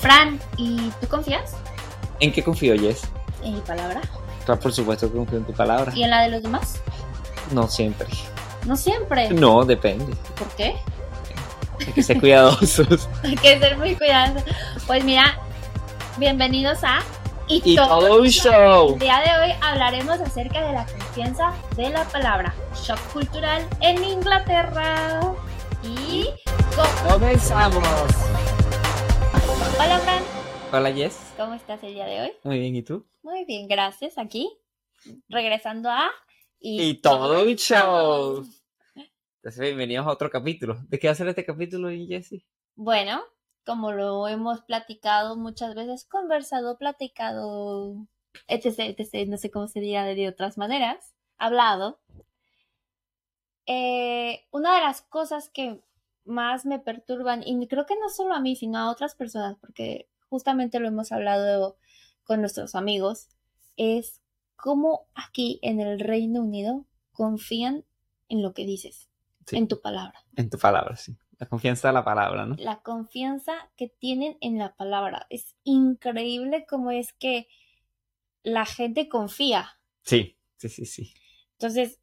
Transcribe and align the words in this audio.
Fran, 0.00 0.40
¿y 0.56 0.90
tú 1.00 1.08
confías 1.08 1.52
¿En 2.20 2.32
qué 2.32 2.42
confío, 2.42 2.74
Jess? 2.78 3.02
en 3.42 3.54
mi 3.54 3.60
palabra? 3.60 4.00
Claro, 4.44 4.60
por 4.60 4.72
supuesto 4.72 5.10
que 5.10 5.16
confío 5.16 5.38
en 5.38 5.44
tu 5.44 5.52
palabra. 5.52 5.92
¿Y 5.94 6.02
en 6.02 6.10
la 6.10 6.22
de 6.22 6.28
los 6.30 6.42
demás? 6.42 6.80
No 7.52 7.68
siempre. 7.68 8.06
No 8.66 8.76
siempre. 8.76 9.30
No, 9.30 9.64
depende. 9.64 10.14
¿Por 10.38 10.48
qué? 10.48 10.76
Hay 11.86 11.92
que 11.94 12.02
ser 12.02 12.20
cuidadosos. 12.20 13.08
Hay 13.22 13.36
que 13.36 13.58
ser 13.58 13.78
muy 13.78 13.94
cuidadosos. 13.96 14.44
Pues 14.86 15.02
mira, 15.04 15.38
bienvenidos 16.18 16.84
a 16.84 16.98
y 17.48 17.74
todo 17.74 18.20
un 18.20 18.28
show. 18.28 18.92
El 18.94 18.98
día 19.00 19.20
de 19.20 19.42
hoy 19.50 19.54
hablaremos 19.62 20.20
acerca 20.20 20.60
de 20.66 20.72
la 20.72 20.84
confianza 20.86 21.52
de 21.76 21.88
la 21.90 22.04
palabra 22.04 22.54
shock 22.74 22.98
cultural 23.12 23.66
en 23.80 24.04
Inglaterra. 24.04 25.20
Y 25.82 26.26
co- 26.76 27.12
Comenzamos. 27.14 27.82
Hola 29.32 29.98
Fran, 30.00 30.22
Hola, 30.72 30.92
Jess. 30.92 31.32
¿cómo 31.36 31.54
estás 31.54 31.82
el 31.82 31.94
día 31.94 32.06
de 32.06 32.20
hoy? 32.20 32.32
Muy 32.44 32.58
bien, 32.58 32.76
¿y 32.76 32.82
tú? 32.82 33.06
Muy 33.22 33.44
bien, 33.44 33.68
gracias. 33.68 34.18
Aquí, 34.18 34.50
regresando 35.28 35.90
a 35.90 36.10
Y 36.58 36.94
todo 37.00 37.42
un 37.42 37.56
show. 37.56 38.44
Entonces, 38.94 39.60
bienvenidos 39.60 40.06
a 40.06 40.10
otro 40.10 40.30
capítulo. 40.30 40.78
¿De 40.88 40.98
qué 40.98 41.08
va 41.08 41.12
a 41.12 41.16
ser 41.16 41.28
este 41.28 41.44
capítulo, 41.44 41.88
Jessie? 41.90 42.44
Bueno, 42.76 43.22
como 43.64 43.92
lo 43.92 44.28
hemos 44.28 44.62
platicado 44.62 45.36
muchas 45.36 45.74
veces, 45.74 46.04
conversado, 46.04 46.78
platicado, 46.78 48.06
etc, 48.48 48.96
etc, 48.98 49.28
no 49.28 49.38
sé 49.38 49.50
cómo 49.50 49.66
se 49.68 49.80
diga 49.80 50.04
de 50.04 50.28
otras 50.28 50.58
maneras, 50.58 51.14
hablado. 51.38 52.00
Eh, 53.66 54.46
una 54.50 54.74
de 54.74 54.80
las 54.80 55.02
cosas 55.02 55.48
que 55.48 55.80
más 56.24 56.66
me 56.66 56.78
perturban, 56.78 57.42
y 57.46 57.66
creo 57.66 57.86
que 57.86 57.98
no 57.98 58.08
solo 58.08 58.34
a 58.34 58.40
mí, 58.40 58.56
sino 58.56 58.78
a 58.78 58.90
otras 58.90 59.14
personas, 59.14 59.56
porque 59.60 60.08
justamente 60.28 60.78
lo 60.80 60.88
hemos 60.88 61.12
hablado 61.12 61.76
con 62.24 62.40
nuestros 62.40 62.74
amigos, 62.74 63.28
es 63.76 64.20
cómo 64.56 65.06
aquí 65.14 65.58
en 65.62 65.80
el 65.80 65.98
Reino 66.00 66.42
Unido 66.42 66.84
confían 67.12 67.84
en 68.28 68.42
lo 68.42 68.52
que 68.54 68.64
dices, 68.66 69.08
Sí. 69.46 69.56
en 69.56 69.66
tu 69.66 69.80
palabra 69.80 70.22
En 70.36 70.48
tu 70.50 70.58
palabra, 70.58 70.96
sí. 70.96 71.16
La 71.38 71.46
confianza 71.48 71.88
de 71.88 71.94
la 71.94 72.04
palabra, 72.04 72.44
¿no? 72.46 72.54
la 72.58 72.82
confianza 72.82 73.52
que 73.76 73.88
tienen 73.88 74.36
en 74.42 74.58
la 74.58 74.76
palabra. 74.76 75.26
Es 75.30 75.56
increíble 75.64 76.66
cómo 76.68 76.90
es 76.90 77.14
que 77.14 77.48
la 78.42 78.66
gente 78.66 79.08
confía. 79.08 79.78
Sí, 80.02 80.36
sí, 80.58 80.68
sí, 80.68 80.84
sí. 80.84 81.14
Entonces, 81.52 81.98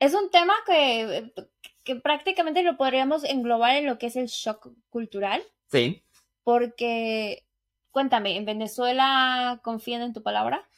es 0.00 0.14
un 0.14 0.30
tema 0.30 0.52
que, 0.66 1.32
que 1.86 1.96
prácticamente 1.96 2.62
lo 2.62 2.76
podríamos 2.76 3.24
englobar 3.24 3.76
en 3.76 3.86
lo 3.86 3.96
que 3.96 4.08
es 4.08 4.16
el 4.16 4.26
shock 4.26 4.68
cultural, 4.90 5.42
Sí. 5.68 6.02
porque, 6.44 7.46
cuéntame, 7.90 8.36
¿en 8.36 8.44
Venezuela 8.44 9.60
confían 9.62 10.02
en 10.02 10.12
tu 10.12 10.22
palabra? 10.22 10.68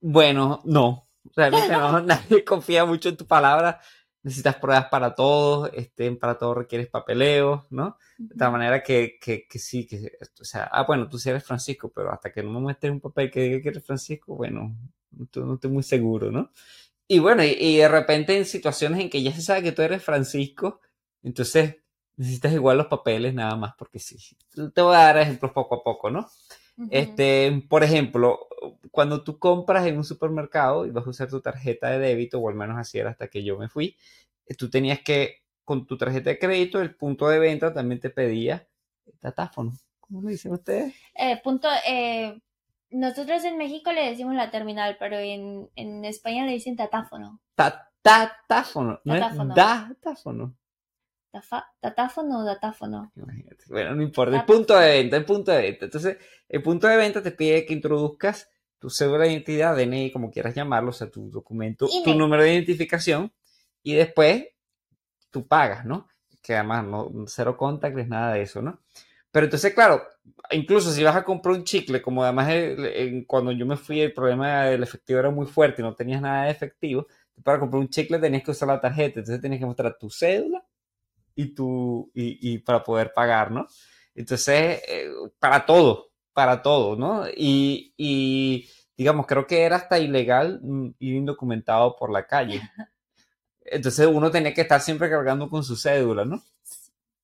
Bueno, 0.00 0.60
no. 0.64 1.08
Realmente 1.34 1.68
no. 1.72 2.00
Nadie 2.02 2.44
confía 2.44 2.84
mucho 2.84 3.08
en 3.08 3.16
tu 3.16 3.26
palabra. 3.26 3.80
Necesitas 4.22 4.56
pruebas 4.56 4.86
para 4.90 5.14
todo. 5.14 5.66
Este, 5.72 6.10
para 6.12 6.38
todo 6.38 6.54
requieres 6.54 6.88
papeleo, 6.88 7.66
¿no? 7.70 7.96
De 8.18 8.34
tal 8.36 8.52
manera 8.52 8.82
que, 8.82 9.18
que, 9.20 9.46
que 9.48 9.58
sí, 9.58 9.86
que, 9.86 10.12
o 10.40 10.44
sea, 10.44 10.64
ah, 10.64 10.84
bueno, 10.84 11.08
tú 11.08 11.18
sí 11.18 11.30
eres 11.30 11.44
Francisco, 11.44 11.90
pero 11.94 12.12
hasta 12.12 12.30
que 12.32 12.42
no 12.42 12.50
me 12.50 12.60
muestres 12.60 12.92
un 12.92 13.00
papel 13.00 13.30
que 13.30 13.40
diga 13.40 13.60
que 13.62 13.68
eres 13.70 13.84
Francisco, 13.84 14.36
bueno, 14.36 14.76
tú 15.30 15.44
no 15.44 15.54
estoy 15.54 15.70
muy 15.70 15.82
seguro, 15.82 16.30
¿no? 16.30 16.50
Y 17.08 17.18
bueno, 17.18 17.42
y, 17.42 17.56
y 17.58 17.78
de 17.78 17.88
repente 17.88 18.36
en 18.36 18.44
situaciones 18.44 19.00
en 19.00 19.10
que 19.10 19.22
ya 19.22 19.32
se 19.32 19.42
sabe 19.42 19.62
que 19.62 19.72
tú 19.72 19.82
eres 19.82 20.02
Francisco, 20.02 20.80
entonces 21.22 21.76
necesitas 22.16 22.52
igual 22.52 22.76
los 22.76 22.88
papeles 22.88 23.32
nada 23.32 23.56
más, 23.56 23.74
porque 23.78 23.98
sí. 23.98 24.18
Te 24.74 24.82
voy 24.82 24.94
a 24.94 25.04
dar 25.04 25.18
ejemplos 25.18 25.52
poco 25.52 25.76
a 25.76 25.82
poco, 25.82 26.10
¿no? 26.10 26.28
Este, 26.90 27.64
por 27.68 27.82
ejemplo, 27.82 28.46
cuando 28.92 29.24
tú 29.24 29.38
compras 29.38 29.86
en 29.86 29.96
un 29.96 30.04
supermercado 30.04 30.86
y 30.86 30.90
vas 30.90 31.04
a 31.06 31.10
usar 31.10 31.28
tu 31.28 31.40
tarjeta 31.40 31.90
de 31.90 31.98
débito, 31.98 32.38
o 32.38 32.48
al 32.48 32.54
menos 32.54 32.78
así 32.78 32.98
era 32.98 33.10
hasta 33.10 33.26
que 33.26 33.42
yo 33.42 33.58
me 33.58 33.68
fui, 33.68 33.96
eh, 34.46 34.54
tú 34.54 34.70
tenías 34.70 35.00
que, 35.00 35.42
con 35.64 35.86
tu 35.86 35.98
tarjeta 35.98 36.30
de 36.30 36.38
crédito, 36.38 36.80
el 36.80 36.94
punto 36.94 37.28
de 37.28 37.40
venta 37.40 37.72
también 37.72 38.00
te 38.00 38.10
pedía 38.10 38.68
datáfono. 39.20 39.72
¿Cómo 39.98 40.22
lo 40.22 40.28
dicen 40.28 40.52
ustedes? 40.52 40.94
Eh, 41.14 41.40
punto, 41.42 41.68
eh, 41.86 42.38
nosotros 42.90 43.44
en 43.44 43.56
México 43.58 43.92
le 43.92 44.08
decimos 44.10 44.34
la 44.34 44.50
terminal, 44.50 44.96
pero 44.98 45.16
en, 45.18 45.68
en 45.76 46.04
España 46.04 46.44
le 46.46 46.52
dicen 46.52 46.76
tatáfono. 46.76 47.40
Ta- 47.54 47.84
Datáfono, 48.02 49.00
no 49.04 49.14
Datáfono. 49.14 49.50
es 49.52 49.56
datáfono. 49.56 50.54
Tafa- 51.30 51.66
¿Tatáfono 51.80 52.38
o 52.38 52.44
datáfono? 52.44 53.12
Imagínate. 53.16 53.64
Bueno, 53.68 53.94
no 53.94 54.02
importa. 54.02 54.36
El 54.36 54.44
punto 54.46 54.78
de 54.78 54.88
venta, 54.88 55.16
el 55.18 55.24
punto 55.26 55.52
de 55.52 55.60
venta. 55.62 55.84
Entonces, 55.84 56.16
el 56.48 56.62
punto 56.62 56.86
de 56.86 56.96
venta 56.96 57.22
te 57.22 57.32
pide 57.32 57.66
que 57.66 57.74
introduzcas 57.74 58.48
tu 58.78 58.88
cédula 58.88 59.24
de 59.24 59.32
identidad, 59.32 59.76
DNI, 59.76 60.10
como 60.10 60.30
quieras 60.30 60.54
llamarlo, 60.54 60.90
o 60.90 60.92
sea, 60.92 61.10
tu 61.10 61.28
documento, 61.28 61.86
tu 62.04 62.14
número 62.14 62.44
de 62.44 62.54
identificación, 62.54 63.30
y 63.82 63.94
después 63.94 64.46
tú 65.30 65.46
pagas, 65.46 65.84
¿no? 65.84 66.08
Que 66.40 66.54
además 66.54 66.84
no, 66.86 67.10
cero 67.26 67.56
contactless, 67.58 68.08
nada 68.08 68.32
de 68.34 68.42
eso, 68.42 68.62
¿no? 68.62 68.80
Pero 69.38 69.46
entonces, 69.46 69.72
claro, 69.72 70.02
incluso 70.50 70.90
si 70.92 71.04
vas 71.04 71.14
a 71.16 71.22
comprar 71.24 71.54
un 71.54 71.62
chicle, 71.64 72.02
como 72.02 72.24
además 72.24 72.48
el- 72.50 72.84
el- 72.86 73.26
cuando 73.26 73.52
yo 73.52 73.66
me 73.66 73.76
fui 73.76 74.00
el 74.00 74.12
problema 74.12 74.64
del 74.64 74.82
efectivo 74.82 75.20
era 75.20 75.30
muy 75.30 75.46
fuerte 75.46 75.80
y 75.80 75.84
no 75.84 75.94
tenías 75.94 76.20
nada 76.20 76.46
de 76.46 76.50
efectivo, 76.50 77.06
para 77.44 77.60
comprar 77.60 77.80
un 77.80 77.88
chicle 77.88 78.18
tenías 78.18 78.42
que 78.42 78.50
usar 78.50 78.66
la 78.68 78.80
tarjeta, 78.80 79.20
entonces 79.20 79.40
tenías 79.40 79.60
que 79.60 79.66
mostrar 79.66 79.96
tu 79.96 80.10
cédula 80.10 80.64
y, 81.36 81.54
tu, 81.54 82.10
y, 82.14 82.54
y 82.54 82.58
para 82.58 82.82
poder 82.84 83.12
pagar, 83.14 83.50
¿no? 83.52 83.66
Entonces, 84.14 84.82
eh, 84.88 85.10
para 85.38 85.66
todo, 85.66 86.10
para 86.34 86.62
todo, 86.62 86.96
¿no? 86.96 87.26
Y, 87.36 87.94
y, 87.96 88.68
digamos, 88.96 89.26
creo 89.26 89.46
que 89.46 89.62
era 89.62 89.76
hasta 89.76 89.98
ilegal 90.00 90.60
mm, 90.62 90.88
ir 91.00 91.14
indocumentado 91.16 91.96
por 91.96 92.10
la 92.12 92.26
calle. 92.26 92.60
Entonces 93.64 94.06
uno 94.06 94.30
tenía 94.30 94.54
que 94.54 94.62
estar 94.62 94.80
siempre 94.80 95.10
cargando 95.10 95.48
con 95.50 95.62
su 95.64 95.76
cédula, 95.76 96.24
¿no? 96.24 96.42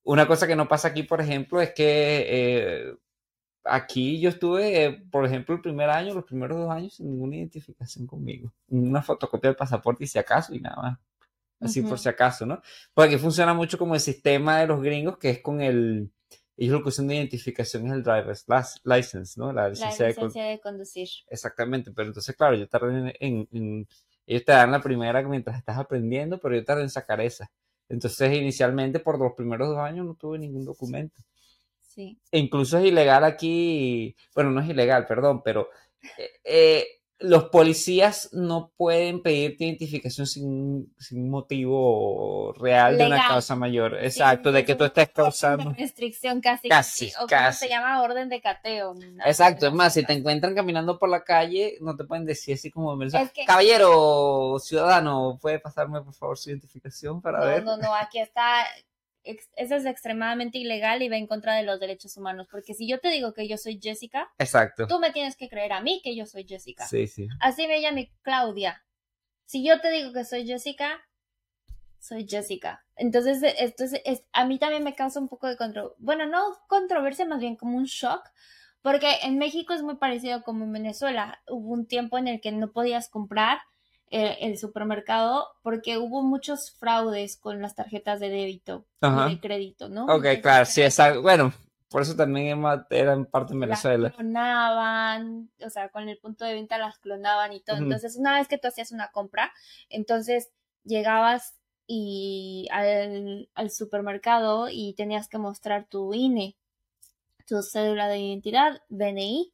Una 0.05 0.27
cosa 0.27 0.47
que 0.47 0.57
no 0.57 0.69
pasa 0.69 0.89
aquí, 0.89 1.03
por 1.03 1.21
ejemplo, 1.21 1.61
es 1.61 1.73
que 1.73 1.85
eh, 2.29 2.95
aquí 3.65 4.21
yo 4.21 4.31
estuve, 4.31 4.85
eh, 4.85 4.93
por 5.11 5.27
ejemplo, 5.27 5.55
el 5.55 5.63
primer 5.63 5.91
año, 5.91 6.15
los 6.15 6.25
primeros 6.25 6.59
dos 6.59 6.71
años, 6.71 6.95
sin 6.95 7.09
ninguna 7.11 7.37
identificación 7.37 8.07
conmigo. 8.07 8.53
Una 8.69 9.03
fotocopia 9.03 9.51
del 9.51 9.57
pasaporte 9.57 10.05
y 10.05 10.07
si 10.09 10.19
acaso 10.19 10.55
y 10.55 10.61
nada 10.61 10.77
más. 10.77 10.99
Así 11.61 11.83
por 11.83 11.99
si 11.99 12.09
acaso, 12.11 12.47
¿no? 12.47 12.61
Porque 12.95 13.15
aquí 13.15 13.23
funciona 13.23 13.55
mucho 13.55 13.79
como 13.79 13.95
el 13.95 14.01
sistema 14.01 14.59
de 14.61 14.67
los 14.67 14.83
gringos, 14.83 15.19
que 15.19 15.31
es 15.31 15.41
con 15.43 15.61
el... 15.63 16.11
Ellos 16.57 16.75
lo 16.75 16.83
que 16.83 16.91
usan 16.91 17.09
de 17.09 17.17
identificación 17.17 17.87
es 17.87 17.93
el 17.95 18.03
driver's 18.03 18.47
license, 18.85 19.41
¿no? 19.41 19.53
La 19.53 19.65
La 19.65 19.69
licencia 19.71 20.07
de 20.07 20.15
conducir. 20.15 20.43
Exactamente, 21.29 21.93
pero 21.93 22.09
entonces, 22.09 22.37
claro, 22.37 22.57
yo 22.57 22.69
tardé 22.69 22.99
en, 22.99 23.13
en- 23.21 23.49
en- 23.53 23.89
Ellos 24.27 24.45
te 24.45 24.53
dan 24.53 24.71
la 24.73 24.81
primera 24.83 25.23
mientras 25.23 25.59
estás 25.59 25.79
aprendiendo, 25.79 26.39
pero 26.41 26.55
yo 26.57 26.65
tardé 26.65 26.83
en 26.83 26.91
sacar 26.91 27.21
esa. 27.21 27.51
Entonces, 27.89 28.33
inicialmente, 28.33 29.01
por 29.01 29.19
los 29.19 29.33
primeros 29.35 29.69
dos 29.69 29.79
años 29.79 30.07
no 30.07 30.15
tuve 30.15 30.39
ningún 30.39 30.65
documento. 30.65 31.23
Sí. 31.81 32.19
E 32.31 32.39
incluso 32.39 32.79
es 32.79 32.87
ilegal 32.87 33.25
aquí, 33.25 34.17
bueno, 34.35 34.51
no 34.51 34.61
es 34.61 34.69
ilegal, 34.69 35.07
perdón, 35.07 35.43
pero 35.45 35.69
eh, 36.19 36.31
eh, 36.45 36.87
los 37.21 37.45
policías 37.45 38.29
no 38.33 38.73
pueden 38.77 39.23
pedirte 39.23 39.65
identificación 39.65 40.27
sin, 40.27 40.93
sin 40.99 41.31
motivo 41.31 42.53
real 42.59 42.99
de 42.99 43.07
una 43.07 43.27
causa 43.29 43.55
mayor. 43.57 43.97
Exacto, 44.03 44.51
Sí, 44.51 44.55
de 44.57 44.65
que 44.65 44.75
tú 44.75 44.85
estés 44.85 45.11
causando. 45.11 45.73
restricción 45.79 46.41
casi. 46.41 46.69
Casi, 46.69 47.13
o 47.23 47.27
casi. 47.27 47.61
se 47.67 47.69
llama 47.69 48.03
orden 48.03 48.29
de 48.29 48.41
cateo. 48.41 48.95
¿no? 48.95 49.25
Exacto, 49.25 49.67
es 49.67 49.73
No 49.73 49.79
más, 49.79 49.95
sé, 49.95 50.01
si 50.01 50.07
te 50.07 50.13
no 50.15 50.19
encuentran 50.21 50.55
caminando 50.55 50.99
por 50.99 51.09
la 51.09 51.23
calle, 51.23 51.79
no 51.81 51.97
te 51.97 52.05
pueden 52.05 52.25
decir 52.27 52.55
así 52.55 52.71
como, 52.71 53.01
Es 53.03 53.13
que- 53.33 53.45
caballero, 53.45 54.57
ciudadano, 54.61 55.39
¿puede 55.41 55.61
pasarme 55.61 56.03
por 56.03 56.15
favor 56.15 56.37
su 56.37 56.51
identificación 56.51 57.23
para 57.23 57.39
No, 57.41 57.47
ver? 57.47 57.65
no, 57.65 57.77
no, 57.77 57.95
aquí 57.95 58.19
está. 58.19 58.65
Ex- 59.25 59.51
Eso 59.57 59.75
es 59.77 59.87
extremadamente 59.87 60.59
ilegal 60.59 61.03
y 61.03 61.09
va 61.09 61.17
en 61.17 61.27
contra 61.27 61.55
de 61.55 61.63
los 61.65 61.81
derechos 61.81 62.17
humanos. 62.17 62.47
Porque 62.51 62.75
si 62.75 62.87
yo 62.89 63.01
te 63.01 63.09
digo 63.09 63.33
que 63.35 63.49
yo 63.49 63.57
soy 63.57 63.79
Jessica, 63.83 64.33
Exacto. 64.39 64.87
tú 64.87 64.99
me 64.99 65.13
tienes 65.13 65.37
que 65.37 65.49
creer 65.49 65.73
a 65.73 65.81
mí 65.81 66.01
que 66.05 66.15
yo 66.17 66.27
soy 66.27 66.45
Jessica. 66.47 66.87
Sí, 66.87 67.07
sí. 67.07 67.29
Así 67.41 67.67
me 67.67 67.81
llame 67.81 68.13
Claudia. 68.23 68.85
Si 69.47 69.65
yo 69.67 69.81
te 69.81 69.91
digo 69.91 70.13
que 70.13 70.25
soy 70.25 70.47
Jessica, 70.47 71.01
soy 71.99 72.27
Jessica. 72.29 72.85
Entonces, 72.97 73.43
esto 73.59 73.85
es, 73.85 73.95
es- 74.05 74.25
a 74.33 74.45
mí 74.45 74.59
también 74.59 74.85
me 74.85 74.95
causa 74.95 75.21
un 75.21 75.29
poco 75.29 75.49
de 75.49 75.57
controversia. 75.57 75.97
Bueno, 75.99 76.27
no 76.27 76.43
controversia, 76.69 77.25
más 77.25 77.41
bien 77.41 77.57
como 77.57 77.77
un 77.77 77.85
shock. 77.85 78.23
Porque 78.83 79.17
en 79.23 79.39
México 79.39 79.73
es 79.73 79.83
muy 79.83 79.97
parecido 79.97 80.43
como 80.43 80.65
en 80.65 80.73
Venezuela. 80.73 81.41
Hubo 81.49 81.73
un 81.73 81.87
tiempo 81.87 82.19
en 82.19 82.29
el 82.29 82.43
que 82.43 82.53
no 82.53 82.71
podías 82.73 83.09
comprar 83.09 83.61
eh, 84.15 84.39
el 84.43 84.59
supermercado 84.59 85.49
porque 85.63 85.99
hubo 85.99 86.23
muchos 86.23 86.71
fraudes 86.73 87.37
con 87.37 87.61
las 87.61 87.75
tarjetas 87.75 88.21
de 88.21 88.29
débito 88.31 88.87
Ajá. 89.01 89.29
y 89.31 89.35
de 89.35 89.41
crédito, 89.41 89.89
¿no? 89.89 90.05
Ok, 90.05 90.27
Entonces, 90.27 90.43
claro, 90.43 90.65
sí, 90.67 90.83
exacto. 90.83 91.23
Bueno, 91.23 91.53
por 91.89 92.03
eso 92.03 92.15
también 92.17 92.63
era 92.91 93.13
en 93.13 93.27
parte 93.27 93.55
en 93.55 93.61
las 93.61 93.83
Venezuela. 93.83 94.11
clonaban, 94.11 95.51
o 95.65 95.71
sea, 95.71 95.89
con 95.91 96.09
el 96.09 96.19
punto 96.19 96.45
de 96.45 96.55
venta 96.55 96.79
las 96.79 96.99
clonaban 96.99 97.53
y 97.53 97.61
todo. 97.61 97.77
Entonces, 97.77 98.17
una 98.17 98.39
vez 98.39 98.49
que 98.49 98.59
tú 98.59 98.69
hacías 98.69 98.93
una 98.93 99.11
compra, 99.13 99.53
entonces 99.89 100.51
llegabas 100.85 101.55
y 101.87 102.69
al, 102.73 103.49
al 103.55 103.71
supermercado 103.71 104.69
y 104.71 104.95
tenías 104.95 105.29
que 105.29 105.39
mostrar 105.39 105.87
tu 105.89 106.15
INE. 106.15 106.57
tu 107.47 107.63
cédula 107.63 108.09
de 108.09 108.19
identidad, 108.21 108.81
DNI. 108.89 109.53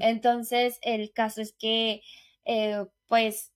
Entonces, 0.00 0.78
el 0.82 1.12
caso 1.12 1.40
es 1.40 1.52
que, 1.54 2.02
eh, 2.44 2.84
pues, 3.06 3.50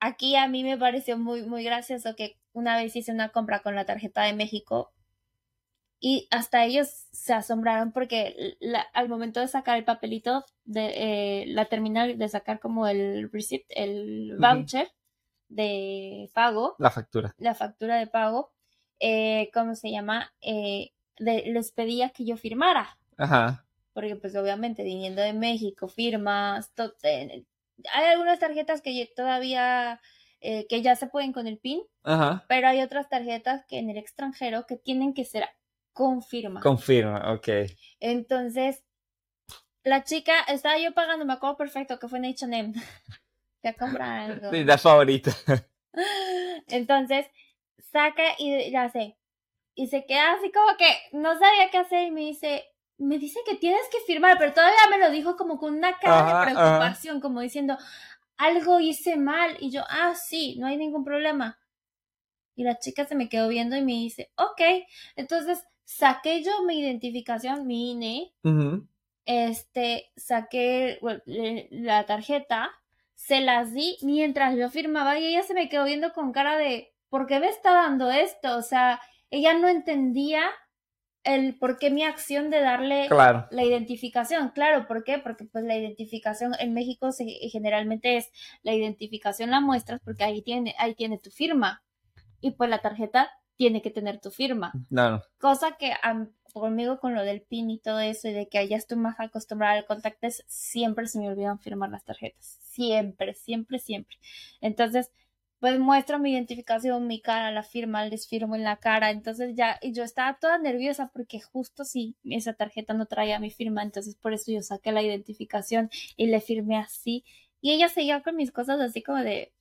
aquí 0.00 0.36
a 0.36 0.48
mí 0.48 0.64
me 0.64 0.78
pareció 0.78 1.18
muy, 1.18 1.42
muy 1.42 1.64
gracioso 1.64 2.14
que 2.16 2.38
una 2.52 2.76
vez 2.76 2.94
hice 2.96 3.12
una 3.12 3.30
compra 3.30 3.60
con 3.60 3.74
la 3.74 3.84
tarjeta 3.84 4.22
de 4.22 4.32
México 4.32 4.92
y 6.00 6.28
hasta 6.30 6.64
ellos 6.64 6.88
se 7.10 7.34
asombraron 7.34 7.92
porque 7.92 8.56
al 8.94 9.08
momento 9.08 9.40
de 9.40 9.48
sacar 9.48 9.76
el 9.78 9.84
papelito 9.84 10.44
de 10.64 10.92
eh, 10.94 11.44
la 11.48 11.64
terminal 11.64 12.16
de 12.16 12.28
sacar 12.28 12.60
como 12.60 12.86
el 12.86 13.30
receipt, 13.32 13.64
el 13.70 14.36
voucher 14.38 14.92
de 15.48 16.30
pago. 16.34 16.76
La 16.78 16.90
factura. 16.90 17.34
La 17.38 17.54
factura 17.54 17.96
de 17.96 18.06
pago. 18.06 18.52
Eh, 19.00 19.50
¿Cómo 19.52 19.74
se 19.74 19.90
llama? 19.90 20.32
Eh, 20.40 20.92
les 21.16 21.72
pedía 21.72 22.10
que 22.10 22.24
yo 22.24 22.36
firmara. 22.36 22.96
Ajá. 23.16 23.64
Porque 23.92 24.14
pues 24.14 24.36
obviamente 24.36 24.84
viniendo 24.84 25.20
de 25.20 25.32
México, 25.32 25.88
firmas, 25.88 26.72
hay 27.92 28.06
algunas 28.06 28.38
tarjetas 28.38 28.82
que 28.82 29.10
todavía 29.14 30.00
que 30.40 30.82
ya 30.82 30.94
se 30.94 31.08
pueden 31.08 31.32
con 31.32 31.48
el 31.48 31.58
PIN, 31.58 31.80
Ajá. 32.04 32.44
pero 32.48 32.68
hay 32.68 32.80
otras 32.80 33.08
tarjetas 33.08 33.64
que 33.66 33.78
en 33.78 33.90
el 33.90 33.96
extranjero 33.96 34.66
que 34.66 34.76
tienen 34.76 35.12
que 35.12 35.24
ser 35.24 35.48
confirma. 35.92 36.60
Confirma, 36.60 37.32
ok. 37.32 37.48
Entonces, 37.98 38.84
la 39.82 40.04
chica, 40.04 40.32
estaba 40.46 40.78
yo 40.78 40.94
pagando, 40.94 41.24
me 41.24 41.32
acuerdo 41.32 41.56
perfecto 41.56 41.98
que 41.98 42.08
fue 42.08 42.18
en 42.18 42.26
H&M. 42.26 42.72
Ya 43.64 43.72
compra 43.74 44.24
algo. 44.24 44.52
Mi 44.52 44.62
la 44.62 44.78
favorita. 44.78 45.32
Entonces, 46.68 47.26
saca 47.90 48.22
y 48.38 48.70
ya 48.70 48.88
sé. 48.88 49.18
Y 49.74 49.88
se 49.88 50.06
queda 50.06 50.34
así 50.34 50.52
como 50.52 50.76
que 50.76 50.86
no 51.10 51.36
sabía 51.36 51.68
qué 51.72 51.78
hacer 51.78 52.06
y 52.06 52.12
me 52.12 52.20
dice, 52.20 52.64
me 52.98 53.18
dice 53.18 53.40
que 53.46 53.54
tienes 53.54 53.82
que 53.90 53.98
firmar, 54.06 54.36
pero 54.38 54.52
todavía 54.52 54.76
me 54.90 54.98
lo 54.98 55.10
dijo 55.10 55.36
como 55.36 55.58
con 55.58 55.74
una 55.74 55.98
cara 55.98 56.44
de 56.44 56.52
preocupación, 56.52 57.20
como 57.20 57.40
diciendo, 57.40 57.78
algo 58.36 58.80
hice 58.80 59.16
mal. 59.16 59.56
Y 59.60 59.70
yo, 59.70 59.82
ah, 59.88 60.14
sí, 60.14 60.56
no 60.58 60.66
hay 60.66 60.76
ningún 60.76 61.04
problema. 61.04 61.58
Y 62.54 62.64
la 62.64 62.78
chica 62.78 63.04
se 63.04 63.14
me 63.14 63.28
quedó 63.28 63.48
viendo 63.48 63.76
y 63.76 63.82
me 63.82 63.92
dice, 63.92 64.32
ok. 64.36 64.60
Entonces 65.14 65.64
saqué 65.84 66.42
yo 66.42 66.64
mi 66.64 66.80
identificación, 66.80 67.66
mi 67.66 67.92
INE, 67.92 68.34
este, 69.24 70.10
saqué 70.16 70.98
la 71.70 72.04
tarjeta, 72.04 72.70
se 73.14 73.40
las 73.40 73.72
di 73.72 73.96
mientras 74.02 74.56
yo 74.56 74.70
firmaba 74.70 75.18
y 75.18 75.26
ella 75.26 75.42
se 75.42 75.54
me 75.54 75.68
quedó 75.68 75.84
viendo 75.84 76.12
con 76.12 76.32
cara 76.32 76.56
de, 76.56 76.92
¿por 77.08 77.26
qué 77.26 77.38
me 77.38 77.48
está 77.48 77.72
dando 77.72 78.10
esto? 78.10 78.56
O 78.56 78.62
sea, 78.62 79.00
ella 79.30 79.54
no 79.54 79.68
entendía 79.68 80.42
el 81.28 81.58
por 81.58 81.78
qué 81.78 81.90
mi 81.90 82.04
acción 82.04 82.48
de 82.50 82.60
darle 82.60 83.06
la 83.08 83.64
identificación. 83.64 84.48
Claro, 84.50 84.86
¿por 84.86 85.04
qué? 85.04 85.18
Porque 85.18 85.44
pues 85.44 85.64
la 85.64 85.76
identificación 85.76 86.52
en 86.58 86.72
México 86.72 87.10
generalmente 87.52 88.16
es 88.16 88.30
la 88.62 88.72
identificación 88.72 89.50
la 89.50 89.60
muestras 89.60 90.00
porque 90.02 90.24
ahí 90.24 90.42
tiene, 90.42 90.74
ahí 90.78 90.94
tiene 90.94 91.18
tu 91.18 91.30
firma. 91.30 91.82
Y 92.40 92.52
pues 92.52 92.70
la 92.70 92.78
tarjeta 92.78 93.30
tiene 93.56 93.82
que 93.82 93.90
tener 93.90 94.20
tu 94.20 94.30
firma. 94.30 94.72
Claro. 94.88 95.22
Cosa 95.38 95.76
que 95.78 95.92
conmigo 96.54 96.98
con 96.98 97.14
lo 97.14 97.22
del 97.22 97.42
PIN 97.42 97.70
y 97.70 97.78
todo 97.78 98.00
eso 98.00 98.28
y 98.28 98.32
de 98.32 98.48
que 98.48 98.66
ya 98.66 98.76
estoy 98.76 98.96
más 98.96 99.20
acostumbrada 99.20 99.74
al 99.74 99.84
contacto, 99.84 100.28
siempre 100.46 101.06
se 101.08 101.18
me 101.18 101.28
olvidan 101.28 101.58
firmar 101.58 101.90
las 101.90 102.04
tarjetas. 102.04 102.58
Siempre, 102.62 103.34
siempre, 103.34 103.78
siempre. 103.78 104.16
Entonces, 104.60 105.12
pues 105.60 105.78
muestro 105.78 106.18
mi 106.18 106.32
identificación, 106.32 107.06
mi 107.06 107.20
cara, 107.20 107.50
la 107.50 107.62
firma, 107.64 108.04
les 108.06 108.28
firmo 108.28 108.54
en 108.56 108.64
la 108.64 108.76
cara. 108.76 109.10
Entonces 109.10 109.54
ya, 109.56 109.78
y 109.82 109.92
yo 109.92 110.04
estaba 110.04 110.38
toda 110.38 110.58
nerviosa 110.58 111.10
porque 111.12 111.40
justo 111.40 111.84
si 111.84 112.16
esa 112.24 112.54
tarjeta 112.54 112.94
no 112.94 113.06
traía 113.06 113.40
mi 113.40 113.50
firma, 113.50 113.82
entonces 113.82 114.14
por 114.16 114.32
eso 114.34 114.52
yo 114.52 114.62
saqué 114.62 114.92
la 114.92 115.02
identificación 115.02 115.90
y 116.16 116.28
le 116.28 116.40
firmé 116.40 116.78
así. 116.78 117.24
Y 117.60 117.72
ella 117.72 117.88
seguía 117.88 118.22
con 118.22 118.36
mis 118.36 118.52
cosas 118.52 118.80
así 118.80 119.02
como 119.02 119.18
de, 119.18 119.52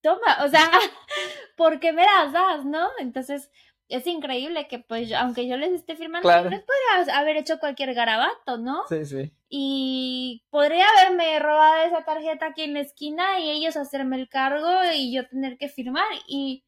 toma, 0.00 0.44
o 0.44 0.48
sea, 0.48 0.70
¿por 1.56 1.80
qué 1.80 1.92
me 1.92 2.04
las 2.04 2.32
das, 2.32 2.64
no? 2.64 2.88
Entonces, 2.98 3.50
es 3.90 4.06
increíble 4.06 4.68
que, 4.68 4.78
pues, 4.78 5.12
aunque 5.12 5.48
yo 5.48 5.56
les 5.56 5.72
esté 5.72 5.96
firmando, 5.96 6.26
claro. 6.26 6.48
les 6.48 6.60
podría 6.60 7.18
haber 7.18 7.36
hecho 7.36 7.58
cualquier 7.58 7.92
garabato, 7.92 8.56
¿no? 8.56 8.84
Sí, 8.88 9.04
sí. 9.04 9.32
Y 9.48 10.44
podría 10.50 10.86
haberme 10.96 11.38
robado 11.40 11.84
esa 11.84 12.04
tarjeta 12.04 12.46
aquí 12.46 12.62
en 12.62 12.74
la 12.74 12.80
esquina 12.80 13.40
y 13.40 13.50
ellos 13.50 13.76
hacerme 13.76 14.16
el 14.16 14.28
cargo 14.28 14.70
y 14.94 15.12
yo 15.12 15.28
tener 15.28 15.58
que 15.58 15.68
firmar. 15.68 16.06
Y, 16.28 16.64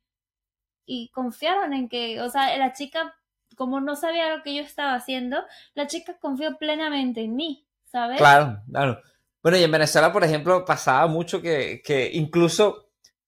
y 0.84 1.10
confiaron 1.10 1.72
en 1.72 1.88
que, 1.88 2.20
o 2.20 2.28
sea, 2.28 2.56
la 2.58 2.72
chica, 2.72 3.14
como 3.56 3.80
no 3.80 3.94
sabía 3.94 4.36
lo 4.36 4.42
que 4.42 4.54
yo 4.56 4.62
estaba 4.62 4.94
haciendo, 4.94 5.44
la 5.74 5.86
chica 5.86 6.18
confió 6.18 6.58
plenamente 6.58 7.22
en 7.22 7.36
mí, 7.36 7.68
¿sabes? 7.84 8.18
Claro, 8.18 8.60
claro. 8.68 9.00
Bueno, 9.42 9.58
y 9.58 9.62
en 9.62 9.70
Venezuela, 9.70 10.12
por 10.12 10.24
ejemplo, 10.24 10.64
pasaba 10.64 11.06
mucho 11.06 11.40
que, 11.40 11.82
que 11.84 12.10
incluso 12.12 12.81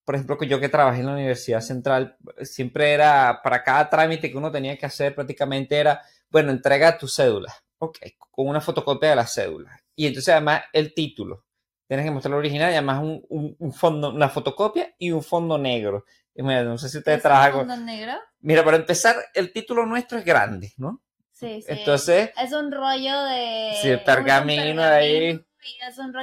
por 0.05 0.15
ejemplo, 0.15 0.37
que 0.37 0.47
yo 0.47 0.61
que 0.61 0.69
trabajé 0.69 1.01
en 1.01 1.07
la 1.07 1.15
Universidad 1.15 1.61
Central, 1.61 2.17
siempre 2.43 2.93
era, 2.93 3.41
para 3.43 3.63
cada 3.63 3.89
trámite 3.89 4.31
que 4.31 4.37
uno 4.37 4.53
tenía 4.53 4.77
que 4.77 4.87
hacer, 4.87 5.15
prácticamente 5.15 5.77
era, 5.77 6.03
bueno, 6.31 6.51
entrega 6.51 6.99
tu 6.99 7.09
cédula, 7.09 7.55
ok, 7.79 7.99
con 8.31 8.49
una 8.49 8.61
fotocopia 8.61 9.11
de 9.11 9.17
la 9.17 9.27
cédula. 9.27 9.81
Y 9.97 10.07
entonces 10.07 10.31
además 10.31 10.63
el 10.73 10.93
título, 10.93 11.47
tienes 11.87 12.05
que 12.05 12.11
mostrar 12.11 12.33
el 12.33 12.39
original 12.39 12.71
y 12.71 12.75
además 12.75 13.03
un, 13.03 13.57
un, 13.59 13.73
fondo, 13.73 14.11
una 14.11 14.29
fotocopia 14.29 14.95
y 14.99 15.11
un 15.11 15.23
fondo 15.23 15.57
negro. 15.57 16.05
no 16.35 16.79
sé 16.79 16.89
si 16.89 16.99
ustedes 16.99 17.23
trabajan. 17.23 17.61
¿Un 17.61 17.69
fondo 17.69 17.77
negro? 17.77 18.13
Mira, 18.41 18.65
para 18.65 18.77
empezar, 18.77 19.17
el 19.33 19.53
título 19.53 19.87
nuestro 19.87 20.19
es 20.19 20.25
grande, 20.25 20.73
¿no? 20.77 21.03
Sí, 21.33 21.63
sí. 21.63 21.67
Entonces. 21.69 22.31
Es 22.41 22.53
un 22.53 22.71
rollo 22.71 23.23
de. 23.25 23.73
Sí, 23.81 23.97
pergamino 24.05 24.83
ahí 24.83 25.41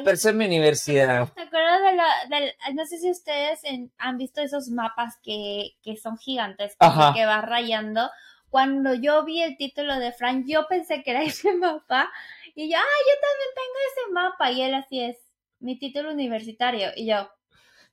pero 0.03 0.11
es 0.11 0.33
mi 0.33 0.45
universidad. 0.45 1.27
¿Te 1.33 1.41
acuerdas 1.41 1.81
de 1.81 1.95
la, 1.95 2.73
no 2.73 2.85
sé 2.85 2.97
si 2.97 3.09
ustedes 3.09 3.61
han 3.97 4.17
visto 4.17 4.41
esos 4.41 4.69
mapas 4.69 5.17
que, 5.23 5.73
son 6.01 6.17
gigantes, 6.17 6.75
que, 6.79 7.25
va 7.25 7.41
rayando? 7.41 8.09
Cuando 8.49 8.93
yo 8.93 9.23
vi 9.23 9.41
el 9.41 9.57
título 9.57 9.97
de 9.97 10.11
Frank, 10.11 10.45
yo 10.47 10.67
pensé 10.67 11.03
que 11.03 11.11
era 11.11 11.23
ese 11.23 11.53
mapa, 11.53 12.11
y 12.55 12.69
yo, 12.69 12.77
ah, 12.77 12.99
yo 13.07 13.15
también 13.21 13.49
tengo 13.55 13.77
ese 13.91 14.13
mapa, 14.13 14.51
y 14.51 14.61
él 14.61 14.73
así 14.73 15.01
es, 15.01 15.17
mi 15.59 15.79
título 15.79 16.11
universitario, 16.11 16.89
y 16.95 17.05
yo, 17.05 17.29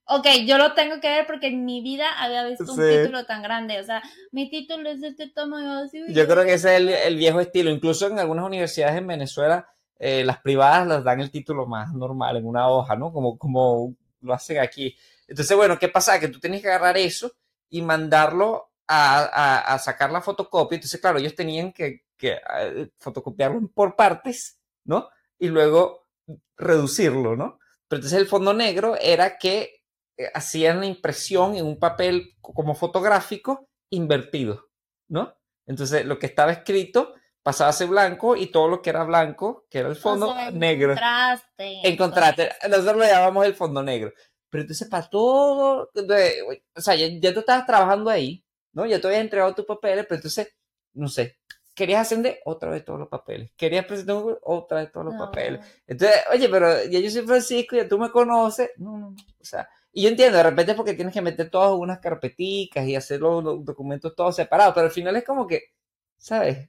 ok, 0.07 0.27
yo 0.47 0.59
lo 0.59 0.73
tengo 0.75 1.01
que 1.01 1.09
ver 1.09 1.27
porque 1.27 1.49
en 1.49 1.65
mi 1.65 1.81
vida 1.83 2.07
había 2.19 2.45
visto 2.45 2.73
un 2.73 2.79
título 2.79 3.25
tan 3.27 3.43
grande. 3.43 3.79
O 3.79 3.85
sea, 3.85 4.03
mi 4.33 4.49
título 4.49 4.89
es 4.89 5.03
de 5.03 5.09
este 5.09 5.29
tamaño 5.29 5.79
así. 5.79 6.03
Yo 6.09 6.27
creo 6.27 6.45
que 6.45 6.55
ese 6.55 6.75
es 6.75 6.81
el, 6.81 6.89
el, 6.89 7.17
viejo 7.17 7.41
estilo. 7.41 7.71
Incluso 7.71 8.07
en 8.07 8.19
algunas 8.19 8.47
universidades 8.47 8.97
en 8.97 9.07
Venezuela 9.07 9.69
eh, 9.99 10.25
las 10.25 10.39
privadas 10.41 10.87
las 10.87 11.05
dan 11.05 11.21
el 11.21 11.31
título 11.31 11.67
más 11.67 11.93
normal 11.93 12.37
en 12.37 12.47
una 12.47 12.69
hoja, 12.69 12.97
¿no? 12.97 13.13
Como, 13.13 13.37
como 13.39 13.95
lo 14.21 14.33
hacen 14.33 14.59
aquí. 14.59 14.97
Entonces, 15.27 15.57
bueno, 15.57 15.79
¿qué 15.79 15.89
pasa? 15.89 16.21
Que 16.21 16.29
tú 16.29 16.41
tienes 16.41 16.63
que 16.63 16.69
agarrar 16.69 16.97
eso 16.97 17.33
y 17.69 17.83
mandarlo 17.83 18.71
a, 18.87 19.75
a, 19.75 19.79
sacar 19.79 20.11
la 20.11 20.23
fotocopia. 20.23 20.77
Entonces, 20.77 21.01
claro, 21.01 21.19
ellos 21.19 21.35
tenían 21.35 21.73
que, 21.73 22.05
que 22.17 22.39
eh, 22.61 22.91
fotocopiarlo 22.97 23.69
por 23.69 23.97
partes, 23.97 24.61
¿no? 24.85 25.09
Y 25.39 25.49
luego 25.49 26.09
reducirlo, 26.57 27.37
¿no? 27.37 27.59
Pero 27.89 27.99
entonces 27.99 28.19
el 28.19 28.27
fondo 28.27 28.55
negro 28.55 28.97
era 29.01 29.37
que 29.37 29.83
eh, 30.17 30.31
hacían 30.35 30.81
la 30.81 30.87
impresión 30.87 31.57
en 31.57 31.67
un 31.67 31.79
papel 31.79 32.37
como 32.41 32.75
fotográfico 32.75 33.69
invertido, 33.91 34.69
¿no? 35.09 35.35
Entonces, 35.67 36.07
lo 36.07 36.19
que 36.19 36.27
estaba 36.27 36.53
escrito 36.53 37.15
pasaba 37.49 37.71
a 37.71 37.73
ser 37.73 37.89
blanco 37.89 38.37
y 38.37 38.49
todo 38.49 38.69
lo 38.69 38.83
que 38.83 38.91
era 38.91 39.05
blanco, 39.05 39.65
que 39.71 39.79
era 39.79 39.89
el 39.89 39.97
fondo 39.97 40.35
negro. 40.53 40.91
Contraste. 40.91 41.89
En 41.89 41.97
contraste. 41.97 42.51
Nosotros 42.69 42.99
lo 42.99 43.05
llamamos 43.05 43.47
el 43.47 43.55
fondo 43.55 43.83
negro. 43.83 44.13
Pero 44.51 44.65
entonces 44.65 44.87
para 44.87 45.09
todo, 45.09 45.91
o 45.95 46.81
sea, 46.83 46.95
ya, 46.95 47.33
tú 47.33 47.41
estabas 47.41 47.65
trabajando 47.65 48.11
ahí, 48.11 48.45
¿no? 48.75 48.85
Ya 48.85 49.01
te 49.01 49.07
habías 49.07 49.23
entregado 49.23 49.55
tus 49.55 49.65
papeles, 49.65 50.05
pero 50.07 50.17
entonces, 50.17 50.55
no 50.93 51.09
sé, 51.09 51.39
querías 51.75 52.03
ascender 52.03 52.39
otra 52.45 52.69
vez 52.69 52.85
todos 52.85 52.99
los 52.99 53.09
papeles, 53.09 53.51
querías 53.57 53.87
presentar 53.87 54.17
otra 54.43 54.81
vez 54.81 54.93
todos 54.93 55.07
los 55.07 55.15
papeles. 55.15 55.65
Entonces, 55.87 56.19
oye, 56.31 56.51
pero 56.51 56.85
ya 56.85 57.01
yo 57.01 57.11
soy 57.11 57.23
Francisco, 57.23 57.77
ya 57.77 57.89
tú 57.89 57.99
me 57.99 58.11
conoces, 58.11 58.73
no, 58.77 58.99
no, 58.99 59.09
o 59.09 59.45
sea, 59.45 59.67
y 59.91 60.03
yo 60.03 60.11
entiendo, 60.11 60.37
de 60.37 60.43
repente 60.43 60.73
es 60.73 60.77
porque 60.77 60.93
tienes 60.93 61.15
que 61.15 61.23
meter 61.23 61.49
todas 61.49 61.73
unas 61.73 61.99
carpeticas 61.99 62.87
y 62.87 62.95
hacer 62.95 63.21
los 63.23 63.65
documentos 63.65 64.15
todos 64.15 64.37
separados, 64.37 64.75
pero 64.75 64.85
al 64.85 64.93
final 64.93 65.17
es 65.17 65.25
como 65.25 65.47
que, 65.47 65.63
¿sabes? 66.19 66.69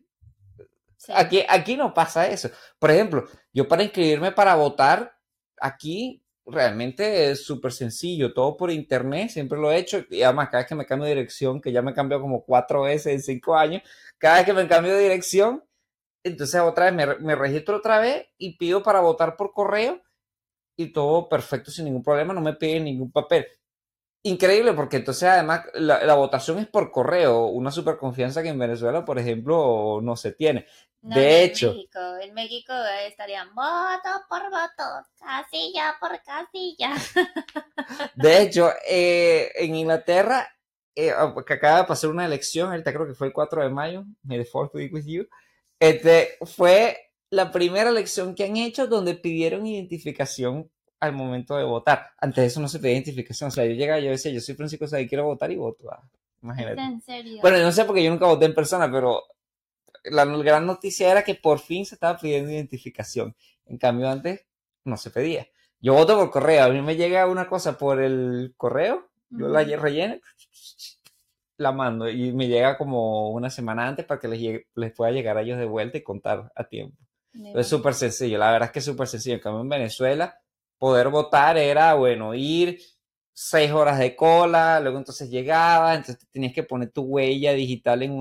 Aquí, 1.08 1.44
aquí 1.48 1.77
no 1.77 1.94
pasa 1.94 2.27
eso. 2.27 2.50
Por 2.77 2.91
ejemplo, 2.91 3.25
yo 3.53 3.68
para 3.68 3.84
inscribirme 3.84 4.32
para 4.32 4.56
votar, 4.56 5.18
aquí 5.60 6.24
realmente 6.46 7.32
es 7.32 7.46
súper 7.46 7.72
sencillo, 7.72 8.34
todo 8.34 8.58
por 8.58 8.72
internet, 8.72 9.29
siempre 9.29 9.58
lo 9.60 9.72
he 9.72 9.77
hecho, 9.77 10.03
y 10.10 10.24
además 10.24 10.50
cada 10.50 10.63
vez 10.63 10.68
que 10.68 10.75
me 10.75 10.86
cambio 10.86 11.06
de 11.06 11.15
dirección, 11.15 11.62
que 11.62 11.72
ya 11.72 11.82
me 11.82 11.91
he 11.91 11.94
cambiado 11.94 12.22
como 12.22 12.44
cuatro 12.44 12.84
veces 12.84 13.13
en 13.13 13.22
cinco 13.22 13.56
años, 13.56 13.84
cada 14.18 14.38
vez 14.38 14.46
que 14.46 14.53
me 14.53 14.68
cambio 14.68 14.94
de 14.96 15.03
dirección, 15.03 15.63
entonces 16.24 16.60
otra 16.62 16.91
vez 16.91 16.94
me, 16.94 17.15
me 17.20 17.36
registro 17.36 17.77
otra 17.77 18.00
vez 18.00 18.27
y 18.38 18.58
pido 18.58 18.84
para 18.84 19.00
votar 19.00 19.38
por 19.38 19.53
correo 19.53 20.01
y 20.75 20.91
todo 20.91 21.29
perfecto 21.29 21.72
sin 21.72 21.86
ningún 21.86 22.03
problema, 22.03 22.34
no 22.34 22.41
me 22.41 22.53
piden 22.53 22.86
ningún 22.86 23.12
papel. 23.12 23.48
Increíble 24.24 24.74
porque 24.74 24.98
entonces 24.98 25.24
además 25.24 25.66
la, 25.74 26.04
la 26.04 26.16
votación 26.16 26.60
es 26.60 26.68
por 26.68 26.92
correo, 26.92 27.46
una 27.46 27.72
super 27.72 27.98
confianza 27.98 28.44
que 28.44 28.50
en 28.50 28.60
Venezuela, 28.60 29.06
por 29.06 29.20
ejemplo, 29.20 30.00
no 30.02 30.16
se 30.16 30.34
tiene. 30.34 30.66
No, 31.02 31.16
de 31.16 31.44
en 31.44 31.50
hecho, 31.50 31.74
México, 31.74 32.00
en 32.22 32.34
México 32.34 32.74
estarían 33.08 33.56
voto 33.56 34.10
por 34.28 34.42
voto, 34.50 35.08
casilla 35.18 35.96
por 36.00 36.22
casilla. 36.24 36.94
de 38.16 38.42
hecho, 38.42 38.70
eh, 38.88 39.50
en 39.56 39.76
Inglaterra, 39.76 40.50
eh, 40.96 41.14
que 41.48 41.54
acaba 41.54 41.78
de 41.80 41.84
pasar 41.86 42.10
una 42.10 42.26
elección, 42.26 42.70
ahorita 42.70 42.94
creo 42.94 43.08
que 43.08 43.14
fue 43.14 43.28
el 43.28 43.34
4 43.34 43.64
de 43.64 43.70
mayo, 43.70 44.04
may 44.24 44.40
the 44.40 44.46
fourth 44.46 44.74
be 44.74 44.90
with 44.92 45.06
you, 45.06 45.26
este, 45.80 46.38
fue 46.42 47.14
la 47.30 47.52
primera 47.52 47.90
elección 47.90 48.36
que 48.36 48.44
han 48.44 48.58
hecho 48.58 48.88
donde 48.88 49.16
pidieron 49.16 49.66
identificación 49.66 50.70
al 51.00 51.13
momento 51.13 51.56
de 51.58 51.63
votar. 51.63 52.08
Antes 52.18 52.41
de 52.41 52.48
eso 52.48 52.60
no 52.60 52.68
se 52.68 52.79
pedía 52.79 52.94
identificación. 52.94 53.48
O 53.48 53.51
sea, 53.51 53.65
yo 53.65 53.74
llegaba 53.74 54.00
y 54.00 54.06
yo 54.06 54.12
decía, 54.12 54.32
yo 54.32 54.41
soy 54.41 54.56
Francisco 54.56 54.88
Sáenz, 54.88 55.10
quiero 55.10 55.25
votar 55.25 55.51
y 55.51 55.56
voto. 55.56 55.89
Ah, 55.91 56.01
imagínate. 56.41 56.82
¿En 56.82 57.01
serio? 57.01 57.39
Bueno, 57.41 57.58
yo 57.58 57.63
no 57.63 57.72
sé 57.72 57.86
porque 57.86 58.03
yo 58.03 58.10
nunca 58.12 58.25
voté 58.25 58.46
en 58.46 58.53
persona, 58.56 58.91
pero 58.91 59.24
la 60.03 60.25
gran 60.25 60.65
noticia 60.65 61.12
era 61.12 61.24
que 61.24 61.36
por 61.36 61.60
fin 61.60 61.86
se 61.86 61.96
estaba 61.96 62.18
pidiendo 62.18 62.51
identificación. 62.51 63.36
En 63.65 63.77
cambio, 63.77 64.10
antes 64.10 64.46
no 64.84 64.98
se 64.98 65.10
pedía. 65.12 65.48
Yo 65.82 65.94
voto 65.94 66.18
por 66.18 66.32
correo. 66.32 66.65
A 66.65 66.70
mí 66.70 66.82
me 66.82 66.96
llega 66.96 67.25
una 67.27 67.48
cosa 67.48 67.77
por 67.77 68.01
el 68.01 68.53
correo, 68.58 69.08
yo 69.29 69.48
la 69.48 69.62
Ujú. 69.62 69.75
relleno, 69.77 70.15
la 71.58 71.72
mando 71.72 72.10
y 72.10 72.32
me 72.32 72.48
llega 72.48 72.77
como 72.77 73.32
una 73.32 73.50
semana 73.50 73.88
antes 73.88 74.06
para 74.06 74.20
que 74.20 74.27
les, 74.29 74.39
llegue- 74.39 74.68
les 74.75 74.94
pueda 74.94 75.12
llegar 75.12 75.38
a 75.38 75.41
ellos 75.41 75.58
de 75.58 75.65
vuelta 75.65 75.98
y 75.98 76.03
contar 76.03 76.51
a 76.56 76.63
tiempo. 76.65 76.98
Es 77.53 77.68
súper 77.68 77.94
sencillo, 77.94 78.38
la 78.38 78.51
verdad 78.51 78.68
es 78.68 78.72
que 78.74 78.79
es 78.79 78.86
súper 78.86 79.08
sencillo. 79.08 79.36
En 79.36 79.41
cambio, 79.41 79.62
en 79.62 79.70
Venezuela, 79.70 80.38
poder 80.80 81.10
votar 81.10 81.58
era, 81.58 81.94
bueno, 81.94 82.34
ir 82.34 82.80
seis 83.34 83.72
horas 83.72 84.00
de 84.00 84.16
cola, 84.16 84.80
luego 84.82 84.98
entonces 84.98 85.30
llegabas, 85.30 85.98
entonces 85.98 86.28
tenías 86.32 86.54
que 86.54 86.64
poner 86.64 86.92
tu 86.92 87.04
huella 87.04 87.54
digital 87.54 88.04
en 88.04 88.12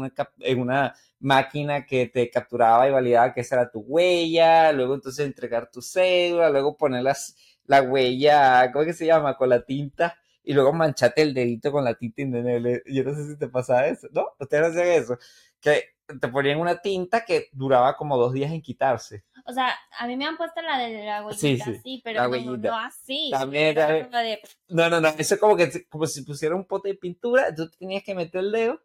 una, 0.61 0.95
máquina 1.21 1.85
que 1.85 2.07
te 2.07 2.31
capturaba 2.31 2.89
y 2.89 2.93
validaba 2.93 3.35
que 3.35 3.41
esa 3.41 3.57
era 3.57 3.71
tu 3.71 3.81
huella, 3.81 4.73
luego 4.73 4.95
entonces 4.95 5.27
entregar 5.27 5.71
tu 5.71 5.83
cédula, 5.83 6.51
luego 6.51 6.77
poner 6.77 7.03
las, 7.03 7.37
la 7.65 7.83
huella, 7.83 8.71
¿cómo 8.73 8.85
que 8.85 8.93
se 8.93 9.07
llama? 9.07 9.37
Con 9.37 9.49
la 9.49 9.65
tinta 9.65 10.17
y 10.45 10.55
luego 10.55 10.73
manchate 10.73 11.23
el 11.23 11.35
dedito 11.35 11.71
con 11.73 11.85
la 11.85 11.95
tinta 11.95 12.23
indeleble. 12.23 12.83
Yo 12.87 13.05
no 13.05 13.15
sé 13.15 13.27
si 13.27 13.37
te 13.37 13.49
pasaba 13.49 13.87
eso, 13.89 14.09
¿no? 14.13 14.29
Ustedes 14.39 14.63
no 14.63 14.69
hacían 14.69 15.03
eso. 15.03 15.19
Que 15.61 15.85
te 16.21 16.29
ponían 16.29 16.61
una 16.61 16.81
tinta 16.81 17.25
que 17.25 17.49
duraba 17.53 17.97
como 17.97 18.17
dos 18.17 18.33
días 18.33 18.51
en 18.53 18.63
quitarse. 18.63 19.25
O 19.47 19.53
sea, 19.53 19.75
a 19.99 20.07
mí 20.07 20.17
me 20.17 20.27
han 20.27 20.37
puesto 20.37 20.61
la 20.63 20.79
de 20.79 21.05
la 21.05 21.25
huellita, 21.25 21.37
Sí, 21.41 21.59
sí, 21.59 21.81
sí, 21.83 22.01
pero 22.05 22.29
la 22.29 22.39
no, 22.39 22.57
no 22.57 22.79
así. 22.79 23.31
También, 23.31 23.77
Era 23.77 23.87
también. 23.87 24.11
de- 24.11 24.41
No, 24.69 24.89
no, 24.89 25.01
no, 25.01 25.09
eso 25.09 25.35
es 25.35 25.41
como 25.41 25.57
que 25.57 25.87
como 25.89 26.07
si 26.07 26.23
pusiera 26.23 26.55
un 26.55 26.65
pote 26.65 26.89
de 26.89 26.95
pintura, 26.95 27.55
tú 27.55 27.71
tenías 27.71 28.03
que 28.03 28.15
meter 28.15 28.41
el 28.41 28.53
dedo, 28.53 28.81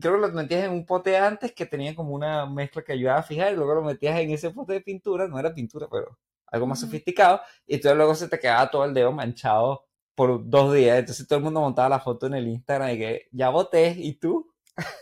creo 0.00 0.14
que 0.14 0.20
lo 0.20 0.28
metías 0.32 0.64
en 0.64 0.72
un 0.72 0.86
pote 0.86 1.16
antes 1.18 1.52
que 1.52 1.66
tenía 1.66 1.94
como 1.94 2.14
una 2.14 2.46
mezcla 2.46 2.82
que 2.82 2.92
ayudaba 2.92 3.20
a 3.20 3.22
fijar 3.22 3.52
y 3.52 3.56
luego 3.56 3.74
lo 3.74 3.82
metías 3.82 4.18
en 4.20 4.30
ese 4.30 4.50
pote 4.50 4.74
de 4.74 4.80
pintura, 4.80 5.28
no 5.28 5.38
era 5.38 5.54
pintura, 5.54 5.88
pero 5.90 6.18
algo 6.46 6.66
más 6.66 6.78
Ujú. 6.80 6.86
sofisticado, 6.88 7.40
y 7.66 7.74
entonces 7.76 7.96
luego 7.96 8.14
se 8.14 8.28
te 8.28 8.38
quedaba 8.38 8.70
todo 8.70 8.84
el 8.84 8.94
dedo 8.94 9.12
manchado 9.12 9.86
por 10.14 10.48
dos 10.48 10.74
días, 10.74 10.98
entonces 10.98 11.26
todo 11.26 11.38
el 11.38 11.44
mundo 11.44 11.60
montaba 11.60 11.88
la 11.88 12.00
foto 12.00 12.26
en 12.26 12.34
el 12.34 12.48
Instagram 12.48 12.90
y 12.90 12.98
que 12.98 13.28
ya 13.32 13.48
voté, 13.50 13.94
¿y 13.98 14.14
tú? 14.14 14.51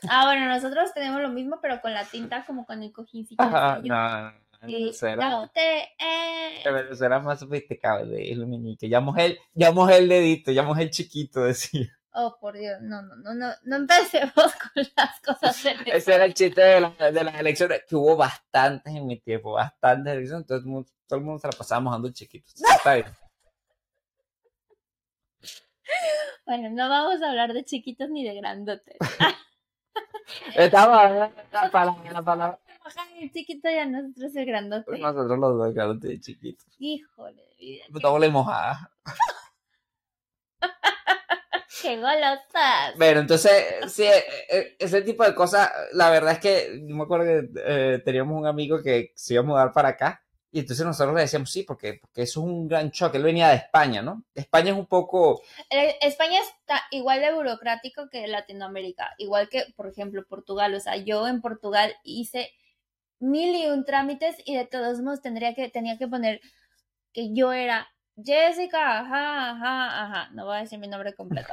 Ah, 0.09 0.25
bueno, 0.27 0.47
nosotros 0.49 0.93
tenemos 0.95 1.21
lo 1.21 1.29
mismo, 1.29 1.59
pero 1.63 1.81
con 1.81 1.93
la 1.95 2.05
tinta, 2.05 2.45
como 2.45 2.67
con 2.67 2.83
el 2.83 2.93
cojincito. 2.93 3.43
Ajá, 3.43 3.81
no, 3.85 4.33
no, 4.33 4.33
es 7.19 7.23
más 7.23 7.41
sofisticado, 7.41 8.07
de- 8.07 8.29
ya 9.55 9.71
mojé 9.71 9.99
el, 9.99 10.09
dedito, 10.09 10.51
mojé 10.63 10.83
el 10.83 10.91
chiquito, 10.91 11.45
decía. 11.45 11.87
Oh, 12.13 12.37
por 12.41 12.59
Dios, 12.59 12.79
no, 12.83 13.03
no, 13.03 13.15
no, 13.17 13.35
no, 13.35 13.53
no 13.63 13.77
empecemos 13.77 14.33
con 14.35 14.85
las 14.97 15.21
cosas 15.21 15.63
de 15.63 15.71
Ese 15.87 16.15
era 16.15 16.25
el 16.25 16.35
chiste 16.35 16.61
de, 16.61 16.81
la- 16.81 17.13
de 17.13 17.25
las 17.25 17.35
elecciones, 17.39 17.83
que 17.89 17.95
hubo 17.97 18.17
bastantes 18.17 18.93
en 18.95 19.07
mi 19.07 19.19
tiempo, 19.21 19.53
bastantes 19.53 20.13
elecciones, 20.15 20.47
todo 20.47 20.59
el 20.59 20.65
mundo, 20.65 20.89
todo 21.07 21.19
el 21.21 21.25
mundo 21.25 21.39
se 21.39 21.47
la 21.47 21.53
pasaba 21.53 21.81
mojando 21.81 22.11
chiquitos. 22.11 22.55
Está 22.77 22.95
bien. 22.95 23.07
Bueno, 26.47 26.71
no 26.71 26.89
vamos 26.89 27.23
a 27.23 27.31
hablar 27.31 27.53
de 27.53 27.65
chiquitos 27.65 28.11
ni 28.11 28.25
de 28.25 28.35
grandotes. 28.35 28.97
Estaba 30.55 31.31
la 31.53 31.71
palabra, 31.71 32.13
la 32.13 32.23
palabra. 32.23 32.59
El 33.21 33.31
chiquito 33.33 33.69
ya 33.71 33.87
nosotros 33.87 34.35
el 34.35 34.47
grandote. 34.47 34.99
Nosotros 34.99 35.39
los 35.39 35.75
dos, 35.75 36.01
de 36.01 36.21
chiquitos. 36.21 36.67
Híjole 36.79 37.43
de 37.43 37.57
vida. 37.59 37.85
Me 37.91 38.01
doble 38.01 38.29
mojada. 38.31 38.91
Qué 41.83 41.97
golosas. 41.97 42.97
Bueno, 42.97 43.21
entonces, 43.21 43.53
sí, 43.89 44.03
eh, 44.03 44.25
eh, 44.51 44.77
ese 44.79 45.03
tipo 45.03 45.25
de 45.25 45.35
cosas, 45.35 45.71
la 45.93 46.11
verdad 46.11 46.33
es 46.33 46.39
que 46.39 46.83
yo 46.87 46.95
me 46.95 47.05
acuerdo 47.05 47.25
que 47.25 47.49
eh, 47.65 48.03
teníamos 48.05 48.39
un 48.39 48.47
amigo 48.47 48.83
que 48.83 49.13
se 49.15 49.35
iba 49.35 49.43
a 49.43 49.47
mudar 49.47 49.73
para 49.73 49.91
acá 49.91 50.23
y 50.53 50.61
entonces 50.61 50.85
nosotros 50.85 51.15
le 51.15 51.23
decíamos 51.23 51.51
sí, 51.51 51.63
porque, 51.63 51.95
porque 52.01 52.23
eso 52.23 52.41
es 52.41 52.47
un 52.47 52.67
gran 52.67 52.91
choque. 52.91 53.19
Él 53.19 53.23
venía 53.23 53.49
de 53.49 53.57
España, 53.57 54.03
¿no? 54.03 54.25
España 54.35 54.73
es 54.73 54.77
un 54.77 54.87
poco, 54.87 55.43
Eh, 55.71 55.97
España 56.01 56.41
está 56.41 56.83
igual 56.91 57.21
de 57.21 57.33
burocrático 57.33 58.09
que 58.11 58.27
Latinoamérica, 58.27 59.15
igual 59.19 59.49
que, 59.49 59.67
por 59.77 59.87
ejemplo, 59.87 60.25
Portugal. 60.27 60.75
O 60.75 60.81
sea, 60.81 60.97
yo 60.97 61.29
en 61.29 61.41
Portugal 61.41 61.95
hice 62.03 62.51
mil 63.21 63.55
y 63.55 63.67
un 63.69 63.85
trámites 63.85 64.37
y 64.45 64.57
de 64.57 64.67
todos 64.67 65.01
modos 65.01 65.23
tendría 65.23 65.55
que, 65.55 65.69
tenía 65.69 65.99
que 65.99 66.09
poner 66.09 66.41
que 67.13 67.33
yo 67.33 67.53
era 67.53 67.89
Jessica, 68.17 69.01
ajá, 69.01 69.51
ajá, 69.51 70.05
ajá. 70.05 70.31
No 70.33 70.47
voy 70.47 70.57
a 70.57 70.61
decir 70.61 70.79
mi 70.81 70.89
nombre 70.89 71.15
completo. 71.15 71.53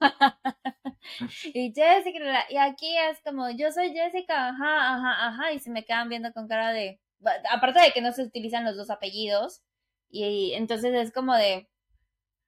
y 1.44 1.72
Jessica, 1.74 2.46
y 2.48 2.56
aquí 2.56 2.96
es 2.96 3.20
como, 3.22 3.50
yo 3.50 3.70
soy 3.70 3.92
Jessica, 3.92 4.48
ajá, 4.48 4.94
ajá, 4.94 5.26
ajá, 5.28 5.52
y 5.52 5.58
se 5.58 5.70
me 5.70 5.84
quedan 5.84 6.08
viendo 6.08 6.32
con 6.32 6.48
cara 6.48 6.72
de, 6.72 7.00
aparte 7.50 7.80
de 7.80 7.92
que 7.92 8.00
no 8.00 8.12
se 8.12 8.22
utilizan 8.22 8.64
los 8.64 8.76
dos 8.76 8.90
apellidos, 8.90 9.62
y 10.08 10.52
entonces 10.54 10.92
es 10.94 11.12
como 11.12 11.36
de, 11.36 11.68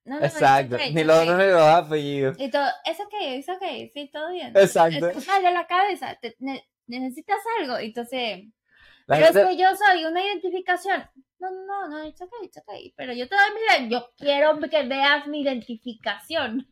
no, 0.04 0.18
no, 0.18 0.24
exacto, 0.26 0.74
okay, 0.74 0.92
ni 0.92 1.04
los 1.04 1.16
okay. 1.16 1.28
dos 1.28 1.38
ni 1.38 1.44
los 1.46 1.62
apellidos. 1.62 2.36
Y 2.40 2.50
todo, 2.50 2.66
es 2.84 2.98
ok, 2.98 3.14
es 3.20 3.48
ok, 3.48 3.62
sí, 3.92 4.10
todo 4.12 4.30
bien. 4.32 4.52
Exacto. 4.56 5.08
Es 5.10 5.26
de 5.26 5.50
la 5.52 5.66
cabeza, 5.66 6.18
te- 6.20 6.34
ne- 6.40 6.68
necesitas 6.86 7.38
algo. 7.60 7.78
Y 7.78 7.86
Entonces, 7.86 8.44
La 9.06 9.16
pero 9.16 9.26
es 9.28 9.32
gente- 9.36 9.48
que 9.50 9.62
yo 9.62 9.68
soy 9.76 10.04
una 10.04 10.24
identificación. 10.24 11.08
No, 11.38 11.50
no, 11.50 11.88
no, 11.88 12.04
it's 12.04 12.20
ok, 12.20 12.32
it's 12.42 12.56
ok. 12.58 12.72
Pero 12.96 13.12
yo 13.12 13.28
te 13.28 13.36
doy 13.36 13.82
mi, 13.84 13.88
yo 13.90 14.10
quiero 14.16 14.58
que 14.58 14.82
veas 14.84 15.26
mi 15.28 15.42
identificación. 15.42 16.66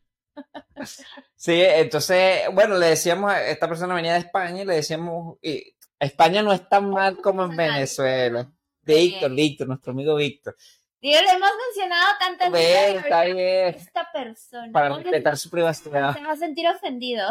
Sí, 1.37 1.61
entonces, 1.63 2.43
bueno, 2.53 2.79
le 2.79 2.87
decíamos, 2.87 3.33
esta 3.37 3.69
persona 3.69 3.95
venía 3.95 4.15
de 4.15 4.21
España 4.21 4.63
y 4.63 4.65
le 4.65 4.75
decíamos, 4.77 5.39
y 5.43 5.75
España 6.01 6.43
no 6.43 6.53
es 6.53 6.69
tan 6.69 6.91
mal 6.91 7.19
como 7.19 7.45
en 7.45 7.55
Venezuela. 7.57 8.51
Víctor, 8.83 9.33
Víctor, 9.33 9.69
nuestro 9.69 9.93
amigo 9.93 10.17
Víctor. 10.17 10.57
Y 11.01 11.13
lo 11.13 11.21
hemos 11.21 11.51
mencionado 11.67 12.13
tantas 12.19 12.51
Ve, 12.51 12.59
veces. 12.59 13.05
está 13.05 13.25
bien, 13.25 13.75
Esta 13.75 14.13
persona 14.13 14.73
para 14.73 14.97
respetar 14.97 15.37
su 15.37 15.49
privacidad. 15.51 16.15
se 16.15 16.23
va 16.23 16.33
a 16.33 16.37
sentir 16.37 16.69
ofendido. 16.69 17.27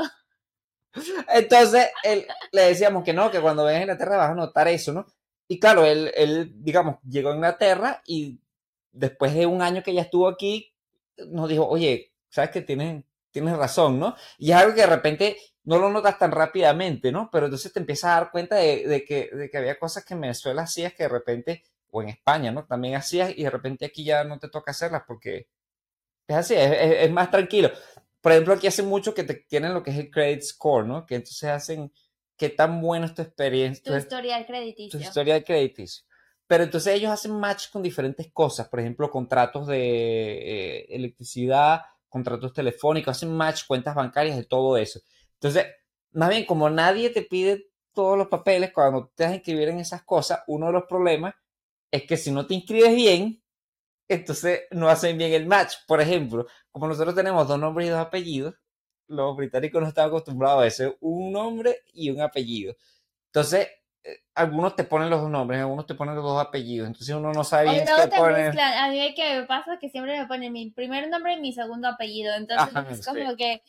Entonces, 1.28 1.90
él, 2.04 2.26
le 2.52 2.62
decíamos 2.64 3.04
que 3.04 3.14
no, 3.14 3.30
que 3.30 3.40
cuando 3.40 3.64
vengas 3.66 3.80
a 3.80 3.84
Inglaterra 3.84 4.18
vas 4.18 4.32
a 4.32 4.36
notar 4.36 4.68
eso, 4.68 4.92
¿no? 4.92 5.06
Y 5.48 5.60
claro, 5.60 5.86
él, 5.86 6.12
él, 6.16 6.52
digamos, 6.64 6.98
llegó 7.08 7.32
a 7.32 7.36
Inglaterra 7.36 8.02
y 8.06 8.40
después 8.92 9.34
de 9.34 9.46
un 9.46 9.62
año 9.62 9.84
que 9.84 9.94
ya 9.94 10.02
estuvo 10.02 10.28
aquí, 10.28 10.74
nos 11.28 11.50
dijo, 11.50 11.68
oye, 11.68 12.14
sabes 12.30 12.52
que 12.52 12.62
tienes, 12.62 13.04
tienes 13.32 13.56
razón, 13.58 14.00
¿no? 14.00 14.16
Y 14.38 14.52
es 14.52 14.58
algo 14.58 14.74
que 14.74 14.82
de 14.82 14.88
repente 14.88 15.38
no 15.70 15.78
lo 15.80 15.90
notas 15.90 16.18
tan 16.20 16.32
rápidamente, 16.32 17.12
¿no? 17.12 17.30
Pero 17.32 17.46
entonces 17.48 17.72
te 17.74 17.80
empiezas 17.80 18.12
a 18.12 18.16
dar 18.22 18.32
cuenta 18.32 18.56
de, 18.58 18.88
de 18.88 19.06
que, 19.06 19.30
de 19.34 19.50
que 19.50 19.58
había 19.58 19.80
cosas 19.80 20.04
que 20.06 20.14
en 20.16 20.22
Venezuela 20.22 20.64
hacías 20.64 20.94
que 20.94 21.04
de 21.04 21.10
repente, 21.10 21.64
o 21.92 22.02
en 22.02 22.10
España, 22.10 22.52
¿no? 22.52 22.66
También 22.66 22.96
hacías 22.96 23.32
y 23.38 23.44
de 23.44 23.50
repente 23.50 23.86
aquí 23.86 24.04
ya 24.04 24.24
no 24.24 24.40
te 24.40 24.50
toca 24.50 24.72
hacerlas 24.72 25.04
porque 25.08 25.48
es 26.28 26.36
así, 26.36 26.54
es, 26.56 26.72
es- 26.72 27.02
es 27.06 27.12
más 27.12 27.32
tranquilo. 27.32 27.72
Por 28.22 28.32
ejemplo, 28.34 28.54
aquí 28.54 28.68
hace 28.68 28.84
mucho 28.84 29.14
que 29.14 29.24
te 29.24 29.36
tienen 29.36 29.74
lo 29.74 29.84
que 29.84 29.92
es 29.92 29.98
el 29.98 30.12
credit 30.12 30.42
score, 30.44 30.86
¿no? 30.86 31.06
Que 31.06 31.16
entonces 31.16 31.46
hacen 31.50 31.92
qué 32.38 32.50
tan 32.50 32.82
buena 32.82 33.06
es 33.08 33.16
tu 33.16 33.22
experiencia, 33.22 33.84
Tu 33.84 33.92
tu, 33.92 33.98
historial 33.98 34.42
tu 34.42 34.48
crediticio. 34.48 35.00
historia 35.00 35.34
de 35.36 35.44
crediticio. 35.44 36.04
Pero 36.48 36.64
entonces 36.64 36.94
ellos 36.96 37.12
hacen 37.12 37.32
match 37.40 37.70
con 37.72 37.84
diferentes 37.84 38.32
cosas, 38.34 38.68
por 38.70 38.80
ejemplo, 38.80 39.10
contratos 39.12 39.68
de 39.68 40.80
eh, 40.82 40.86
electricidad, 40.90 41.82
contratos 42.10 42.54
telefónicos, 42.54 43.16
hacen 43.18 43.32
match, 43.36 43.64
cuentas 43.68 43.94
bancarias, 43.96 44.36
de 44.38 44.46
todo 44.46 44.76
eso. 44.78 45.00
Entonces, 45.42 45.68
más 46.12 46.30
bien, 46.30 46.46
como 46.46 46.70
nadie 46.70 47.10
te 47.10 47.22
pide 47.22 47.70
todos 47.94 48.18
los 48.18 48.28
papeles 48.28 48.72
cuando 48.74 49.12
te 49.16 49.24
vas 49.24 49.32
a 49.32 49.36
inscribir 49.36 49.70
en 49.70 49.80
esas 49.80 50.04
cosas, 50.04 50.42
uno 50.48 50.68
de 50.68 50.74
los 50.74 50.84
problemas 50.84 51.34
es 51.92 52.04
que 52.04 52.18
si 52.18 52.32
no 52.32 52.46
te 52.46 52.54
inscribes 52.54 52.96
bien, 52.96 53.42
entonces 54.08 54.62
no 54.72 54.90
hacen 54.90 55.18
bien 55.18 55.34
el 55.34 55.46
match. 55.46 55.76
Por 55.88 56.02
ejemplo, 56.02 56.46
como 56.72 56.88
nosotros 56.88 57.16
tenemos 57.16 57.48
dos 57.48 57.60
nombres 57.60 57.88
y 57.88 57.92
dos 57.92 58.00
apellidos, 58.00 58.56
los 59.08 59.36
británicos 59.36 59.82
no 59.82 59.88
están 59.88 60.08
acostumbrados 60.08 60.64
a 60.64 60.68
eso, 60.68 60.96
un 61.00 61.32
nombre 61.32 61.84
y 61.94 62.10
un 62.10 62.22
apellido. 62.22 62.76
Entonces, 63.28 63.68
eh, 64.04 64.18
algunos 64.36 64.76
te 64.76 64.84
ponen 64.84 65.10
los 65.10 65.22
dos 65.22 65.30
nombres, 65.30 65.60
algunos 65.60 65.86
te 65.86 65.96
ponen 65.96 66.16
los 66.16 66.24
dos 66.24 66.40
apellidos, 66.42 66.88
entonces 66.88 67.16
uno 67.16 67.32
no 67.32 67.44
sabe 67.44 67.72
bien 67.72 67.86
qué 67.86 68.22
mezclan. 68.22 68.74
A 68.78 68.90
mí 68.90 69.14
que 69.16 69.40
me 69.40 69.46
pasa 69.46 69.78
que 69.80 69.90
siempre 69.90 70.20
me 70.20 70.28
ponen 70.28 70.54
mi 70.54 70.70
primer 70.72 71.10
nombre 71.10 71.34
y 71.34 71.40
mi 71.40 71.54
segundo 71.54 71.88
apellido. 71.88 72.36
Entonces 72.36 72.76
Ajá, 72.76 72.90
es 72.90 73.00
sí. 73.00 73.04
como 73.04 73.36
que 73.36 73.62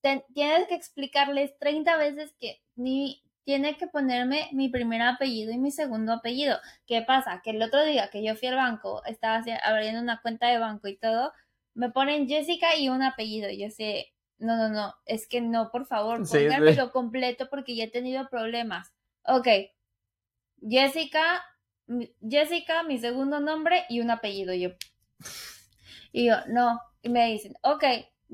te- 0.00 0.24
tienes 0.34 0.66
que 0.68 0.74
explicarles 0.74 1.56
30 1.58 1.96
veces 1.96 2.34
que 2.38 2.60
mi, 2.74 3.22
tiene 3.44 3.76
que 3.76 3.86
ponerme 3.86 4.48
mi 4.52 4.68
primer 4.68 5.02
apellido 5.02 5.52
y 5.52 5.58
mi 5.58 5.70
segundo 5.70 6.12
apellido. 6.12 6.58
¿Qué 6.86 7.02
pasa? 7.02 7.40
Que 7.42 7.50
el 7.50 7.62
otro 7.62 7.84
día 7.84 8.08
que 8.10 8.22
yo 8.24 8.36
fui 8.36 8.48
al 8.48 8.56
banco, 8.56 9.02
estaba 9.06 9.42
abriendo 9.64 10.00
una 10.00 10.20
cuenta 10.22 10.48
de 10.48 10.58
banco 10.58 10.88
y 10.88 10.96
todo, 10.96 11.32
me 11.74 11.90
ponen 11.90 12.28
Jessica 12.28 12.76
y 12.76 12.88
un 12.88 13.02
apellido. 13.02 13.48
Y 13.50 13.58
yo 13.62 13.70
sé, 13.70 14.12
no, 14.38 14.56
no, 14.56 14.68
no, 14.68 14.94
es 15.06 15.26
que 15.28 15.40
no, 15.40 15.70
por 15.70 15.86
favor, 15.86 16.26
Sí, 16.26 16.32
sí. 16.38 16.44
pónganmelo 16.44 16.90
completo 16.92 17.48
porque 17.50 17.74
ya 17.76 17.84
he 17.84 17.90
tenido 17.90 18.28
problemas. 18.28 18.92
Ok, 19.24 19.48
Jessica, 20.68 21.42
Jessica, 22.28 22.82
mi 22.82 22.98
segundo 22.98 23.40
nombre 23.40 23.84
y 23.88 24.00
un 24.00 24.10
apellido. 24.10 24.52
Y 24.52 24.60
yo, 24.60 24.70
y 26.12 26.26
yo, 26.26 26.36
no. 26.48 26.80
Y 27.02 27.08
me 27.08 27.26
dicen, 27.32 27.54
ok, 27.62 27.84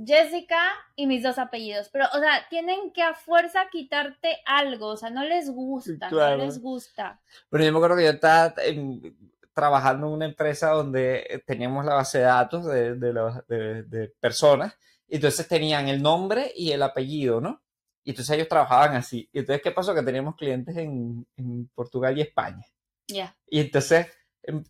Jessica 0.05 0.61
y 0.95 1.07
mis 1.07 1.23
dos 1.23 1.39
apellidos. 1.39 1.89
Pero, 1.93 2.07
o 2.15 2.19
sea, 2.19 2.47
tienen 2.51 2.93
que 2.93 3.03
a 3.03 3.15
fuerza 3.15 3.69
quitarte 3.71 4.39
algo. 4.47 4.89
O 4.89 4.97
sea, 4.97 5.11
no 5.11 5.25
les 5.25 5.51
gusta, 5.51 6.09
Claro. 6.09 6.37
no 6.39 6.45
les 6.45 6.61
gusta. 6.61 7.21
Pero 7.49 7.65
yo 7.65 7.73
me 7.73 7.79
acuerdo 7.79 7.97
que 7.97 8.05
yo 8.05 8.11
estaba 8.11 8.55
trabajando 9.55 10.07
en 10.09 10.13
una 10.13 10.27
empresa 10.27 10.71
donde 10.71 11.27
eh, 11.31 11.39
teníamos 11.47 11.85
la 11.85 11.95
base 11.95 12.19
de 12.19 12.25
datos 12.25 12.67
de, 12.67 12.95
de, 12.97 13.13
los- 13.13 13.47
de- 13.47 13.83
de 13.85 14.09
personas, 14.21 14.77
y 15.09 15.17
entonces 15.17 15.49
tenían 15.49 15.89
el 15.89 16.03
nombre 16.03 16.53
y 16.55 16.73
el 16.73 16.83
apellido, 16.83 17.41
¿no? 17.41 17.63
Y 18.05 18.11
entonces 18.11 18.35
ellos 18.37 18.49
trabajaban 18.49 18.95
así. 18.97 19.29
Y 19.33 19.39
entonces, 19.41 19.63
¿qué 19.63 19.71
pasó? 19.71 19.95
Que 19.95 20.03
teníamos 20.03 20.37
clientes 20.37 20.77
en, 20.77 21.27
en 21.37 21.69
Portugal 21.75 22.17
y 22.19 22.21
España. 22.23 22.65
Ya. 23.09 23.37
Y 23.49 23.61
entonces, 23.61 24.09
em- 24.43 24.63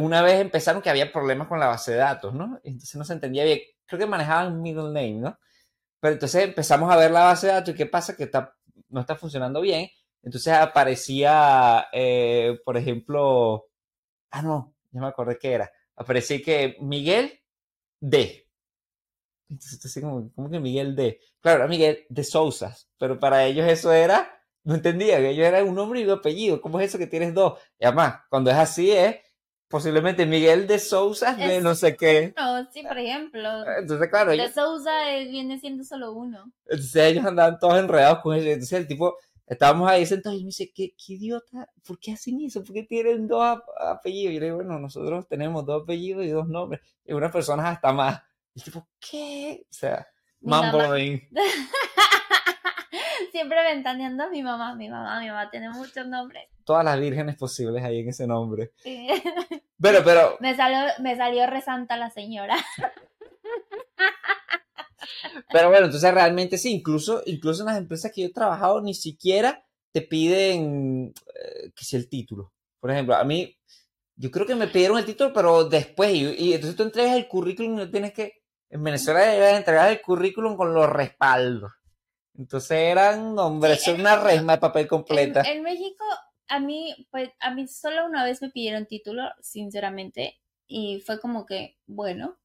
una 0.00 0.22
vez 0.22 0.40
empezaron 0.40 0.82
que 0.82 0.90
había 0.90 1.12
problemas 1.12 1.46
con 1.48 1.60
la 1.60 1.68
base 1.68 1.92
de 1.92 1.98
datos, 1.98 2.34
¿no? 2.34 2.58
Y 2.64 2.70
entonces 2.70 2.96
no 2.96 3.04
se 3.04 3.12
entendía 3.14 3.44
bien. 3.44 3.60
Creo 3.92 4.06
que 4.06 4.10
manejaban 4.10 4.62
middle 4.62 4.84
name, 4.84 5.20
¿no? 5.20 5.38
Pero 6.00 6.14
entonces 6.14 6.44
empezamos 6.44 6.90
a 6.90 6.96
ver 6.96 7.10
la 7.10 7.24
base 7.24 7.46
de 7.46 7.52
datos 7.52 7.74
y 7.74 7.76
qué 7.76 7.84
pasa 7.84 8.16
que 8.16 8.22
está, 8.22 8.56
no 8.88 9.02
está 9.02 9.16
funcionando 9.16 9.60
bien. 9.60 9.90
Entonces 10.22 10.54
aparecía, 10.54 11.88
eh, 11.92 12.58
por 12.64 12.78
ejemplo, 12.78 13.66
ah, 14.30 14.40
no, 14.40 14.74
ya 14.92 15.00
me 15.02 15.08
acordé 15.08 15.36
que 15.38 15.52
era. 15.52 15.70
Aparecía 15.94 16.40
que 16.40 16.78
Miguel 16.80 17.38
D. 18.00 18.48
Entonces, 19.50 20.02
como, 20.02 20.32
¿cómo 20.34 20.48
que 20.48 20.58
Miguel 20.58 20.96
D? 20.96 21.20
Claro, 21.38 21.58
era 21.58 21.68
Miguel 21.68 22.06
de 22.08 22.24
Sousas, 22.24 22.88
pero 22.96 23.20
para 23.20 23.44
ellos 23.44 23.68
eso 23.68 23.92
era, 23.92 24.42
no 24.64 24.74
entendía, 24.74 25.18
que 25.18 25.32
ellos 25.32 25.46
eran 25.46 25.68
un 25.68 25.74
nombre 25.74 26.00
y 26.00 26.04
un 26.04 26.12
apellido. 26.12 26.62
¿Cómo 26.62 26.80
es 26.80 26.88
eso 26.88 26.96
que 26.96 27.06
tienes 27.06 27.34
dos? 27.34 27.60
Y 27.78 27.84
además, 27.84 28.22
cuando 28.30 28.50
es 28.50 28.56
así, 28.56 28.90
es 28.90 29.16
posiblemente 29.72 30.24
Miguel 30.26 30.68
de 30.68 30.78
Sousas 30.78 31.36
de 31.36 31.56
Es- 31.56 31.62
no 31.64 31.74
sé 31.74 31.96
qué. 31.96 32.32
No, 32.36 32.70
sí, 32.70 32.82
por 32.84 32.98
ejemplo. 32.98 33.48
Entonces, 33.78 34.08
claro, 34.08 34.30
De 34.30 34.36
ellos, 34.36 34.52
Sousa 34.54 35.10
eh, 35.16 35.26
viene 35.28 35.58
siendo 35.58 35.82
solo 35.82 36.12
uno. 36.12 36.52
entonces 36.66 36.94
ellos 37.06 37.24
andaban 37.24 37.58
todos 37.58 37.78
enredados 37.78 38.20
con 38.20 38.36
eso. 38.36 38.46
Entonces 38.46 38.78
el 38.78 38.86
tipo, 38.86 39.16
estábamos 39.46 39.90
ahí 39.90 40.04
sentados 40.06 40.38
y 40.38 40.42
me 40.44 40.48
dice, 40.48 40.70
¿qué, 40.72 40.90
qué 40.94 41.14
idiota? 41.14 41.68
¿Por 41.86 41.98
qué 41.98 42.12
hacen 42.12 42.40
eso? 42.42 42.62
¿Por 42.62 42.74
qué 42.74 42.82
tienen 42.84 43.26
dos 43.26 43.42
ap- 43.42 43.64
apellidos? 43.80 44.34
Y 44.34 44.38
le 44.38 44.44
digo, 44.46 44.56
bueno, 44.58 44.78
nosotros 44.78 45.26
tenemos 45.26 45.64
dos 45.66 45.82
apellidos 45.82 46.24
y 46.24 46.28
dos 46.28 46.46
nombres. 46.46 46.82
Y 47.04 47.14
unas 47.14 47.32
personas 47.32 47.66
hasta 47.66 47.92
más. 47.92 48.20
Y 48.54 48.60
el 48.60 48.64
tipo, 48.64 48.86
¿qué? 49.00 49.62
O 49.64 49.72
sea, 49.72 50.06
mumbling. 50.40 51.28
Siempre 53.32 53.64
ventaneando 53.64 54.24
a 54.24 54.28
mi 54.28 54.42
mamá. 54.42 54.74
Mi 54.74 54.90
mamá, 54.90 55.18
mi 55.18 55.28
mamá 55.28 55.50
tiene 55.50 55.70
muchos 55.70 56.06
nombres. 56.06 56.44
Todas 56.64 56.84
las 56.84 57.00
vírgenes 57.00 57.36
posibles 57.36 57.82
ahí 57.82 58.00
en 58.00 58.10
ese 58.10 58.26
nombre. 58.26 58.72
Sí. 58.82 59.08
Pero, 59.80 60.04
pero, 60.04 60.36
me, 60.38 60.54
salió, 60.54 60.78
me 61.00 61.16
salió 61.16 61.46
resanta 61.46 61.96
la 61.96 62.10
señora. 62.10 62.56
pero 65.50 65.70
bueno, 65.70 65.86
entonces 65.86 66.14
realmente 66.14 66.56
sí, 66.56 66.72
incluso, 66.72 67.22
incluso 67.26 67.62
en 67.62 67.66
las 67.66 67.78
empresas 67.78 68.12
que 68.14 68.20
yo 68.20 68.28
he 68.28 68.32
trabajado 68.32 68.80
ni 68.80 68.94
siquiera 68.94 69.66
te 69.90 70.02
piden 70.02 71.12
eh, 71.34 71.72
que 71.74 71.84
sea 71.84 71.98
el 71.98 72.08
título. 72.08 72.52
Por 72.78 72.92
ejemplo, 72.92 73.16
a 73.16 73.24
mí, 73.24 73.58
yo 74.14 74.30
creo 74.30 74.46
que 74.46 74.54
me 74.54 74.68
pidieron 74.68 74.98
el 74.98 75.04
título, 75.04 75.32
pero 75.32 75.64
después, 75.64 76.14
y, 76.14 76.32
y 76.38 76.52
entonces 76.52 76.76
tú 76.76 76.84
entregas 76.84 77.16
el 77.16 77.26
currículum 77.26 77.72
y 77.72 77.76
no 77.76 77.90
tienes 77.90 78.12
que, 78.12 78.44
en 78.70 78.84
Venezuela 78.84 79.20
debes 79.20 79.56
entregar 79.56 79.90
el 79.90 80.00
currículum 80.00 80.56
con 80.56 80.74
los 80.74 80.88
respaldos. 80.88 81.72
Entonces 82.38 82.72
eran, 82.78 83.38
hombre, 83.38 83.76
Sí, 83.76 83.82
es 83.82 83.88
en- 83.88 84.00
una 84.00 84.16
resma 84.16 84.52
de 84.54 84.58
papel 84.58 84.86
completa. 84.88 85.42
en 85.46 85.62
México, 85.62 86.04
a 86.48 86.60
mí, 86.60 86.94
pues, 87.10 87.30
a 87.40 87.54
mí 87.54 87.66
solo 87.68 88.06
una 88.06 88.24
vez 88.24 88.40
me 88.42 88.50
pidieron 88.50 88.86
título, 88.86 89.22
sinceramente, 89.40 90.40
y 90.66 91.00
fue 91.00 91.20
como 91.20 91.44
que, 91.46 91.78
bueno, 91.86 92.38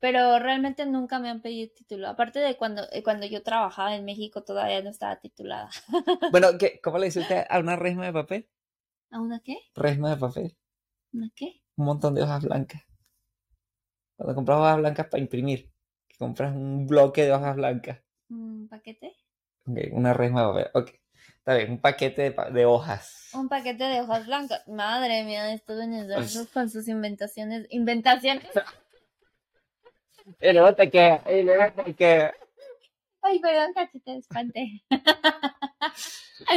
pero 0.00 0.38
realmente 0.38 0.86
nunca 0.86 1.18
me 1.20 1.30
han 1.30 1.42
pedido 1.42 1.70
título. 1.76 2.08
Aparte 2.08 2.40
de 2.40 2.56
cuando, 2.56 2.82
eh, 2.92 3.02
cuando 3.02 3.26
yo 3.26 3.42
trabajaba 3.42 3.94
en 3.96 4.04
México, 4.04 4.42
todavía 4.44 4.82
no 4.82 4.90
estaba 4.90 5.20
titulada. 5.20 5.70
Bueno, 6.32 6.48
¿qué, 6.58 6.80
¿cómo 6.82 6.98
le 6.98 7.06
dice 7.06 7.20
usted 7.20 7.44
a 7.48 7.58
una 7.60 7.76
resma 7.76 8.06
de 8.06 8.12
papel? 8.12 8.48
¿A 9.10 9.20
una 9.20 9.40
qué? 9.40 9.58
Resma 9.76 10.10
de 10.10 10.16
papel. 10.16 10.56
¿Una 11.12 11.30
qué? 11.34 11.62
un 11.76 11.84
montón 11.86 12.14
de 12.14 12.22
hojas 12.22 12.44
blancas. 12.44 12.82
Cuando 14.16 14.34
compras 14.34 14.58
hojas 14.58 14.78
blancas 14.78 15.06
para 15.08 15.22
imprimir, 15.22 15.70
que 16.08 16.16
compras 16.16 16.54
un 16.54 16.86
bloque 16.86 17.24
de 17.24 17.32
hojas 17.32 17.56
blancas. 17.56 18.01
¿Un 18.32 18.68
paquete? 18.68 19.14
Ok, 19.66 19.78
una 19.92 20.14
resma 20.14 20.40
de 20.42 20.46
papel. 20.48 20.70
Ok, 20.74 20.90
está 21.38 21.54
bien, 21.54 21.70
un 21.72 21.80
paquete 21.80 22.22
de, 22.22 22.32
pa- 22.32 22.50
de 22.50 22.64
hojas. 22.64 23.28
Un 23.34 23.48
paquete 23.48 23.84
de 23.84 24.00
hojas 24.00 24.26
blancas. 24.26 24.66
Madre 24.68 25.22
mía, 25.24 25.52
estos 25.52 25.76
venezolanos 25.78 26.48
con 26.52 26.70
sus 26.70 26.88
inventaciones. 26.88 27.66
Inventaciones. 27.70 28.48
Y 30.40 30.52
luego 30.52 30.74
te 30.74 30.90
queda, 30.90 31.22
y 31.30 31.42
luego 31.42 31.82
te 31.84 31.94
queda. 31.94 32.32
Ay, 33.20 33.38
perdón, 33.38 33.72
cachete, 33.74 34.16
espanté. 34.16 34.82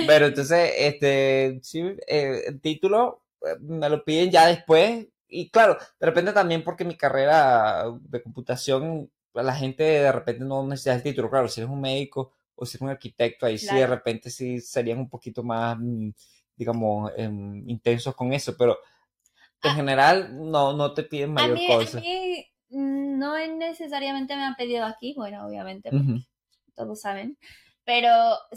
Pero 0.07 0.27
entonces, 0.27 0.71
este, 0.77 1.59
sí, 1.61 1.81
eh, 2.07 2.41
el 2.47 2.61
título 2.61 3.23
eh, 3.41 3.55
me 3.59 3.89
lo 3.89 4.03
piden 4.03 4.31
ya 4.31 4.47
después. 4.47 5.07
Y 5.27 5.49
claro, 5.49 5.77
de 5.99 6.05
repente 6.05 6.31
también 6.31 6.63
porque 6.63 6.85
mi 6.85 6.95
carrera 6.95 7.85
de 8.01 8.21
computación, 8.23 9.11
la 9.43 9.56
gente 9.56 9.84
de 9.84 10.12
repente 10.12 10.43
no 10.45 10.65
necesita 10.67 10.95
el 10.95 11.04
título. 11.04 11.30
Claro, 11.30 11.48
si 11.48 11.62
eres 11.62 11.71
un 11.71 11.82
médico 11.82 12.34
o 12.56 12.65
si 12.65 12.78
eres 12.78 12.82
un 12.84 12.89
arquitecto, 12.89 13.45
ahí 13.45 13.58
sí 13.58 13.65
de 13.76 13.86
Claro. 13.86 13.95
repente 13.95 14.30
sí 14.30 14.60
serían 14.62 15.00
un 15.00 15.10
poquito 15.10 15.43
más, 15.43 15.78
mm, 15.80 16.10
digamos, 16.56 17.12
em, 17.17 17.67
intensos 17.69 18.15
con 18.15 18.32
eso. 18.34 18.56
Pero 18.58 18.78
en 19.63 19.71
Ah. 19.71 19.76
general 19.76 20.36
no, 20.52 20.74
no 20.74 20.93
te 20.93 21.04
piden 21.04 21.32
A 21.32 21.34
mayor 21.34 21.58
mí, 21.58 21.65
a 21.74 21.78
cosa. 21.80 22.00
mí 22.00 22.48
mm, 22.69 23.19
no 23.19 23.36
es 23.38 23.50
necesariamente 23.54 24.36
me 24.36 24.43
han 24.43 24.56
pedido 24.56 24.86
aquí, 24.86 25.13
bueno, 25.15 25.45
obviamente, 25.48 25.89
Ujú. 25.91 26.19
todos 26.76 27.02
saben, 27.02 27.38
pero 27.86 28.10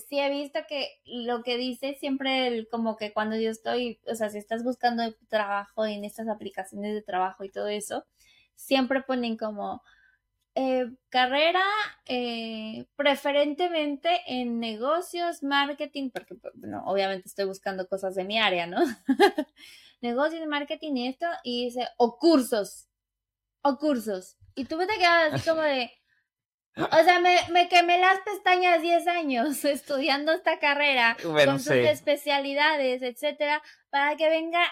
sí 0.09 0.19
he 0.21 0.31
visto 0.31 0.61
que 0.69 0.89
lo 1.05 1.43
que 1.43 1.57
dice 1.57 1.95
siempre, 2.01 2.49
el- 2.49 2.69
como 2.69 2.97
que 2.97 3.13
cuando 3.13 3.37
yo 3.37 3.51
estoy, 3.51 4.01
o 4.11 4.15
sea, 4.15 4.31
si 4.31 4.39
estás 4.39 4.65
buscando 4.65 5.03
trabajo 5.29 5.87
en 5.87 6.05
estas 6.05 6.29
aplicaciones 6.29 6.95
de 6.95 7.03
trabajo 7.03 7.45
y 7.45 7.51
todo 7.51 7.69
eso, 7.69 8.05
siempre 8.55 9.03
ponen 9.03 9.37
como 9.37 9.83
eh, 10.61 10.91
carrera 11.09 11.63
eh, 12.07 12.87
preferentemente 12.97 14.09
en 14.27 14.59
negocios, 14.59 15.45
marketing, 15.45 16.11
porque 16.11 16.35
pues, 16.35 16.53
bueno, 16.57 16.83
obviamente 16.85 17.29
estoy 17.29 17.45
buscando 17.45 17.87
cosas 17.87 18.17
de 18.17 18.25
mi 18.25 18.41
área, 18.41 18.67
¿no? 18.67 18.79
negocios, 20.01 20.45
marketing 20.49 20.97
y 20.97 21.09
esto, 21.09 21.27
y 21.45 21.67
dice, 21.67 21.87
o 21.97 22.19
cursos, 22.19 22.89
o 23.63 23.79
cursos. 23.79 24.37
Y 24.57 24.65
tú 24.65 24.79
te 24.79 24.99
quedas 24.99 25.35
así 25.35 25.49
como 25.49 25.63
de, 25.63 25.93
o 26.75 27.05
sea, 27.05 27.21
me, 27.21 27.37
me 27.53 27.69
quemé 27.69 28.01
las 28.01 28.19
pestañas 28.23 28.83
10 28.83 29.07
años 29.07 29.65
estudiando 29.65 30.33
esta 30.33 30.59
carrera 30.59 31.17
Bueno, 31.23 31.53
con 31.53 31.61
sus 31.61 31.73
sí. 31.73 31.79
especialidades, 31.79 33.03
etcétera, 33.03 33.63
para 33.91 34.17
que 34.17 34.29
venga 34.29 34.63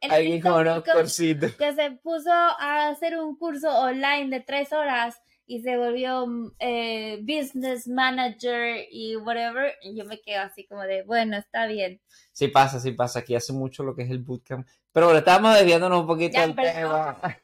el 0.00 0.10
Alguien 0.10 0.40
con 0.40 0.52
unos 0.60 0.84
cursitos. 0.84 1.52
que 1.54 1.72
se 1.72 1.90
puso 1.92 2.30
a 2.32 2.88
hacer 2.88 3.18
un 3.18 3.36
curso 3.36 3.68
online 3.68 4.30
de 4.30 4.40
tres 4.40 4.72
horas 4.72 5.20
y 5.46 5.62
se 5.62 5.78
volvió 5.78 6.26
eh, 6.58 7.18
business 7.22 7.88
manager 7.88 8.84
y 8.90 9.16
whatever, 9.16 9.74
y 9.82 9.96
yo 9.96 10.04
me 10.04 10.20
quedo 10.20 10.42
así 10.42 10.66
como 10.66 10.82
de, 10.82 11.02
bueno, 11.04 11.38
está 11.38 11.66
bien. 11.66 12.00
Sí 12.32 12.48
pasa, 12.48 12.78
sí 12.78 12.92
pasa. 12.92 13.20
Aquí 13.20 13.34
hace 13.34 13.54
mucho 13.54 13.82
lo 13.82 13.96
que 13.96 14.02
es 14.02 14.10
el 14.10 14.18
bootcamp. 14.18 14.66
Pero 14.92 15.06
bueno, 15.06 15.20
estábamos 15.20 15.54
desviándonos 15.54 16.02
un 16.02 16.06
poquito 16.06 16.38
del 16.38 16.54
tema. 16.54 17.18
No, 17.22 17.34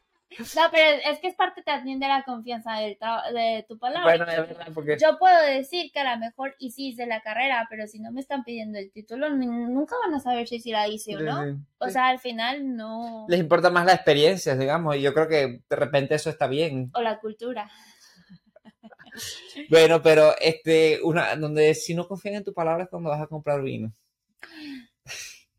pero 0.71 1.01
es 1.11 1.19
que 1.21 1.29
es 1.29 1.35
parte 1.35 1.63
también 1.63 2.01
de 2.01 2.09
la 2.09 2.23
confianza 2.25 2.75
del 2.75 2.97
de 3.33 3.65
tu 3.69 3.79
palabra. 3.79 4.17
Bueno, 4.17 4.31
es 4.31 4.49
verdad, 4.49 4.69
porque 4.75 4.97
Yo 5.01 5.19
puedo 5.19 5.41
decir 5.43 5.91
que 5.93 6.01
a 6.01 6.15
lo 6.15 6.21
mejor 6.21 6.55
y 6.59 6.71
sí 6.71 6.89
hice 6.89 7.07
la 7.07 7.21
carrera, 7.23 7.67
pero 7.71 7.87
si 7.87 8.01
no 8.01 8.13
me 8.13 8.21
están 8.21 8.45
pidiendo 8.45 8.79
el 8.79 8.91
título, 8.91 9.31
nunca 9.31 9.97
van 10.05 10.15
a 10.15 10.21
saber 10.21 10.49
si 10.49 10.61
sí 10.61 10.71
la 10.71 10.89
hice 10.89 11.17
o 11.17 11.21
no. 11.21 11.45
Sí, 11.45 11.59
O 11.79 11.89
sea, 11.89 12.09
al 12.09 12.19
final 12.19 12.77
no. 12.77 13.27
les 13.29 13.41
importa 13.41 13.71
más 13.71 13.87
la 13.87 13.95
experiencia, 13.95 14.57
digamos, 14.57 14.97
y 14.97 15.03
yo 15.03 15.15
creo 15.15 15.29
que 15.29 15.63
de 15.69 15.77
repente 15.77 16.15
eso 16.15 16.31
está 16.31 16.47
bien. 16.47 16.91
O 16.95 17.01
la 17.01 17.19
cultura. 17.19 17.71
Bueno, 19.71 20.03
pero 20.03 20.35
este, 20.41 20.99
una, 21.05 21.37
donde 21.37 21.73
si 21.75 21.95
no 21.95 22.09
confían 22.09 22.35
en 22.35 22.45
tu 22.45 22.53
palabra 22.53 22.83
es 22.83 22.91
cuando 22.91 23.11
vas 23.11 23.23
a 23.23 23.29
comprar 23.29 23.63
vino. 23.63 23.93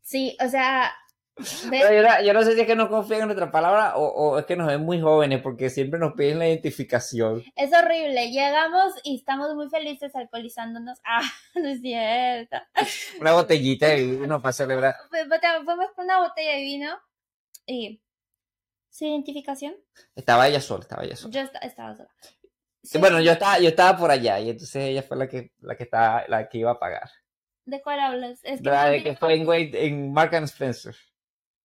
Sí, 0.02 0.36
o 0.44 0.48
sea, 0.48 0.92
Yo, 1.38 2.02
no- 2.02 2.22
yo 2.22 2.32
no 2.32 2.42
sé 2.42 2.54
si 2.54 2.60
es 2.62 2.66
que 2.66 2.74
no 2.76 2.88
confían 2.88 3.20
en 3.20 3.26
nuestra 3.26 3.50
palabra 3.50 3.96
o, 3.96 4.06
o 4.06 4.38
es 4.38 4.46
que 4.46 4.56
nos 4.56 4.66
ven 4.68 4.80
muy 4.80 5.00
jóvenes 5.00 5.42
porque 5.42 5.68
siempre 5.68 6.00
nos 6.00 6.14
piden 6.14 6.38
la 6.38 6.48
identificación. 6.48 7.42
es 7.54 7.72
horrible. 7.74 8.30
Llegamos 8.30 8.94
y 9.04 9.16
estamos 9.16 9.54
muy 9.54 9.68
felices 9.68 10.14
alcoholizándonos. 10.16 10.98
Ah, 11.04 11.20
no 11.54 11.68
es 11.68 11.80
cierto. 11.82 12.56
Una 13.20 13.32
botellita 13.32 13.88
de 13.88 13.96
vino 14.16 14.40
para 14.40 14.52
celebrar. 14.54 14.94
Fu- 15.10 15.16
fu- 15.16 15.64
Fuimos 15.64 15.86
por 15.94 16.04
una 16.04 16.20
botella 16.20 16.52
de 16.52 16.62
vino 16.62 16.98
y 17.66 18.00
su 18.88 19.04
identificación. 19.04 19.74
Estaba 20.14 20.48
ella 20.48 20.60
sola, 20.62 20.82
estaba 20.82 21.04
ella 21.04 21.16
sola. 21.16 21.34
Yo 21.34 21.40
esta- 21.42 21.58
estaba 21.58 21.94
sola. 21.96 22.08
Sí, 22.82 22.98
Bueno, 22.98 23.20
yo 23.20 23.32
estaba, 23.32 23.58
yo 23.58 23.68
estaba 23.68 23.98
por 23.98 24.10
allá 24.10 24.38
y 24.40 24.48
entonces 24.50 24.76
ella 24.84 25.02
fue 25.02 25.16
la 25.18 25.28
que, 25.28 25.52
la 25.60 25.76
que 25.76 25.82
estaba, 25.82 26.24
la 26.28 26.48
que 26.48 26.58
iba 26.58 26.70
a 26.70 26.78
pagar. 26.78 27.10
¿De 27.66 27.82
cuál 27.82 27.98
hablas? 28.00 28.38
Es 28.44 28.60
que 28.62 28.68
La 28.70 28.88
de 28.88 29.02
que 29.02 29.16
fue 29.16 29.34
en, 29.34 29.46
en 29.74 30.12
Mark 30.12 30.34
and 30.36 30.44
Spencer. 30.46 30.94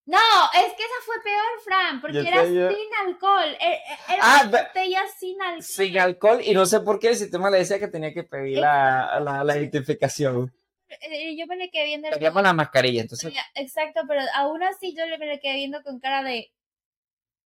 No, 0.05 0.17
es 0.53 0.73
que 0.73 0.83
esa 0.83 1.05
fue 1.05 1.15
peor, 1.23 1.61
Fran, 1.63 2.01
porque 2.01 2.19
era 2.19 2.43
yo- 2.43 2.69
sin 2.69 2.87
alcohol. 3.07 3.55
e- 3.59 3.73
e- 3.73 4.13
Era 4.13 4.19
Ah, 4.21 4.41
una 4.47 4.61
botella 4.63 5.01
sin 5.17 5.41
alcohol. 5.41 5.63
Sin 5.63 5.99
alcohol 5.99 6.41
y 6.43 6.53
no 6.53 6.65
sé 6.65 6.79
por 6.81 6.99
qué 6.99 7.09
el 7.09 7.15
sistema 7.15 7.49
le 7.49 7.59
decía 7.59 7.79
que 7.79 7.87
tenía 7.87 8.13
que 8.13 8.23
pedir 8.23 8.57
la, 8.57 9.19
la, 9.23 9.43
la 9.43 9.57
identificación. 9.57 10.53
Eh, 10.89 11.35
Yo 11.37 11.45
me 11.47 11.55
le 11.55 11.69
quedé 11.69 11.85
viendo. 11.85 12.09
Teníamos 12.09 12.41
la 12.43 12.53
mascarilla, 12.53 13.01
entonces 13.01 13.33
Exacto, 13.55 14.01
pero 14.07 14.21
aún 14.35 14.61
así 14.63 14.93
yo 14.95 15.05
le 15.05 15.17
me 15.17 15.27
le 15.27 15.39
quedé 15.39 15.53
viendo 15.55 15.81
con 15.83 15.99
cara 15.99 16.23
de. 16.23 16.51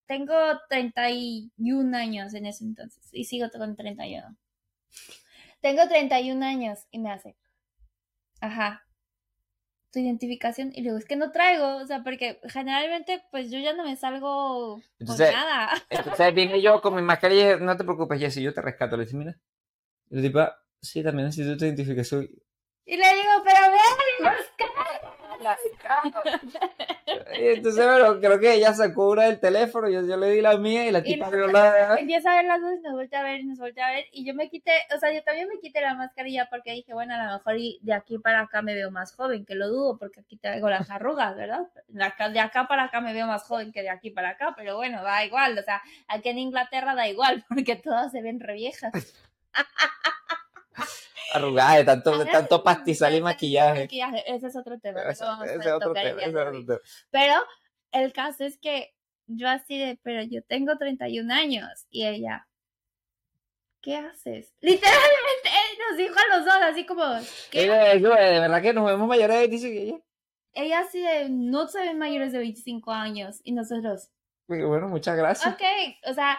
Tengo 0.08 0.34
31 0.70 1.94
años 1.96 2.34
en 2.36 2.46
ese 2.46 2.64
entonces 2.64 3.04
y 3.12 3.26
sigo 3.26 3.50
con 3.52 3.76
31. 3.76 4.36
Tengo 5.62 5.88
31 5.88 6.44
años 6.44 6.80
y 6.92 7.00
me 7.00 7.12
hace. 7.12 7.36
Ajá. 8.40 8.85
Tu 9.96 10.02
identificación 10.02 10.72
y 10.74 10.82
le 10.82 10.90
digo, 10.90 10.98
es 10.98 11.06
que 11.06 11.16
no 11.16 11.32
traigo, 11.32 11.78
o 11.78 11.86
sea, 11.88 12.04
porque 12.04 12.42
generalmente 12.50 13.24
pues 13.32 13.50
yo 13.50 13.60
ya 13.60 13.72
no 13.72 13.86
me 13.86 13.96
salgo 13.96 14.82
Entonces- 15.00 15.32
con 15.32 15.40
nada. 15.40 15.70
Entonces 15.90 16.34
viene 16.36 16.62
yo 16.62 16.82
con 16.82 16.96
mi 16.96 17.02
mascarilla 17.02 17.54
dije, 17.54 17.64
no 17.64 17.78
te 17.78 17.86
preocupes, 17.86 18.20
Jessy, 18.20 18.44
yo 18.44 18.54
te 18.54 18.62
rescato. 18.62 18.98
Le 18.98 19.06
dice, 19.06 19.16
mira. 19.16 19.38
Y 20.10 20.18
el 20.18 20.24
tipo, 20.24 20.40
"Ah, 20.40 20.54
sí, 20.82 21.02
también 21.02 21.28
necesito 21.28 21.56
tu 21.56 21.64
identificación. 21.64 22.28
Y 22.86 22.98
le 22.98 23.08
digo, 23.08 23.32
pero 23.46 23.60
vean 23.62 23.72
mi 24.20 25.25
Y 27.38 27.48
entonces, 27.48 27.86
bueno, 27.86 28.20
creo 28.20 28.40
que 28.40 28.54
ella 28.54 28.74
sacó 28.74 29.10
una 29.10 29.24
del 29.24 29.40
teléfono, 29.40 29.90
yo, 29.90 30.06
yo 30.06 30.18
le 30.18 30.32
di 30.32 30.42
la 30.42 30.58
mía 30.58 30.88
y 30.88 30.92
la 30.92 31.04
tipa 31.04 31.30
no 31.30 31.48
la... 31.48 31.98
Empieza 32.00 32.32
a 32.32 32.36
ver 32.38 32.46
las 32.46 32.62
dos 32.62 32.74
y 32.78 32.82
nos 32.82 32.94
voltea 32.94 33.20
a 33.20 33.24
ver 33.24 33.40
y 33.42 33.46
nos 33.46 33.60
voltea 33.60 33.88
a 33.88 33.92
ver. 33.92 34.06
Y 34.12 34.26
yo 34.26 34.34
me 34.34 34.50
quité, 34.50 34.72
o 34.96 35.00
sea, 35.00 35.14
yo 35.14 35.24
también 35.24 35.48
me 35.48 35.60
quité 35.60 35.82
la 35.82 35.94
mascarilla 35.96 36.48
porque 36.50 36.72
dije, 36.72 36.94
bueno, 36.94 37.14
a 37.14 37.26
lo 37.26 37.34
mejor 37.34 37.58
y 37.58 37.80
de 37.82 37.94
aquí 37.94 38.18
para 38.18 38.42
acá 38.42 38.62
me 38.62 38.74
veo 38.74 38.92
más 38.92 39.14
joven, 39.14 39.46
que 39.46 39.56
lo 39.56 39.68
dudo 39.68 39.98
porque 39.98 40.22
aquí 40.22 40.38
traigo 40.38 40.70
las 40.70 40.90
arrugas, 40.90 41.36
¿verdad? 41.36 41.68
De 41.88 42.40
acá, 42.40 42.68
para 42.68 42.86
acá 42.86 43.02
me 43.02 43.14
veo 43.14 43.28
más 43.28 43.44
joven 43.44 43.72
que 43.72 43.82
de 43.82 43.90
aquí 43.90 44.12
para 44.12 44.30
acá, 44.30 44.54
pero 44.56 44.76
bueno, 44.78 45.04
da 45.04 45.26
igual, 45.26 45.58
o 45.58 45.64
sea, 45.64 45.82
aquí 46.08 46.30
en 46.30 46.40
Inglaterra 46.40 46.96
da 46.96 47.08
igual 47.08 47.46
porque 47.50 47.76
todas 47.76 48.12
se 48.12 48.22
ven 48.22 48.40
re 48.40 48.54
viejas. 48.54 48.92
Arrugada 51.34 51.76
de 51.78 51.84
tanto, 51.84 52.14
Ajá, 52.14 52.32
tanto 52.32 52.64
pastizal 52.64 53.16
y 53.16 53.22
maquillaje. 53.22 53.82
Maquillaje, 53.82 54.24
Ese 54.34 54.48
es 54.48 54.56
otro 54.56 54.80
tema. 54.80 55.02
Ese 55.04 55.24
otro 55.24 55.46
ese 55.46 55.72
otro. 55.72 56.82
Pero 57.12 57.34
el 57.92 58.14
caso 58.14 58.44
es 58.44 58.58
que 58.58 58.94
yo 59.28 59.50
así 59.50 59.78
de, 59.78 60.00
pero 60.04 60.22
yo 60.24 60.44
tengo 60.44 60.78
31 60.78 61.34
años. 61.34 61.88
Y 61.90 62.06
ella, 62.06 62.48
¿qué 63.82 63.96
haces? 63.98 64.54
Literalmente, 64.62 65.50
él 65.50 65.78
nos 65.90 65.98
dijo 65.98 66.16
a 66.16 66.38
los 66.38 66.46
dos, 66.46 66.56
así 66.62 66.86
como, 66.86 67.04
¿qué? 67.52 67.64
Ella, 67.64 67.94
de 67.94 68.40
verdad 68.40 68.62
que 68.62 68.74
nos 68.74 68.86
vemos 68.86 69.08
mayores 69.08 69.36
de 69.36 69.48
25 69.48 69.74
y 69.74 69.78
ella. 69.78 70.00
Ella 70.54 70.80
así 70.80 71.02
de, 71.02 71.30
no 71.30 71.68
se 71.68 71.80
ven 71.80 71.98
mayores 71.98 72.32
de 72.32 72.40
25 72.40 72.92
años. 72.92 73.42
Y 73.44 73.52
nosotros, 73.52 74.10
Bueno, 74.48 74.88
muchas 74.88 75.18
gracias. 75.18 75.54
ok, 75.54 75.62
o 76.08 76.14
sea, 76.14 76.38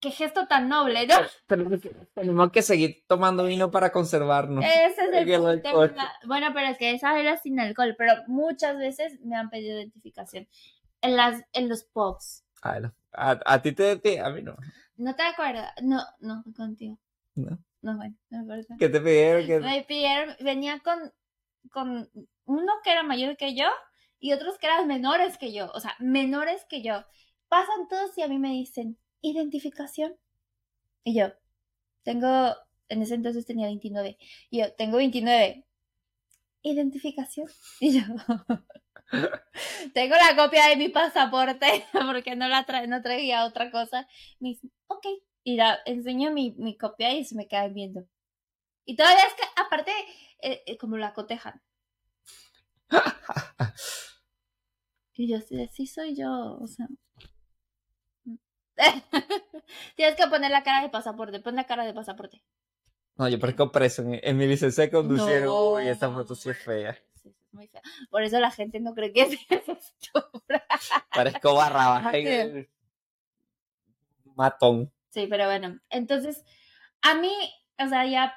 qué 0.00 0.10
gesto 0.10 0.46
tan 0.46 0.68
noble, 0.68 1.06
¿no? 1.06 1.14
Tenemos 1.46 1.80
que, 1.80 1.90
tenemos 2.14 2.50
que 2.50 2.62
seguir 2.62 3.04
tomando 3.06 3.44
vino 3.44 3.70
para 3.70 3.92
conservarnos. 3.92 4.64
Ese 4.64 4.84
es 4.86 4.98
el 4.98 5.14
el. 5.14 5.62
¿verdad? 5.62 6.08
Bueno, 6.26 6.48
pero 6.54 6.68
es 6.68 6.78
que 6.78 6.92
esa 6.92 7.18
era 7.18 7.36
sin 7.36 7.60
alcohol, 7.60 7.94
pero 7.98 8.14
muchas 8.26 8.76
veces 8.78 9.20
me 9.20 9.36
han 9.36 9.50
pedido 9.50 9.78
identificación. 9.78 10.48
En, 11.02 11.16
las, 11.16 11.42
en 11.52 11.68
los 11.68 11.84
pubs. 11.84 12.44
Ah, 12.62 12.80
no. 12.80 12.94
A, 13.12 13.38
a 13.46 13.62
ti 13.62 13.72
te, 13.72 13.96
te- 13.96 14.20
a 14.20 14.28
mí 14.30 14.42
no. 14.42 14.56
¿No 14.96 15.14
te 15.16 15.22
acuerdas? 15.22 15.72
No, 15.82 16.02
no, 16.20 16.44
contigo. 16.56 16.98
No. 17.34 17.58
No, 17.82 17.96
bueno, 17.96 18.14
no 18.28 18.40
importa. 18.40 18.74
¿Qué 18.78 18.88
te 18.90 19.00
pidieron? 19.00 19.46
que 19.46 19.58
Me 19.60 19.82
pidieron, 19.84 20.36
venía 20.40 20.80
con, 20.80 21.12
con 21.70 22.10
uno 22.44 22.72
que 22.84 22.92
era 22.92 23.02
mayor 23.02 23.36
que 23.38 23.54
yo 23.54 23.66
y 24.18 24.34
otros 24.34 24.58
que 24.58 24.66
eran 24.66 24.86
menores 24.86 25.38
que 25.38 25.52
yo, 25.54 25.70
o 25.72 25.80
sea, 25.80 25.94
menores 25.98 26.66
que 26.68 26.82
yo. 26.82 27.04
Pasan 27.48 27.88
todos 27.88 28.16
y 28.18 28.22
a 28.22 28.28
mí 28.28 28.38
me 28.38 28.50
dicen, 28.50 28.98
identificación. 29.22 30.16
Y 31.04 31.14
yo, 31.14 31.32
tengo, 32.02 32.54
en 32.88 33.02
ese 33.02 33.14
entonces 33.14 33.46
tenía 33.46 33.66
29. 33.66 34.18
Y 34.50 34.58
yo, 34.58 34.72
tengo 34.74 34.98
29. 34.98 35.64
Identificación. 36.62 37.48
Y 37.80 38.00
yo, 38.00 38.02
tengo 39.94 40.14
la 40.16 40.36
copia 40.36 40.66
de 40.66 40.76
mi 40.76 40.88
pasaporte 40.88 41.86
porque 42.06 42.36
no 42.36 42.48
la 42.48 42.64
tra 42.64 42.86
no 42.86 43.02
traía 43.02 43.44
otra 43.44 43.70
cosa. 43.70 44.06
Me 44.38 44.50
dicen, 44.50 44.72
ok. 44.88 45.06
Y 45.42 45.56
la 45.56 45.78
enseño 45.86 46.32
mi, 46.32 46.52
mi 46.58 46.76
copia 46.76 47.14
y 47.14 47.24
se 47.24 47.34
me 47.34 47.48
quedan 47.48 47.72
viendo. 47.72 48.06
Y 48.84 48.96
todavía 48.96 49.24
es 49.24 49.34
que, 49.34 49.42
aparte, 49.56 49.92
eh, 50.42 50.62
eh, 50.66 50.76
como 50.76 50.96
la 50.98 51.14
cotejan. 51.14 51.62
Y 55.20 55.28
yo 55.28 55.38
de, 55.38 55.68
sí 55.68 55.86
soy 55.86 56.16
yo, 56.16 56.56
o 56.58 56.66
sea. 56.66 56.88
Tienes 59.96 60.16
que 60.16 60.26
poner 60.28 60.50
la 60.50 60.62
cara 60.62 60.82
de 60.82 60.88
pasaporte, 60.88 61.40
pon 61.40 61.56
la 61.56 61.64
cara 61.64 61.84
de 61.84 61.94
pasaporte. 61.94 62.42
No, 63.16 63.28
yo 63.28 63.38
parezco 63.38 63.70
preso 63.70 64.02
en, 64.02 64.18
en 64.22 64.36
mi 64.36 64.46
licencia 64.46 64.84
de 64.84 64.90
conducir. 64.90 65.42
No. 65.42 65.72
Uy, 65.72 65.88
esa 65.88 66.10
foto 66.10 66.34
sí 66.34 66.50
es 66.50 66.58
fea. 66.58 66.94
Sí, 66.94 67.02
sí, 67.22 67.28
es 67.28 67.52
muy 67.54 67.68
fea. 67.68 67.82
Por 68.10 68.22
eso 68.22 68.40
la 68.40 68.50
gente 68.50 68.80
no 68.80 68.94
cree 68.94 69.12
que 69.12 69.22
es. 69.22 69.38
Parezco 71.14 71.60
ahí, 71.60 72.24
Sí. 72.26 72.68
Matón. 74.36 74.90
Sí, 75.10 75.26
pero 75.28 75.46
bueno, 75.46 75.78
entonces, 75.90 76.44
a 77.02 77.14
mí, 77.14 77.32
o 77.78 77.88
sea, 77.88 78.06
ya 78.06 78.34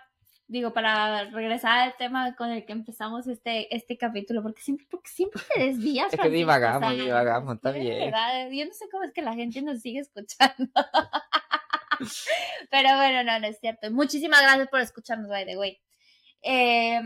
digo, 0.48 0.74
para 0.74 1.26
regresar 1.32 1.80
al 1.80 1.96
tema 1.98 2.36
con 2.36 2.50
el 2.52 2.66
que 2.66 2.74
empezamos 2.74 3.28
este, 3.28 3.74
este 3.76 3.98
capítulo, 3.98 4.42
porque 4.44 4.62
siempre, 4.62 4.86
porque 4.90 5.10
siempre 5.10 5.42
te 5.54 5.64
desvías. 5.64 6.14
Es 6.14 6.20
que 6.20 6.30
divagamos, 6.30 6.92
o 6.92 6.96
sea, 6.96 7.04
divagamos, 7.04 7.56
está 7.56 7.72
bien. 7.72 8.12
verdad, 8.12 8.50
Yo 8.52 8.66
no 8.66 8.74
sé 8.74 8.86
cómo 8.92 9.04
es 9.04 9.12
que 9.14 9.22
la 9.22 9.34
gente 9.34 9.62
nos 9.62 9.82
sigue 9.82 10.00
escuchando. 10.00 10.70
pero 12.70 12.96
bueno, 12.98 13.24
no, 13.24 13.40
no 13.40 13.48
es 13.48 13.60
cierto. 13.60 13.90
Muchísimas 13.92 14.42
gracias 14.42 14.68
por 14.70 14.80
escucharnos, 14.82 15.30
by 15.30 15.46
the 15.46 15.58
way. 15.58 15.80
Eh, 16.42 17.00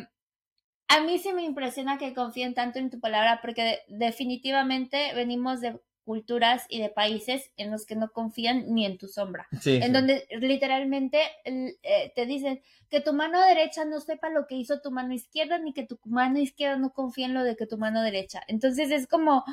a 0.89 1.01
mí 1.01 1.19
sí 1.19 1.33
me 1.33 1.43
impresiona 1.43 1.97
que 1.97 2.13
confíen 2.13 2.53
tanto 2.53 2.79
en 2.79 2.89
tu 2.89 2.99
palabra, 2.99 3.39
porque 3.41 3.63
de- 3.63 3.81
definitivamente 3.87 5.13
venimos 5.13 5.61
de 5.61 5.79
culturas 6.07 6.65
y 6.69 6.79
de 6.79 6.87
países 6.89 7.51
en 7.57 7.69
los 7.69 7.85
que 7.85 7.97
no 7.97 8.13
confían 8.13 8.73
ni 8.73 8.85
en 8.85 8.97
tu 8.97 9.09
sombra 9.09 9.49
Sí, 9.59 9.75
en 9.75 9.83
sí. 9.83 9.91
donde 9.91 10.25
literalmente 10.39 11.19
eh, 11.43 12.13
te 12.15 12.25
dicen 12.25 12.61
que 12.89 13.01
tu 13.01 13.11
mano 13.11 13.41
derecha 13.41 13.83
no 13.83 13.99
sepa 13.99 14.29
lo 14.29 14.47
que 14.47 14.55
hizo 14.55 14.79
tu 14.79 14.89
mano 14.89 15.13
izquierda, 15.13 15.57
ni 15.57 15.73
que 15.73 15.85
tu 15.85 15.99
mano 16.05 16.39
izquierda 16.39 16.77
no 16.77 16.93
confíe 16.93 17.25
en 17.25 17.33
lo 17.33 17.43
de 17.43 17.57
que 17.57 17.67
tu 17.67 17.77
mano 17.77 18.01
derecha. 18.01 18.41
Entonces 18.47 18.89
es 18.89 19.05
como, 19.05 19.43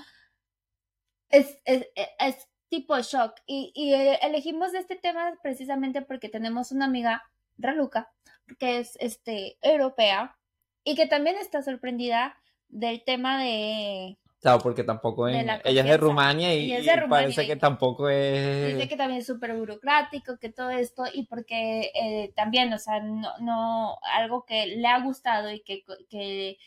es, 1.29 1.59
es, 1.65 1.89
es 2.21 2.49
tipo 2.69 2.97
shock. 3.01 3.35
Y, 3.47 3.73
y 3.75 3.93
eh, 3.95 4.21
elegimos 4.23 4.75
este 4.75 4.95
tema 4.95 5.37
precisamente 5.43 6.03
porque 6.03 6.29
tenemos 6.29 6.71
una 6.71 6.85
amiga, 6.85 7.25
Raluca, 7.59 8.13
que 8.61 8.79
es 8.79 8.97
este, 9.01 9.59
europea 9.61 10.39
y 10.85 10.95
que 10.95 11.07
también 11.09 11.37
está 11.37 11.63
sorprendida 11.63 12.37
del 12.69 13.03
tema 13.03 13.43
de... 13.43 14.19
Claro, 14.45 14.59
porque 14.63 14.85
tampoco 14.85 15.27
la 15.27 15.63
ella 15.65 15.81
es 15.81 15.89
de. 15.89 15.97
Rumania 15.97 16.55
y, 16.55 16.71
es 16.75 16.87
parece 17.09 17.47
que 17.47 17.57
tampoco 17.57 18.11
es... 18.11 18.75
Dice 18.75 18.89
que 18.91 18.97
también 18.97 19.21
es 19.21 19.27
súper 19.27 19.55
burocrático, 19.57 20.37
que 20.39 20.51
todo 20.51 20.69
esto, 20.69 21.05
y 21.11 21.25
porque 21.25 21.91
eh, 21.95 22.31
también, 22.37 22.71
o 22.75 22.79
sea, 22.79 23.01
no, 23.01 23.31
no, 23.41 23.97
algo 24.03 24.45
que 24.45 24.67
le 24.67 24.87
ha 24.87 25.01
gustado 25.01 25.51
y 25.51 25.61
que, 25.63 25.83
que 26.11 26.59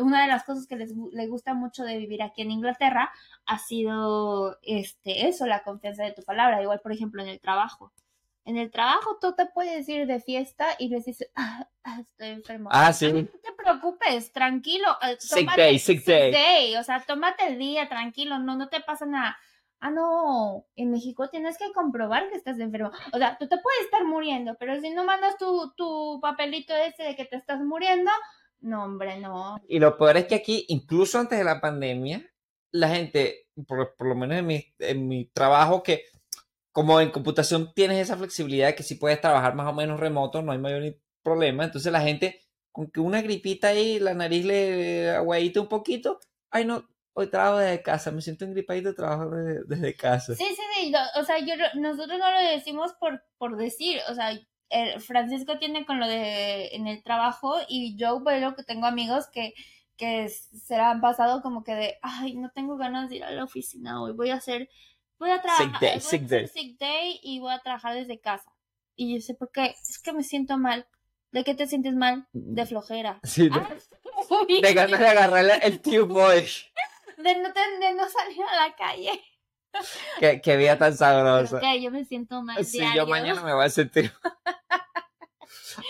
una 0.00 0.22
de 0.22 0.28
las 0.28 0.44
cosas 0.44 0.66
que 0.66 0.76
les 0.76 0.96
gu- 0.96 1.10
le 1.12 1.26
gusta 1.26 1.52
mucho 1.52 1.84
de 1.84 1.98
vivir 1.98 2.22
aquí 2.22 2.40
en 2.40 2.52
Inglaterra 2.52 3.12
ha 3.44 3.58
sido 3.58 4.56
este, 4.62 5.28
eso, 5.28 5.44
la 5.46 5.62
confianza 5.62 6.04
de 6.04 6.12
tu 6.12 6.22
palabra. 6.22 6.62
Igual, 6.62 6.80
por 6.80 6.92
ejemplo, 6.92 7.22
en 7.22 7.28
el 7.28 7.38
trabajo. 7.40 7.92
En 8.46 8.56
el 8.56 8.70
trabajo 8.70 9.18
tú 9.20 9.34
te 9.34 9.44
puedes 9.46 9.86
ir 9.88 10.06
de 10.06 10.20
fiesta 10.20 10.66
y 10.78 10.88
les 10.88 11.04
dices, 11.04 11.28
ah, 11.34 11.68
ah, 11.84 11.98
estoy 12.00 12.28
enfermo. 12.28 12.70
Ah, 12.72 12.92
sí. 12.92 13.12
No 13.12 13.24
te 13.42 13.52
preocupes, 13.56 14.32
tranquilo. 14.32 14.86
eh, 15.02 15.16
Sick 15.18 15.46
tómate- 15.46 15.60
day, 15.60 15.78
sick 15.78 16.04
day. 16.06 16.76
O 16.76 16.82
sea, 16.84 17.04
tómate 17.06 17.46
el 17.48 17.58
día, 17.58 17.88
tranquilo, 17.88 18.38
no, 18.38 18.56
no 18.56 18.68
te 18.68 18.80
pasa 18.80 19.04
nada. 19.04 19.36
Ah, 19.80 19.90
no, 19.90 20.64
en 20.74 20.90
México 20.90 21.28
tienes 21.28 21.58
que 21.58 21.70
comprobar 21.72 22.30
que 22.30 22.36
estás 22.36 22.58
enfermo. 22.58 22.90
O 23.12 23.18
sea, 23.18 23.36
tú 23.36 23.46
te 23.46 23.58
puedes 23.58 23.80
estar 23.82 24.04
muriendo, 24.06 24.56
pero 24.58 24.80
si 24.80 24.88
no 24.90 25.04
mandas 25.04 25.36
tu, 25.36 25.74
tu 25.76 26.18
papelito 26.22 26.74
ese 26.74 27.02
de 27.02 27.14
que 27.16 27.26
te 27.26 27.36
estás 27.36 27.60
muriendo, 27.60 28.10
No, 28.60 28.84
hombre, 28.84 29.18
no. 29.18 29.60
Y 29.68 29.78
lo 29.78 29.98
peor 29.98 30.16
es 30.16 30.24
que 30.26 30.36
aquí, 30.36 30.64
incluso 30.68 31.18
antes 31.18 31.36
de 31.38 31.44
la 31.44 31.60
pandemia, 31.60 32.24
la 32.72 32.88
gente, 32.88 33.48
por, 33.68 33.94
por 33.96 34.06
lo 34.08 34.14
menos 34.14 34.38
en 34.38 34.46
mi, 34.46 34.64
en 34.78 35.08
mi 35.08 35.26
trabajo, 35.26 35.82
que 35.82 36.04
como 36.76 37.00
en 37.00 37.10
computación 37.10 37.72
tienes 37.74 37.98
esa 38.00 38.16
flexibilidad 38.18 38.68
de 38.68 38.74
que 38.76 38.82
si 38.82 38.96
puedes 38.96 39.20
trabajar 39.20 39.54
más 39.54 39.68
o 39.68 39.72
menos 39.74 39.98
remoto, 40.00 40.42
no 40.42 40.52
hay 40.52 40.58
mayor 40.58 40.96
problema. 41.22 41.64
Entonces 41.64 41.90
la 41.92 42.02
gente, 42.02 42.42
con 42.72 42.90
que 42.90 43.00
una 43.00 43.22
gripita 43.22 43.68
ahí, 43.68 43.98
la 43.98 44.14
nariz 44.14 44.44
le 44.44 45.10
aguadita 45.10 45.60
un 45.62 45.68
poquito, 45.68 46.20
ay 46.50 46.64
no, 46.66 46.88
hoy 47.14 47.28
trabajo 47.30 47.58
desde 47.58 47.82
casa, 47.82 48.10
me 48.12 48.20
siento 48.22 48.44
engripadito, 48.44 48.94
trabajo 48.94 49.30
desde, 49.30 49.64
desde 49.66 49.96
casa. 49.96 50.34
Sí, 50.36 50.44
sí, 50.54 50.62
sí, 50.74 50.90
lo- 50.90 51.20
o 51.20 51.24
sea, 51.24 51.38
yo, 51.38 51.54
nosotros 51.80 52.18
no 52.18 52.30
lo 52.30 52.38
decimos 52.50 52.92
por, 53.00 53.22
por 53.38 53.56
decir, 53.56 54.00
o 54.10 54.14
sea, 54.14 54.32
el 54.68 55.00
Francisco 55.00 55.58
tiene 55.58 55.86
con 55.86 55.98
lo 56.00 56.06
de 56.08 56.68
en 56.74 56.86
el 56.88 57.02
trabajo 57.02 57.56
y 57.68 57.96
yo 57.96 58.20
veo 58.22 58.54
que 58.54 58.64
tengo 58.64 58.86
amigos 58.86 59.28
que, 59.32 59.54
que 59.96 60.28
se 60.28 60.74
han 60.76 61.00
pasado 61.00 61.40
como 61.42 61.64
que 61.64 61.74
de, 61.74 61.98
ay, 62.02 62.34
no 62.36 62.50
tengo 62.54 62.76
ganas 62.76 63.08
de 63.08 63.16
ir 63.16 63.24
a 63.24 63.30
la 63.30 63.44
oficina 63.44 64.02
hoy, 64.02 64.12
voy 64.12 64.30
a 64.30 64.34
hacer, 64.36 64.68
voy 65.18 65.30
a 65.30 65.40
trabajar, 65.42 65.80
day, 65.80 66.00
sick 66.00 66.22
day. 66.22 66.46
sick 66.48 66.78
day 66.78 67.18
y 67.22 67.38
voy 67.40 67.52
a 67.52 67.58
trabajar 67.60 67.94
desde 67.94 68.20
casa. 68.20 68.50
Y 68.94 69.14
yo 69.14 69.20
sé 69.20 69.34
por 69.34 69.50
qué, 69.52 69.74
es 69.80 69.98
que 69.98 70.12
me 70.12 70.22
siento 70.22 70.56
mal. 70.58 70.86
¿De 71.32 71.44
qué 71.44 71.54
te 71.54 71.66
sientes 71.66 71.94
mal? 71.94 72.26
De 72.32 72.64
flojera. 72.66 73.20
Sí, 73.24 73.48
de, 73.48 73.60
Ah, 73.60 74.44
de 74.62 74.74
ganas 74.74 74.98
de 75.00 75.06
agarrarle 75.08 75.54
el 75.62 75.80
tube 75.82 76.02
boy. 76.04 76.40
de 77.18 77.34
no, 77.36 77.48
de 77.52 77.94
no 77.94 78.08
salir 78.08 78.42
a 78.42 78.68
la 78.68 78.74
calle. 78.74 79.22
Qué, 80.18 80.40
qué 80.40 80.56
vida 80.56 80.78
tan 80.78 80.96
sabrosa. 80.96 81.60
que 81.60 81.82
yo 81.82 81.90
me 81.90 82.04
siento 82.06 82.40
mal 82.42 82.64
Sí, 82.64 82.78
diario. 82.78 83.04
yo 83.04 83.06
mañana 83.10 83.42
me 83.42 83.52
voy 83.52 83.66
a 83.66 83.68
sentir. 83.68 84.10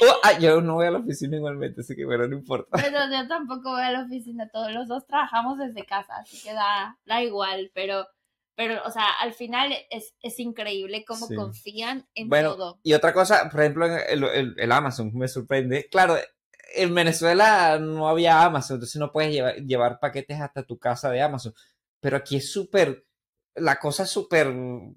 Oh, 0.03 0.17
ah, 0.25 0.39
yo 0.41 0.61
no 0.61 0.75
voy 0.75 0.87
a 0.87 0.91
la 0.91 0.99
oficina 0.99 1.37
igualmente, 1.37 1.83
así 1.83 1.95
que 1.95 2.05
bueno, 2.05 2.27
no 2.27 2.35
importa. 2.37 2.77
Pero 2.83 2.99
yo 3.11 3.29
tampoco 3.29 3.71
voy 3.71 3.83
a 3.83 3.93
la 3.93 4.03
oficina, 4.03 4.49
todos 4.53 4.73
los 4.73 4.89
dos 4.89 5.07
trabajamos 5.07 5.59
desde 5.59 5.87
casa, 5.87 6.17
así 6.17 6.43
que 6.43 6.53
da, 6.53 6.99
da 7.07 7.23
igual, 7.23 7.71
pero, 7.73 8.07
pero, 8.57 8.83
o 8.85 8.91
sea, 8.91 9.05
al 9.21 9.33
final 9.35 9.73
es, 9.91 10.15
es 10.21 10.39
increíble 10.41 11.05
cómo 11.07 11.27
Sí. 11.29 11.35
confían 11.35 12.09
en 12.15 12.29
Bueno, 12.29 12.51
todo. 12.55 12.81
y 12.83 12.95
otra 12.95 13.13
cosa, 13.13 13.49
por 13.51 13.61
ejemplo, 13.61 13.87
el- 13.87 14.55
el 14.59 14.73
Amazon 14.73 15.11
me 15.15 15.29
sorprende. 15.29 15.89
Claro, 15.91 16.17
en 16.75 16.95
Venezuela 16.95 17.79
no 17.79 18.09
había 18.09 18.43
Amazon, 18.43 18.77
entonces 18.77 18.99
no 18.99 19.13
puedes 19.13 19.33
llevar, 19.33 19.57
llevar 19.57 20.01
paquetes 20.01 20.41
hasta 20.41 20.65
tu 20.65 20.79
casa 20.79 21.11
de 21.11 21.23
Amazon. 21.23 21.55
Pero 22.01 22.17
aquí 22.17 22.37
es 22.37 22.51
súper, 22.51 23.07
la 23.55 23.77
cosa 23.79 24.03
es 24.05 24.11
súper, 24.11 24.49
en 24.49 24.95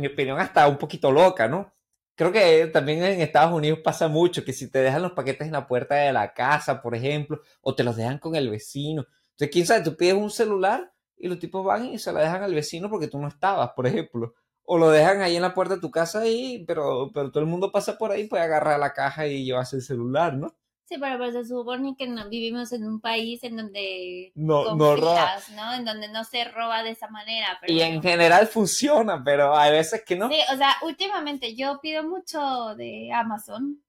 mi 0.00 0.06
opinión, 0.08 0.40
hasta 0.40 0.66
un 0.68 0.78
poquito 0.78 1.12
loca, 1.12 1.46
¿no? 1.48 1.72
Creo 2.16 2.30
que 2.32 2.66
también 2.68 3.02
en 3.02 3.20
Estados 3.20 3.52
Unidos 3.52 3.80
pasa 3.82 4.08
mucho, 4.08 4.44
que 4.44 4.52
si 4.52 4.70
te 4.70 4.78
dejan 4.78 5.02
los 5.02 5.12
paquetes 5.12 5.46
en 5.46 5.52
la 5.52 5.66
puerta 5.66 5.96
de 5.96 6.12
la 6.12 6.32
casa, 6.32 6.80
por 6.80 6.94
ejemplo, 6.94 7.40
o 7.60 7.74
te 7.74 7.82
los 7.84 7.96
dejan 7.96 8.18
con 8.18 8.36
el 8.36 8.50
vecino. 8.50 9.04
Entonces, 9.32 9.50
quién 9.52 9.66
sabe, 9.66 9.82
tú 9.84 9.96
pides 9.96 10.14
un 10.14 10.30
celular 10.30 10.92
y 11.16 11.28
los 11.28 11.38
tipos 11.38 11.64
van 11.64 11.86
y 11.86 11.98
se 11.98 12.12
la 12.12 12.20
dejan 12.20 12.42
al 12.42 12.54
vecino 12.54 12.90
porque 12.90 13.08
tú 13.08 13.18
no 13.18 13.28
estabas, 13.28 13.70
por 13.76 13.86
ejemplo. 13.86 14.34
O 14.66 14.78
lo 14.78 14.90
dejan 14.90 15.20
ahí 15.20 15.36
en 15.36 15.42
la 15.42 15.52
puerta 15.54 15.74
de 15.74 15.80
tu 15.80 15.90
casa 15.90 16.20
ahí, 16.20 16.64
pero, 16.66 17.10
pero 17.12 17.30
todo 17.30 17.42
el 17.42 17.48
mundo 17.50 17.70
pasa 17.70 17.98
por 17.98 18.10
ahí, 18.12 18.26
puede 18.26 18.42
agarrar 18.44 18.78
la 18.80 18.92
caja 18.94 19.26
y 19.26 19.44
llevarse 19.44 19.76
el 19.76 19.82
celular, 19.82 20.34
¿no? 20.34 20.54
Sí, 20.86 20.96
pero 21.00 21.16
pues 21.16 21.32
se 21.32 21.44
supone 21.46 21.94
que 21.98 22.06
no 22.06 22.28
vivimos 22.28 22.70
en 22.72 22.84
un 22.86 23.00
país 23.00 23.42
en 23.42 23.56
donde 23.56 24.32
No, 24.34 24.74
no 24.74 24.96
roba. 24.96 25.32
¿no? 25.54 25.72
En 25.74 25.84
donde 25.86 26.08
no 26.08 26.24
se 26.24 26.44
roba 26.44 26.82
de 26.82 26.90
esa 26.90 27.08
manera. 27.08 27.56
Pero 27.60 27.72
Y 27.72 27.76
bueno. 27.76 27.94
en 27.94 28.02
general 28.02 28.46
funciona, 28.46 29.22
pero 29.24 29.56
hay 29.56 29.72
veces 29.72 30.02
que 30.04 30.14
no. 30.16 30.28
Sí, 30.28 30.36
o 30.52 30.56
sea, 30.58 30.74
últimamente 30.82 31.54
yo 31.56 31.78
pido 31.80 32.02
mucho 32.02 32.74
de 32.76 33.10
Amazon. 33.14 33.80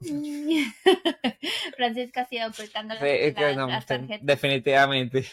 Francisca 1.76 2.20
ha 2.22 2.26
sido 2.26 2.48
ocultando 2.48 2.94
las, 2.94 3.02
Sí, 3.02 3.08
es 3.10 3.34
que 3.34 3.40
las- 3.42 3.56
no, 3.56 3.66
las 3.68 3.86
tarjetas. 3.86 4.26
definitivamente. 4.26 5.26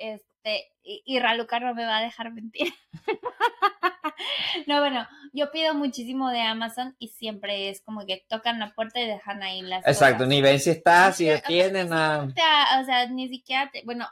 Este, 0.00 0.72
y, 0.82 1.02
y 1.04 1.18
Raluca 1.20 1.60
no 1.60 1.74
me 1.74 1.84
va 1.84 1.98
a 1.98 2.02
dejar 2.02 2.32
mentir. 2.32 2.72
no, 4.66 4.80
bueno, 4.80 5.06
yo 5.32 5.50
pido 5.50 5.74
muchísimo 5.74 6.30
de 6.30 6.40
Amazon 6.40 6.96
y 6.98 7.08
siempre 7.08 7.68
es 7.68 7.80
como 7.82 8.06
que 8.06 8.24
tocan 8.28 8.58
la 8.58 8.74
puerta 8.74 9.00
y 9.00 9.06
dejan 9.06 9.42
ahí 9.42 9.62
las 9.62 9.86
Exacto, 9.86 10.18
cosas. 10.24 10.28
ni 10.28 10.42
ven 10.42 10.58
si 10.60 10.70
está, 10.70 11.12
si 11.12 11.28
O 11.28 11.32
sea, 11.32 11.42
tienen 11.42 11.84
ni 11.86 11.90
nada. 11.90 12.26
siquiera- 12.28 12.80
O 12.80 12.84
sea, 12.84 13.06
ni 13.08 13.28
siquiera, 13.28 13.70
te- 13.70 13.82
bueno, 13.84 14.06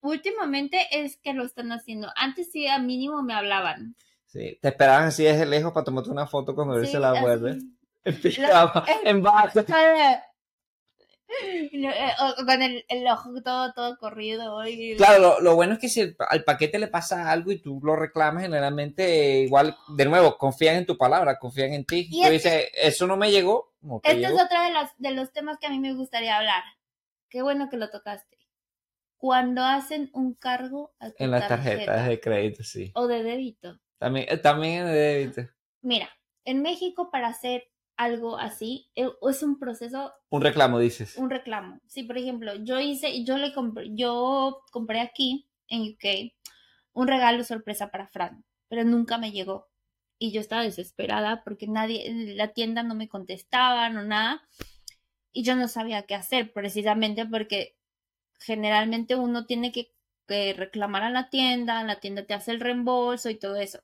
últimamente 0.00 0.86
es 0.90 1.16
que 1.18 1.32
lo 1.34 1.44
están 1.44 1.72
haciendo. 1.72 2.08
Antes 2.16 2.50
sí, 2.50 2.66
a 2.66 2.78
mínimo 2.78 3.22
me 3.22 3.34
hablaban. 3.34 3.96
Sí, 4.26 4.58
te 4.60 4.68
esperaban 4.68 5.08
así 5.08 5.24
desde 5.24 5.46
lejos 5.46 5.72
para 5.72 5.84
tomarte 5.84 6.10
una 6.10 6.26
foto 6.26 6.54
cuando 6.54 6.76
él 6.76 6.86
Sí, 6.86 6.92
se 6.92 6.98
la 7.00 7.20
vuelve. 7.20 7.58
En 8.04 8.20
pijama, 8.20 8.84
en 9.04 9.22
base. 9.22 9.64
Eh, 11.72 12.12
o- 12.20 12.44
con 12.44 12.62
el, 12.62 12.84
el 12.88 13.06
ojo 13.08 13.30
todo, 13.42 13.72
todo 13.72 13.96
corrido. 13.98 14.66
Y, 14.66 14.96
Claro, 14.96 15.18
lo, 15.20 15.40
lo 15.40 15.54
bueno 15.54 15.74
es 15.74 15.78
que 15.78 15.88
si 15.88 16.00
el- 16.00 16.16
al 16.28 16.44
paquete 16.44 16.78
le 16.78 16.88
pasa 16.88 17.30
algo 17.30 17.52
y 17.52 17.58
tú 17.60 17.80
lo 17.82 17.96
reclamas, 17.96 18.42
generalmente 18.42 19.40
igual, 19.40 19.76
de 19.96 20.04
nuevo, 20.06 20.36
confían 20.38 20.76
en 20.76 20.86
tu 20.86 20.96
palabra, 20.98 21.38
confían 21.38 21.72
en 21.72 21.84
ti. 21.84 22.08
Y 22.10 22.20
Tú 22.22 22.26
es 22.26 22.32
dices, 22.32 22.68
eso 22.74 23.06
no 23.06 23.16
me 23.16 23.30
llegó, 23.30 23.72
no 23.80 24.00
te 24.00 24.10
Este 24.10 24.20
llegó. 24.22 24.36
es 24.36 24.44
otro 24.44 24.62
de, 24.62 24.70
las, 24.72 24.90
de 24.98 25.10
los 25.12 25.32
temas 25.32 25.58
que 25.58 25.66
a 25.66 25.70
mí 25.70 25.78
me 25.78 25.94
gustaría 25.94 26.36
hablar. 26.36 26.62
Qué 27.28 27.42
bueno 27.42 27.68
que 27.70 27.76
lo 27.76 27.90
tocaste. 27.90 28.38
Cuando 29.16 29.62
hacen 29.62 30.10
un 30.14 30.34
cargo 30.34 30.94
a 30.98 31.10
tu 31.10 31.22
En 31.22 31.30
las 31.30 31.46
tarjeta 31.46 31.76
tarjetas 31.86 32.08
de 32.08 32.20
crédito, 32.20 32.64
sí. 32.64 32.90
o 32.94 33.06
de 33.06 33.22
débito. 33.22 33.78
También, 33.98 34.26
eh, 34.28 34.38
también 34.38 34.86
el 34.86 34.92
débito. 34.94 35.42
Mira, 35.82 36.08
en 36.44 36.62
México 36.62 37.10
para 37.10 37.28
hacer 37.28 37.69
algo 38.00 38.38
así 38.38 38.90
eh, 38.94 39.10
es 39.28 39.42
un 39.42 39.58
proceso, 39.58 40.14
Un 40.30 40.40
reclamo, 40.40 40.78
dices. 40.78 41.16
un 41.18 41.28
reclamo. 41.28 41.80
Si 41.86 42.02
por 42.04 42.16
ejemplo 42.16 42.54
yo 42.54 42.80
hice, 42.80 43.24
yo 43.24 43.36
le 43.36 43.52
compré, 43.52 43.90
yo 43.94 44.62
compré 44.72 45.00
aquí 45.00 45.46
en 45.68 45.82
UK 45.82 46.32
un 46.92 47.08
regalo 47.08 47.44
sorpresa 47.44 47.90
para 47.90 48.08
Fran, 48.08 48.42
pero 48.68 48.84
nunca 48.84 49.18
me 49.18 49.32
llegó. 49.32 49.68
Y 50.18 50.32
yo 50.32 50.40
estaba 50.40 50.62
desesperada 50.62 51.44
porque 51.44 51.66
nadie, 51.66 52.34
la 52.34 52.54
tienda 52.54 52.82
no 52.82 52.94
me 52.94 53.08
contestaba, 53.08 53.90
no 53.90 54.02
nada. 54.02 54.42
Y 55.30 55.44
yo 55.44 55.54
no 55.54 55.68
sabía 55.68 56.02
qué 56.02 56.14
hacer, 56.14 56.52
precisamente 56.54 57.26
porque 57.26 57.76
generalmente 58.38 59.14
uno 59.14 59.44
tiene 59.44 59.72
que, 59.72 59.92
que 60.26 60.54
reclamar 60.54 61.02
a 61.02 61.10
la 61.10 61.28
tienda, 61.28 61.84
la 61.84 62.00
tienda 62.00 62.24
te 62.24 62.32
hace 62.32 62.50
el 62.50 62.60
reembolso 62.60 63.28
y 63.28 63.38
todo 63.38 63.56
eso. 63.56 63.80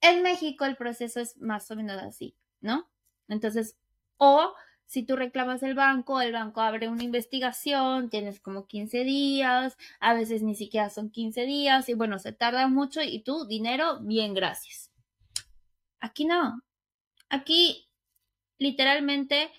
En 0.00 0.22
México 0.22 0.64
el 0.64 0.76
proceso 0.76 1.20
es 1.20 1.36
más 1.38 1.70
o 1.70 1.76
menos 1.76 2.02
así, 2.02 2.36
¿no? 2.60 2.88
Entonces, 3.28 3.76
o 4.18 4.54
si 4.86 5.02
tú 5.02 5.16
reclamas 5.16 5.62
el 5.62 5.74
banco, 5.74 6.20
el 6.20 6.32
banco 6.32 6.60
abre 6.60 6.88
una 6.88 7.02
investigación, 7.02 8.08
tienes 8.08 8.40
como 8.40 8.66
15 8.66 9.04
días, 9.04 9.76
a 10.00 10.14
veces 10.14 10.42
ni 10.42 10.54
siquiera 10.54 10.90
son 10.90 11.10
15 11.10 11.44
días 11.44 11.88
y 11.88 11.94
bueno, 11.94 12.18
se 12.18 12.32
tarda 12.32 12.68
mucho 12.68 13.02
y 13.02 13.22
tú, 13.22 13.46
dinero, 13.46 13.98
bien, 14.00 14.32
gracias. 14.32 14.92
Aquí 15.98 16.24
no. 16.24 16.62
Aquí, 17.28 17.88
literalmente, 18.58 19.50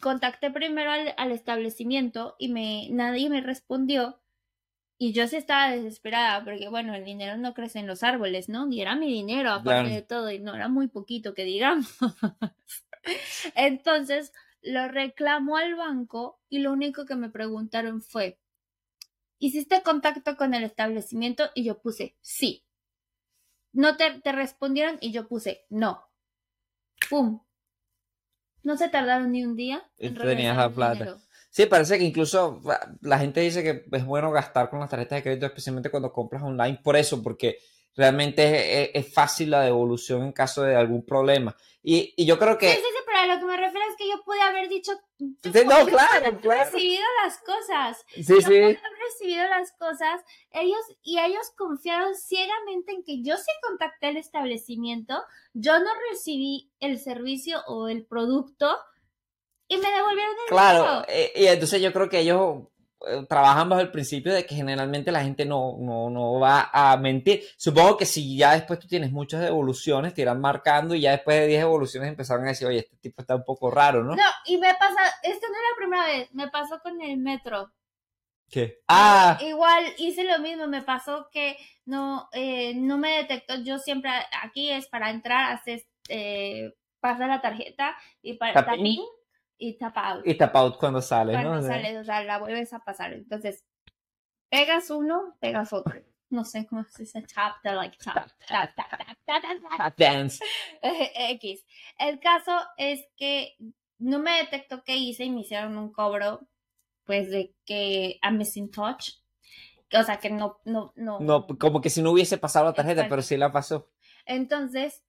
contacté 0.00 0.50
primero 0.50 0.90
al, 0.90 1.14
al 1.16 1.30
establecimiento 1.30 2.34
y 2.38 2.48
me, 2.48 2.88
nadie 2.90 3.30
me 3.30 3.40
respondió. 3.40 4.18
Y 4.98 5.12
yo 5.12 5.26
sí 5.26 5.36
estaba 5.36 5.70
desesperada 5.70 6.44
porque, 6.44 6.68
bueno, 6.68 6.94
el 6.94 7.04
dinero 7.04 7.36
no 7.36 7.54
crece 7.54 7.80
en 7.80 7.86
los 7.86 8.02
árboles, 8.02 8.48
¿no? 8.48 8.70
Y 8.70 8.80
era 8.80 8.94
mi 8.94 9.12
dinero, 9.12 9.50
aparte 9.50 9.90
de 9.90 10.02
todo, 10.02 10.30
y 10.30 10.38
no 10.38 10.54
era 10.54 10.68
muy 10.68 10.88
poquito 10.88 11.34
que 11.34 11.44
digamos. 11.44 11.88
Entonces, 13.54 14.32
lo 14.62 14.88
reclamó 14.88 15.56
al 15.56 15.74
banco 15.74 16.40
y 16.48 16.60
lo 16.60 16.72
único 16.72 17.04
que 17.04 17.16
me 17.16 17.30
preguntaron 17.30 18.00
fue, 18.00 18.40
¿hiciste 19.38 19.82
contacto 19.82 20.36
con 20.36 20.54
el 20.54 20.64
establecimiento? 20.64 21.50
Y 21.54 21.64
yo 21.64 21.80
puse, 21.80 22.16
sí. 22.20 22.64
No 23.72 23.96
te, 23.96 24.20
te 24.20 24.32
respondieron 24.32 24.98
y 25.00 25.12
yo 25.12 25.26
puse, 25.28 25.64
no. 25.70 26.04
¡Pum! 27.08 27.40
No 28.62 28.76
se 28.76 28.88
tardaron 28.88 29.32
ni 29.32 29.44
un 29.44 29.56
día. 29.56 29.82
En 29.98 30.14
tenías 30.14 30.56
la 30.56 30.70
plata. 30.70 30.92
dinero. 30.94 31.18
Sí, 31.50 31.66
parece 31.66 31.98
que 31.98 32.04
incluso 32.04 32.62
ah, 32.66 32.94
la 33.02 33.18
gente 33.18 33.40
dice 33.40 33.62
que 33.62 33.84
es 33.94 34.06
bueno 34.06 34.30
gastar 34.30 34.70
con 34.70 34.80
las 34.80 34.88
tarjetas 34.88 35.18
de 35.18 35.22
crédito, 35.22 35.46
especialmente 35.46 35.90
cuando 35.90 36.12
compras 36.12 36.42
online, 36.42 36.80
por 36.82 36.96
eso, 36.96 37.22
porque 37.22 37.58
realmente 37.94 38.42
es, 38.84 38.90
es- 38.94 39.06
es 39.06 39.14
fácil 39.14 39.50
la 39.50 39.62
devolución 39.62 40.22
en 40.24 40.32
caso 40.32 40.62
de 40.62 40.74
algún 40.76 41.04
problema. 41.04 41.56
Y, 41.84 42.14
y 42.16 42.26
yo 42.26 42.38
creo 42.38 42.52
Sí, 42.52 42.58
que... 42.60 42.72
sí, 42.74 42.80
sí, 42.80 43.02
pero 43.04 43.18
a 43.18 43.26
lo 43.26 43.40
que 43.40 43.44
me 43.46 43.56
refiero 43.56 43.84
es 43.90 43.96
que 43.96 44.08
yo 44.08 44.22
pude 44.24 44.40
haber 44.40 44.68
dicho. 44.68 44.92
yo 45.18 45.52
Sí, 45.52 45.60
no, 45.66 45.84
claro, 45.86 46.38
claro. 46.40 46.70
recibido 46.70 47.02
las 47.24 47.38
cosas. 47.40 48.04
Sí, 48.14 48.22
Yo 48.24 48.36
sí. 48.36 48.42
pude 48.46 48.58
haber 48.64 48.80
recibido 49.10 49.48
las 49.48 49.72
cosas. 49.72 50.20
Ellos, 50.52 50.78
y 51.02 51.18
ellos 51.18 51.50
confiaron 51.56 52.14
ciegamente 52.14 52.92
en 52.92 53.02
que 53.02 53.22
yo 53.22 53.36
sí 53.36 53.50
contacté 53.68 54.10
el 54.10 54.16
establecimiento, 54.16 55.20
yo 55.54 55.78
no 55.80 55.90
recibí 56.10 56.70
el 56.78 57.00
servicio 57.00 57.62
o 57.66 57.88
el 57.88 58.06
producto 58.06 58.76
y 59.68 59.76
me 59.78 59.90
devolvieron 59.90 60.34
el 60.44 60.48
Claro, 60.48 60.82
dinero. 60.84 61.04
eh, 61.08 61.32
y 61.34 61.46
entonces 61.46 61.82
yo 61.82 61.92
creo 61.92 62.08
que 62.08 62.20
ellos 62.20 62.68
trabajan 63.28 63.68
bajo 63.68 63.82
el 63.82 63.90
principio 63.90 64.32
de 64.32 64.44
que 64.46 64.54
generalmente 64.54 65.12
la 65.12 65.22
gente 65.22 65.44
no, 65.44 65.76
no, 65.78 66.10
no 66.10 66.38
va 66.38 66.70
a 66.72 66.96
mentir. 66.96 67.42
Supongo 67.56 67.96
que 67.96 68.06
si 68.06 68.36
ya 68.36 68.52
después 68.52 68.78
tú 68.78 68.86
tienes 68.86 69.10
muchas 69.12 69.44
evoluciones, 69.46 70.14
te 70.14 70.22
irán 70.22 70.40
marcando 70.40 70.94
y 70.94 71.00
ya 71.02 71.12
después 71.12 71.40
de 71.40 71.46
10 71.48 71.62
evoluciones 71.62 72.08
empezaron 72.08 72.44
a 72.44 72.48
decir, 72.48 72.66
oye, 72.68 72.78
este 72.78 72.96
tipo 72.96 73.22
está 73.22 73.36
un 73.36 73.44
poco 73.44 73.70
raro, 73.70 74.02
¿no? 74.02 74.14
No, 74.14 74.22
y 74.46 74.56
me 74.58 74.72
pasa, 74.74 75.00
esta 75.22 75.46
no 75.48 75.54
es 75.54 75.62
la 75.70 75.76
primera 75.76 76.06
vez, 76.06 76.34
me 76.34 76.48
pasó 76.48 76.80
con 76.80 77.00
el 77.00 77.18
metro. 77.18 77.72
¿Qué? 78.50 78.80
Ah, 78.86 79.38
Igual 79.40 79.84
hice 79.98 80.24
lo 80.24 80.38
mismo, 80.38 80.66
me 80.66 80.82
pasó 80.82 81.28
que 81.32 81.56
no, 81.86 82.28
eh, 82.32 82.74
no 82.74 82.98
me 82.98 83.16
detectó, 83.16 83.54
yo 83.62 83.78
siempre, 83.78 84.10
aquí 84.42 84.70
es 84.70 84.86
para 84.88 85.10
entrar, 85.10 85.52
haces, 85.54 85.86
eh, 86.08 86.74
pasa 87.00 87.26
la 87.26 87.40
tarjeta 87.40 87.96
y 88.20 88.34
para 88.34 88.52
Tap 88.52 88.66
tap 88.66 88.78
in. 88.78 88.86
in 88.86 89.00
y 89.62 89.74
tap 89.74 89.96
out. 89.96 90.26
y 90.26 90.34
tap 90.34 90.56
out 90.56 90.76
cuando 90.76 91.00
sale, 91.00 91.34
cuando 91.34 91.52
¿no? 91.52 91.58
O 91.60 91.62
sea, 91.62 91.76
sales, 91.76 91.96
o 91.98 92.04
sea, 92.04 92.24
la 92.24 92.38
vuelves 92.38 92.72
a 92.72 92.80
pasar. 92.80 93.12
Entonces, 93.12 93.64
pegas 94.50 94.90
uno, 94.90 95.36
pegas 95.38 95.72
otro. 95.72 95.94
No 96.30 96.44
sé 96.44 96.66
cómo 96.66 96.84
se 96.84 97.04
dice 97.04 97.22
tap, 97.22 97.62
de 97.62 97.72
like 97.72 97.96
tap, 98.02 98.28
tap, 98.48 98.74
tap, 98.74 98.90
tap, 98.90 98.98
tap, 99.24 99.42
tap, 99.42 99.78
tap. 99.78 99.98
dance. 99.98 100.42
X. 100.82 101.64
El 101.96 102.18
caso 102.18 102.52
es 102.76 103.06
que 103.16 103.54
no 103.98 104.18
me 104.18 104.38
detectó 104.38 104.82
qué 104.82 104.96
hice 104.96 105.24
y 105.24 105.30
me 105.30 105.42
hicieron 105.42 105.76
un 105.76 105.92
cobro, 105.92 106.48
pues, 107.04 107.30
de 107.30 107.54
que 107.64 108.18
I'm 108.22 108.38
missing 108.38 108.70
touch. 108.70 109.10
O 109.94 110.02
sea, 110.02 110.16
que 110.16 110.30
no, 110.30 110.58
no, 110.64 110.92
no. 110.96 111.20
No, 111.20 111.46
como 111.46 111.80
que 111.80 111.90
si 111.90 112.02
no 112.02 112.10
hubiese 112.10 112.36
pasado 112.36 112.64
la 112.64 112.72
tarjeta, 112.72 113.06
pero 113.08 113.22
sí 113.22 113.36
la 113.36 113.52
pasó. 113.52 113.90
Entonces, 114.26 115.04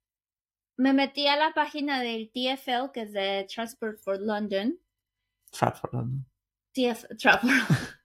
me 0.77 0.93
metí 0.93 1.27
a 1.27 1.35
la 1.35 1.53
página 1.53 2.01
del 2.01 2.29
TFL, 2.31 2.91
que 2.93 3.01
es 3.01 3.13
de 3.13 3.47
Transport 3.53 3.99
for 3.99 4.19
London. 4.19 4.79
Stratford, 5.53 5.93
¿no? 5.93 6.25
TF 6.73 7.05
Travel. 7.17 7.51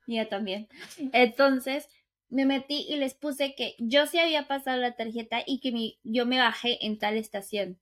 ya 0.07 0.29
también. 0.29 0.69
Entonces, 1.13 1.89
me 2.29 2.45
metí 2.45 2.87
y 2.89 2.97
les 2.97 3.15
puse 3.15 3.55
que 3.55 3.75
yo 3.79 4.07
sí 4.07 4.19
había 4.19 4.47
pasado 4.47 4.79
la 4.79 4.97
tarjeta 4.97 5.43
y 5.47 5.61
que 5.61 5.73
mi, 5.73 5.99
yo 6.03 6.27
me 6.27 6.39
bajé 6.39 6.85
en 6.85 6.99
tal 6.99 7.17
estación. 7.17 7.79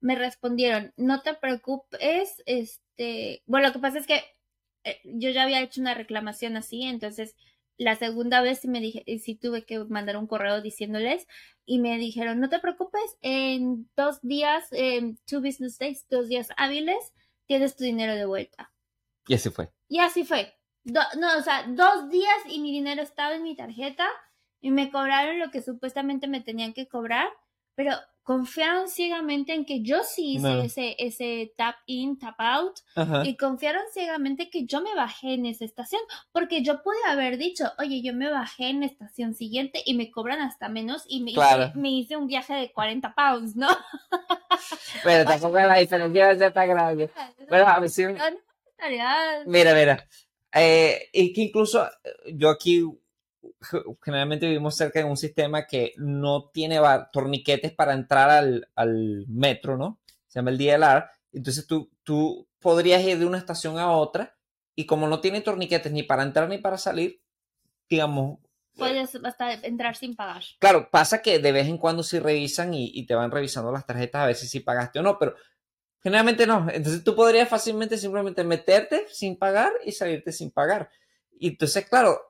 Me 0.00 0.14
respondieron, 0.14 0.92
no 0.96 1.22
te 1.22 1.34
preocupes, 1.34 2.42
este, 2.46 3.42
bueno, 3.46 3.68
lo 3.68 3.72
que 3.72 3.80
pasa 3.80 3.98
es 3.98 4.06
que 4.06 4.22
eh, 4.84 5.00
yo 5.04 5.30
ya 5.30 5.42
había 5.42 5.60
hecho 5.60 5.80
una 5.80 5.94
reclamación 5.94 6.56
así, 6.56 6.82
entonces 6.82 7.36
la 7.80 7.96
segunda 7.96 8.42
vez 8.42 8.60
sí 8.60 8.68
me 8.68 8.80
dije, 8.80 9.02
eh, 9.06 9.18
sí 9.18 9.34
tuve 9.34 9.64
que 9.64 9.82
mandar 9.84 10.16
un 10.16 10.26
correo 10.26 10.60
diciéndoles 10.60 11.26
y 11.64 11.78
me 11.78 11.98
dijeron, 11.98 12.40
no 12.40 12.48
te 12.48 12.58
preocupes, 12.58 13.16
en 13.22 13.88
dos 13.96 14.20
días, 14.22 14.68
en 14.72 15.18
two 15.26 15.40
business 15.40 15.78
days, 15.78 16.06
dos 16.08 16.28
días 16.28 16.48
hábiles, 16.56 17.12
tienes 17.46 17.76
tu 17.76 17.84
dinero 17.84 18.14
de 18.14 18.26
vuelta. 18.26 18.72
Y 19.26 19.34
así 19.34 19.50
fue. 19.50 19.72
Y 19.88 19.98
así 20.00 20.24
fue. 20.24 20.54
Do- 20.84 21.00
no, 21.18 21.38
o 21.38 21.42
sea, 21.42 21.64
dos 21.68 22.10
días 22.10 22.38
y 22.48 22.60
mi 22.60 22.72
dinero 22.72 23.02
estaba 23.02 23.34
en 23.34 23.42
mi 23.42 23.56
tarjeta 23.56 24.08
y 24.60 24.70
me 24.70 24.90
cobraron 24.90 25.38
lo 25.38 25.50
que 25.50 25.62
supuestamente 25.62 26.28
me 26.28 26.40
tenían 26.40 26.72
que 26.74 26.88
cobrar, 26.88 27.28
pero 27.74 27.92
confiaron 28.22 28.88
ciegamente 28.88 29.54
en 29.54 29.64
que 29.64 29.82
yo 29.82 30.02
sí 30.04 30.34
hice 30.34 30.42
No. 30.48 30.62
ese, 30.62 30.94
ese 30.98 31.52
tap 31.56 31.76
in, 31.86 32.18
tap 32.18 32.34
out 32.38 32.78
Ajá. 32.94 33.22
y 33.24 33.36
confiaron 33.36 33.82
ciegamente 33.92 34.50
que 34.50 34.66
yo 34.66 34.80
me 34.82 34.94
bajé 34.94 35.34
en 35.34 35.46
esa 35.46 35.64
estación, 35.64 36.00
porque 36.32 36.62
yo 36.62 36.82
pude 36.82 36.98
haber 37.08 37.38
dicho, 37.38 37.64
oye, 37.78 38.02
yo 38.02 38.12
me 38.14 38.30
bajé 38.30 38.68
en 38.68 38.80
la 38.80 38.86
estación 38.86 39.34
siguiente 39.34 39.82
y 39.84 39.94
me 39.94 40.10
cobran 40.10 40.40
hasta 40.40 40.68
menos 40.68 41.04
y 41.08 41.22
me, 41.22 41.32
Claro. 41.32 41.64
hice, 41.66 41.78
me 41.78 41.90
hice 41.90 42.16
un 42.16 42.26
viaje 42.26 42.54
de 42.54 42.72
40 42.72 43.14
pounds, 43.14 43.56
¿no? 43.56 43.68
Pero 45.02 45.24
tampoco 45.24 45.58
la 45.58 45.78
diferencia 45.78 46.36
ser 46.36 46.52
tan 46.52 46.68
grande. 46.68 47.10
Bueno, 47.48 47.66
a 47.66 47.80
mí 47.80 47.88
sí 47.88 48.04
Mira, 49.46 49.74
mira. 49.74 50.06
Eh, 50.52 51.08
y 51.12 51.32
que 51.32 51.42
incluso 51.42 51.84
eh, 51.86 52.32
yo 52.34 52.50
aquí 52.50 52.82
generalmente 54.02 54.46
vivimos 54.46 54.76
cerca 54.76 55.00
de 55.00 55.04
un 55.04 55.16
sistema 55.16 55.66
que 55.66 55.92
no 55.96 56.50
tiene 56.52 56.80
torniquetes 57.12 57.72
para 57.72 57.92
entrar 57.92 58.30
al, 58.30 58.68
al 58.74 59.26
metro, 59.28 59.76
¿no? 59.76 60.00
Se 60.26 60.38
llama 60.38 60.50
el 60.50 60.58
DLR. 60.58 61.04
Entonces 61.32 61.66
tú, 61.66 61.90
tú 62.02 62.48
podrías 62.58 63.02
ir 63.02 63.18
de 63.18 63.26
una 63.26 63.38
estación 63.38 63.78
a 63.78 63.90
otra 63.92 64.36
y 64.74 64.86
como 64.86 65.08
no 65.08 65.20
tiene 65.20 65.40
torniquetes 65.40 65.92
ni 65.92 66.02
para 66.02 66.22
entrar 66.22 66.48
ni 66.48 66.58
para 66.58 66.78
salir, 66.78 67.20
digamos, 67.88 68.38
Puedes 68.76 69.14
hasta 69.14 69.52
entrar 69.52 69.96
sin 69.96 70.14
pagar. 70.14 70.42
Claro, 70.58 70.88
pasa 70.90 71.20
que 71.20 71.38
de 71.38 71.52
vez 71.52 71.66
en 71.66 71.76
cuando 71.76 72.02
sí 72.02 72.18
revisan 72.18 72.72
y, 72.72 72.90
y 72.94 73.04
te 73.04 73.14
van 73.14 73.30
revisando 73.30 73.70
las 73.72 73.84
tarjetas 73.84 74.22
a 74.22 74.26
ver 74.26 74.36
si 74.36 74.46
sí 74.46 74.60
pagaste 74.60 75.00
o 75.00 75.02
no, 75.02 75.18
pero 75.18 75.34
generalmente 76.02 76.46
no. 76.46 76.66
Entonces 76.70 77.04
tú 77.04 77.14
podrías 77.14 77.48
fácilmente 77.48 77.98
simplemente 77.98 78.44
meterte 78.44 79.06
sin 79.10 79.38
pagar 79.38 79.72
y 79.84 79.92
salirte 79.92 80.32
sin 80.32 80.50
pagar. 80.50 80.90
Y 81.38 81.48
entonces, 81.48 81.86
claro, 81.88 82.18
eh, 82.18 82.18
eh, 82.18 82.29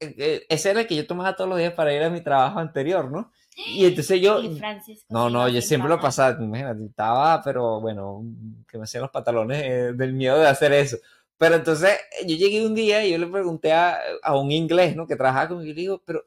ese 0.00 0.70
era 0.70 0.80
el 0.80 0.86
que 0.86 0.96
yo 0.96 1.06
tomaba 1.06 1.34
todos 1.36 1.48
los 1.50 1.58
días 1.58 1.72
para 1.72 1.92
ir 1.94 2.02
a 2.02 2.10
mi 2.10 2.20
trabajo 2.20 2.58
anterior, 2.58 3.10
¿no? 3.10 3.32
Y 3.56 3.84
entonces 3.86 4.20
yo... 4.20 4.40
Y 4.42 4.58
Francisco 4.58 5.06
No, 5.08 5.30
no, 5.30 5.48
yo 5.48 5.60
siempre 5.62 5.88
lo 5.88 6.00
pasaba, 6.00 6.42
imagínate, 6.42 6.84
estaba, 6.84 7.42
pero 7.42 7.80
bueno, 7.80 8.22
que 8.68 8.78
me 8.78 8.84
hacían 8.84 9.02
los 9.02 9.10
pantalones 9.10 9.62
eh, 9.62 9.92
del 9.94 10.12
miedo 10.12 10.38
de 10.38 10.46
hacer 10.48 10.72
eso. 10.72 10.96
Pero 11.36 11.56
entonces 11.56 11.90
eh, 12.20 12.26
yo 12.26 12.36
llegué 12.36 12.64
un 12.66 12.74
día 12.74 13.04
y 13.04 13.12
yo 13.12 13.18
le 13.18 13.26
pregunté 13.26 13.72
a, 13.72 13.98
a 14.22 14.36
un 14.38 14.50
inglés, 14.52 14.94
¿no? 14.96 15.06
Que 15.06 15.16
trabajaba 15.16 15.48
conmigo 15.48 15.70
y 15.70 15.74
le 15.74 15.80
digo, 15.80 16.02
pero 16.04 16.24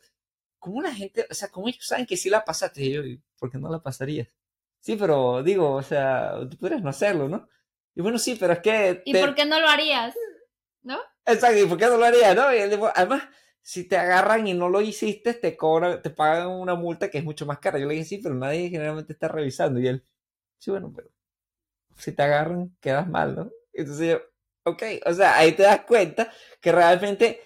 ¿cómo 0.60 0.82
la 0.82 0.94
gente, 0.94 1.26
o 1.30 1.34
sea, 1.34 1.50
cómo 1.50 1.68
ellos 1.68 1.86
saben 1.86 2.06
que 2.06 2.18
sí 2.18 2.30
la 2.30 2.44
pasaste? 2.44 2.84
Y 2.84 2.94
yo, 2.94 3.04
"¿Y 3.04 3.22
¿por 3.40 3.52
qué 3.52 3.58
no 3.58 3.70
la 3.70 3.80
pasarías? 3.80 4.28
Sí, 4.80 4.96
pero 4.96 5.44
digo, 5.44 5.74
o 5.76 5.82
sea, 5.84 6.34
tú 6.50 6.58
podrías 6.58 6.82
no 6.82 6.90
hacerlo, 6.90 7.28
¿no? 7.28 7.48
Y 7.96 8.02
bueno, 8.02 8.18
sí, 8.20 8.36
pero 8.40 8.54
es 8.54 8.60
que... 8.60 9.02
¿Y 9.06 9.12
te- 9.14 9.20
por 9.22 9.34
qué 9.36 9.46
no 9.46 9.60
lo 9.60 9.68
harías? 9.68 10.14
¿No? 10.84 10.98
Exacto, 11.26 11.58
¿y 11.60 11.66
por 11.66 11.78
qué 11.78 11.88
no 11.88 11.98
lo 11.98 12.06
haría, 12.06 12.34
no? 12.36 12.54
Y 12.54 12.58
él 12.60 12.70
dijo, 12.70 12.90
además, 12.96 13.24
si 13.68 13.84
te 13.84 13.98
agarran 13.98 14.48
y 14.48 14.54
no 14.54 14.70
lo 14.70 14.80
hiciste, 14.80 15.34
te 15.34 15.58
cobran, 15.58 16.02
te 16.02 16.10
pagan 16.10 16.48
una 16.48 16.74
multa 16.74 17.10
que 17.10 17.18
es 17.18 17.24
mucho 17.26 17.46
más 17.46 17.60
cara. 17.60 17.78
Yo 17.78 17.86
le 17.86 17.96
dije, 17.96 18.06
sí, 18.06 18.18
pero 18.24 18.34
nadie 18.34 18.70
generalmente 18.70 19.12
está 19.12 19.28
revisando. 19.28 19.78
Y 19.82 19.88
él, 19.90 20.06
sí, 20.58 20.72
bueno, 20.72 20.94
pero 20.96 21.10
si 21.98 22.14
te 22.14 22.24
agarran, 22.24 22.78
quedas 22.80 23.10
mal, 23.10 23.36
¿no? 23.36 23.52
Entonces 23.74 24.08
yo, 24.12 24.22
ok, 24.64 24.84
o 25.06 25.14
sea, 25.14 25.36
ahí 25.36 25.52
te 25.52 25.64
das 25.64 25.82
cuenta 25.82 26.32
que 26.62 26.72
realmente, 26.72 27.42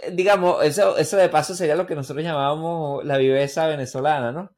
eh, 0.00 0.12
digamos, 0.12 0.64
eso, 0.64 0.96
eso 0.96 1.18
de 1.18 1.28
paso 1.28 1.54
sería 1.54 1.76
lo 1.76 1.86
que 1.86 1.94
nosotros 1.94 2.24
llamábamos 2.24 3.04
la 3.04 3.18
viveza 3.18 3.66
venezolana, 3.66 4.32
¿no? 4.32 4.50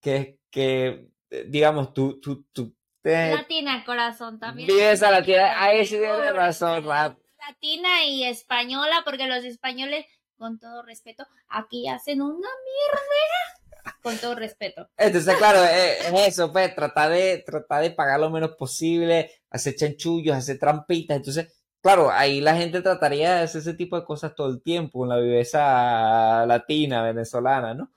Que, 0.00 0.40
que 0.50 1.08
eh, 1.30 1.46
digamos, 1.46 1.94
tú, 1.94 2.18
tú, 2.20 2.48
tú 2.52 2.74
te 3.00 3.32
Latina, 3.32 3.84
corazón, 3.84 4.40
también. 4.40 4.66
vives 4.66 5.04
a 5.04 5.12
la 5.12 5.22
tierra, 5.22 5.62
ahí 5.62 5.86
sí 5.86 5.98
tienes 5.98 6.34
razón, 6.34 6.84
Rap. 6.84 7.16
Latina 7.48 8.04
y 8.06 8.24
española, 8.24 9.02
porque 9.04 9.28
los 9.28 9.44
españoles, 9.44 10.04
con 10.42 10.58
todo 10.58 10.82
respeto, 10.82 11.24
aquí 11.48 11.88
hacen 11.88 12.20
una 12.20 12.34
mierda. 12.34 13.94
Con 14.02 14.16
todo 14.18 14.34
respeto. 14.34 14.88
Entonces, 14.96 15.36
claro, 15.36 15.62
eh, 15.64 15.98
es 16.00 16.28
eso, 16.34 16.52
pues, 16.52 16.74
tratar 16.74 17.12
de, 17.12 17.38
tratar 17.38 17.82
de 17.82 17.92
pagar 17.92 18.18
lo 18.18 18.28
menos 18.28 18.56
posible, 18.56 19.30
hacer 19.50 19.76
chanchullos, 19.76 20.36
hacer 20.36 20.58
trampitas. 20.58 21.16
Entonces, 21.16 21.52
claro, 21.80 22.10
ahí 22.10 22.40
la 22.40 22.56
gente 22.56 22.82
trataría 22.82 23.36
de 23.36 23.42
hacer 23.42 23.60
ese 23.60 23.74
tipo 23.74 23.96
de 23.96 24.04
cosas 24.04 24.34
todo 24.34 24.48
el 24.48 24.60
tiempo, 24.62 24.98
con 24.98 25.08
la 25.08 25.18
viveza 25.18 26.44
latina, 26.46 27.04
venezolana, 27.04 27.74
¿no? 27.74 27.92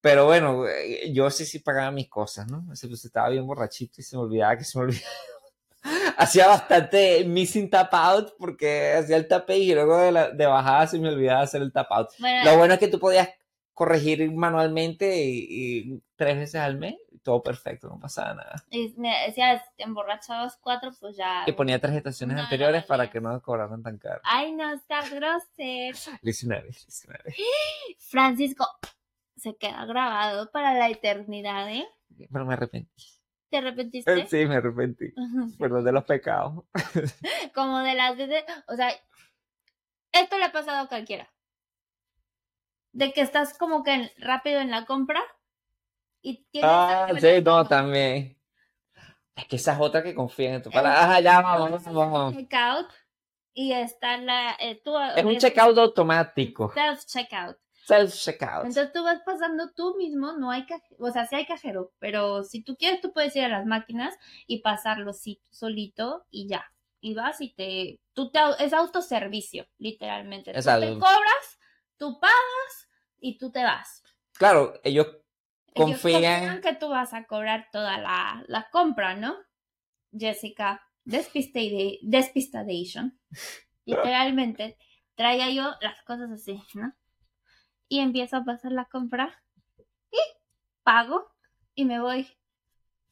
Pero 0.00 0.24
bueno, 0.24 0.66
eh, 0.66 1.12
yo 1.12 1.28
sí 1.30 1.44
sí 1.44 1.58
pagaba 1.58 1.90
mis 1.90 2.08
cosas, 2.08 2.50
¿no? 2.50 2.64
Pues 2.66 3.04
estaba 3.04 3.28
bien 3.28 3.46
borrachito 3.46 4.00
y 4.00 4.02
se 4.02 4.16
me 4.16 4.22
olvidaba 4.22 4.56
que 4.56 4.64
se 4.64 4.78
me 4.78 4.84
olvidaba. 4.84 5.12
Hacía 6.16 6.46
bastante 6.48 7.24
missing 7.24 7.70
tap 7.70 7.92
out 7.94 8.32
porque 8.38 8.94
hacía 8.94 9.16
el 9.16 9.28
tape 9.28 9.56
y 9.58 9.74
luego 9.74 9.98
de, 9.98 10.12
la, 10.12 10.30
de 10.30 10.46
bajada 10.46 10.86
se 10.86 10.98
me 10.98 11.08
olvidaba 11.08 11.42
hacer 11.42 11.62
el 11.62 11.72
tap 11.72 11.90
out. 11.90 12.10
Bueno, 12.18 12.44
Lo 12.50 12.58
bueno 12.58 12.74
es 12.74 12.80
que 12.80 12.88
tú 12.88 12.98
podías 12.98 13.28
corregir 13.74 14.30
manualmente 14.32 15.24
y, 15.24 15.46
y 15.48 16.02
tres 16.16 16.36
veces 16.36 16.60
al 16.60 16.76
mes, 16.78 16.94
todo 17.22 17.42
perfecto, 17.42 17.88
no 17.88 17.98
pasaba 17.98 18.34
nada. 18.34 18.64
y 18.70 18.92
me 18.98 19.26
decías, 19.26 19.62
te 19.76 19.84
emborrachabas 19.84 20.58
cuatro, 20.60 20.90
pues 21.00 21.16
ya. 21.16 21.44
Y 21.46 21.52
ponía 21.52 21.80
tres 21.80 21.96
estaciones 21.96 22.34
No, 22.36 22.42
no 22.42 22.44
anteriores 22.44 22.84
para 22.84 23.10
que 23.10 23.20
no 23.20 23.40
cobraran 23.40 23.82
tan 23.82 23.96
caro. 23.98 24.20
Ay, 24.24 24.52
no 24.52 24.72
estás 24.74 25.10
grosero. 25.10 25.96
19, 26.22 26.62
19. 26.68 27.34
Francisco, 27.98 28.66
se 29.36 29.56
queda 29.56 29.84
grabado 29.86 30.50
para 30.50 30.74
la 30.74 30.88
eternidad, 30.90 31.68
¿eh? 31.70 31.86
Pero 32.30 32.44
me 32.44 32.54
arrepentí. 32.54 33.04
¿Te 33.52 33.58
arrepentiste? 33.58 34.26
Sí, 34.28 34.46
me 34.46 34.56
arrepentí. 34.56 35.12
Perdón 35.58 35.84
de 35.84 35.92
los 35.92 36.04
pecados. 36.04 36.64
Como 37.54 37.80
de 37.80 37.94
las 37.94 38.16
veces, 38.16 38.44
o 38.66 38.74
sea, 38.74 38.90
esto 40.10 40.38
le 40.38 40.44
ha 40.44 40.52
pasado 40.52 40.78
a 40.84 40.88
cualquiera. 40.88 41.30
De 42.92 43.12
que 43.12 43.20
estás 43.20 43.56
como 43.58 43.82
que 43.82 44.10
rápido 44.16 44.60
en 44.60 44.70
la 44.70 44.86
compra 44.86 45.22
y 46.22 46.44
tienes 46.50 46.70
Ah, 46.72 47.08
sí, 47.20 47.42
no, 47.44 47.66
también. 47.66 48.38
Es 49.36 49.46
que 49.46 49.56
esa 49.56 49.74
es 49.74 49.80
otra 49.80 50.02
que 50.02 50.14
confía 50.14 50.54
en 50.54 50.62
tu 50.62 50.70
palabra. 50.70 51.04
Ajá, 51.04 51.20
ya, 51.20 51.40
vamos, 51.42 51.84
vamos. 51.84 52.34
checkout 52.34 52.90
y 53.52 53.72
está 53.72 54.16
la 54.16 54.56
eh, 54.60 54.80
tú 54.82 54.98
Es 54.98 55.24
un 55.24 55.36
checkout 55.36 55.76
automático. 55.76 56.72
self 56.72 57.04
checkout 57.04 57.58
Self-checkout. 57.86 58.64
entonces 58.66 58.92
tú 58.92 59.02
vas 59.02 59.20
pasando 59.26 59.70
tú 59.74 59.96
mismo 59.96 60.32
no 60.32 60.50
hay 60.50 60.66
cajero 60.66 60.96
o 60.98 61.10
sea 61.10 61.26
sí 61.26 61.34
hay 61.34 61.46
cajero 61.46 61.92
pero 61.98 62.44
si 62.44 62.62
tú 62.62 62.76
quieres 62.76 63.00
tú 63.00 63.12
puedes 63.12 63.34
ir 63.36 63.44
a 63.44 63.48
las 63.48 63.66
máquinas 63.66 64.14
y 64.46 64.60
pasarlo 64.60 65.12
sí, 65.12 65.40
solito 65.50 66.26
y 66.30 66.46
ya 66.48 66.64
y 67.04 67.14
vas 67.14 67.40
y 67.40 67.52
te, 67.52 68.00
tú 68.12 68.30
te, 68.30 68.38
es 68.60 68.72
autoservicio, 68.72 69.66
literalmente. 69.78 70.52
Tú 70.52 70.58
Exacto. 70.58 70.86
te 70.86 70.92
cobras, 71.00 71.58
tú 71.96 72.20
pagas 72.20 72.88
y 73.18 73.38
tú 73.38 73.50
te 73.50 73.64
vas. 73.64 74.04
Claro, 74.34 74.74
ellos 74.84 75.08
Ellos 75.74 76.00
confían. 76.00 76.60
que 76.60 76.76
tú 76.76 76.88
vas 76.90 77.12
a 77.12 77.24
cobrar 77.24 77.66
toda 77.72 77.98
la, 77.98 78.44
la 78.46 78.68
compra, 78.70 79.16
¿no? 79.16 79.34
Jessica, 80.16 80.80
despistade- 81.04 81.98
despistadation. 82.02 83.18
Literalmente, 83.84 84.76
traía 85.16 85.50
yo 85.50 85.74
las 85.80 86.00
cosas 86.02 86.30
así, 86.30 86.62
¿no? 86.74 86.94
Y 87.92 88.00
empiezo 88.00 88.38
a 88.38 88.44
pasar 88.44 88.72
la 88.72 88.86
compra 88.86 89.42
y 90.10 90.16
pago 90.82 91.30
y 91.74 91.84
me 91.84 92.00
voy. 92.00 92.26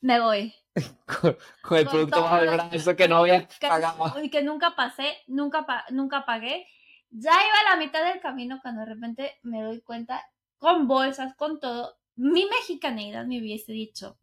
Me 0.00 0.18
voy. 0.20 0.54
con, 1.06 1.36
con 1.60 1.76
el 1.76 1.84
Con 1.84 1.92
producto 1.92 2.22
bajo 2.22 2.36
el 2.38 2.48
brazo 2.48 2.96
que 2.96 3.06
no 3.06 3.16
había 3.18 3.46
que, 3.60 3.68
pagado. 3.68 4.24
y 4.24 4.30
que 4.30 4.42
nunca 4.42 4.74
pasé, 4.74 5.18
nunca, 5.26 5.66
pa- 5.66 5.84
nunca 5.90 6.24
pagué. 6.24 6.66
Ya 7.10 7.30
iba 7.30 7.60
a 7.72 7.74
la 7.74 7.84
mitad 7.84 8.02
del 8.06 8.22
camino 8.22 8.58
cuando 8.62 8.80
de 8.80 8.94
repente 8.94 9.38
me 9.42 9.62
doy 9.62 9.82
cuenta, 9.82 10.24
con 10.56 10.88
bolsas, 10.88 11.34
con 11.36 11.60
todo, 11.60 11.98
mi 12.16 12.46
mexicaneidad 12.46 13.26
me 13.26 13.38
hubiese 13.38 13.72
dicho. 13.72 14.18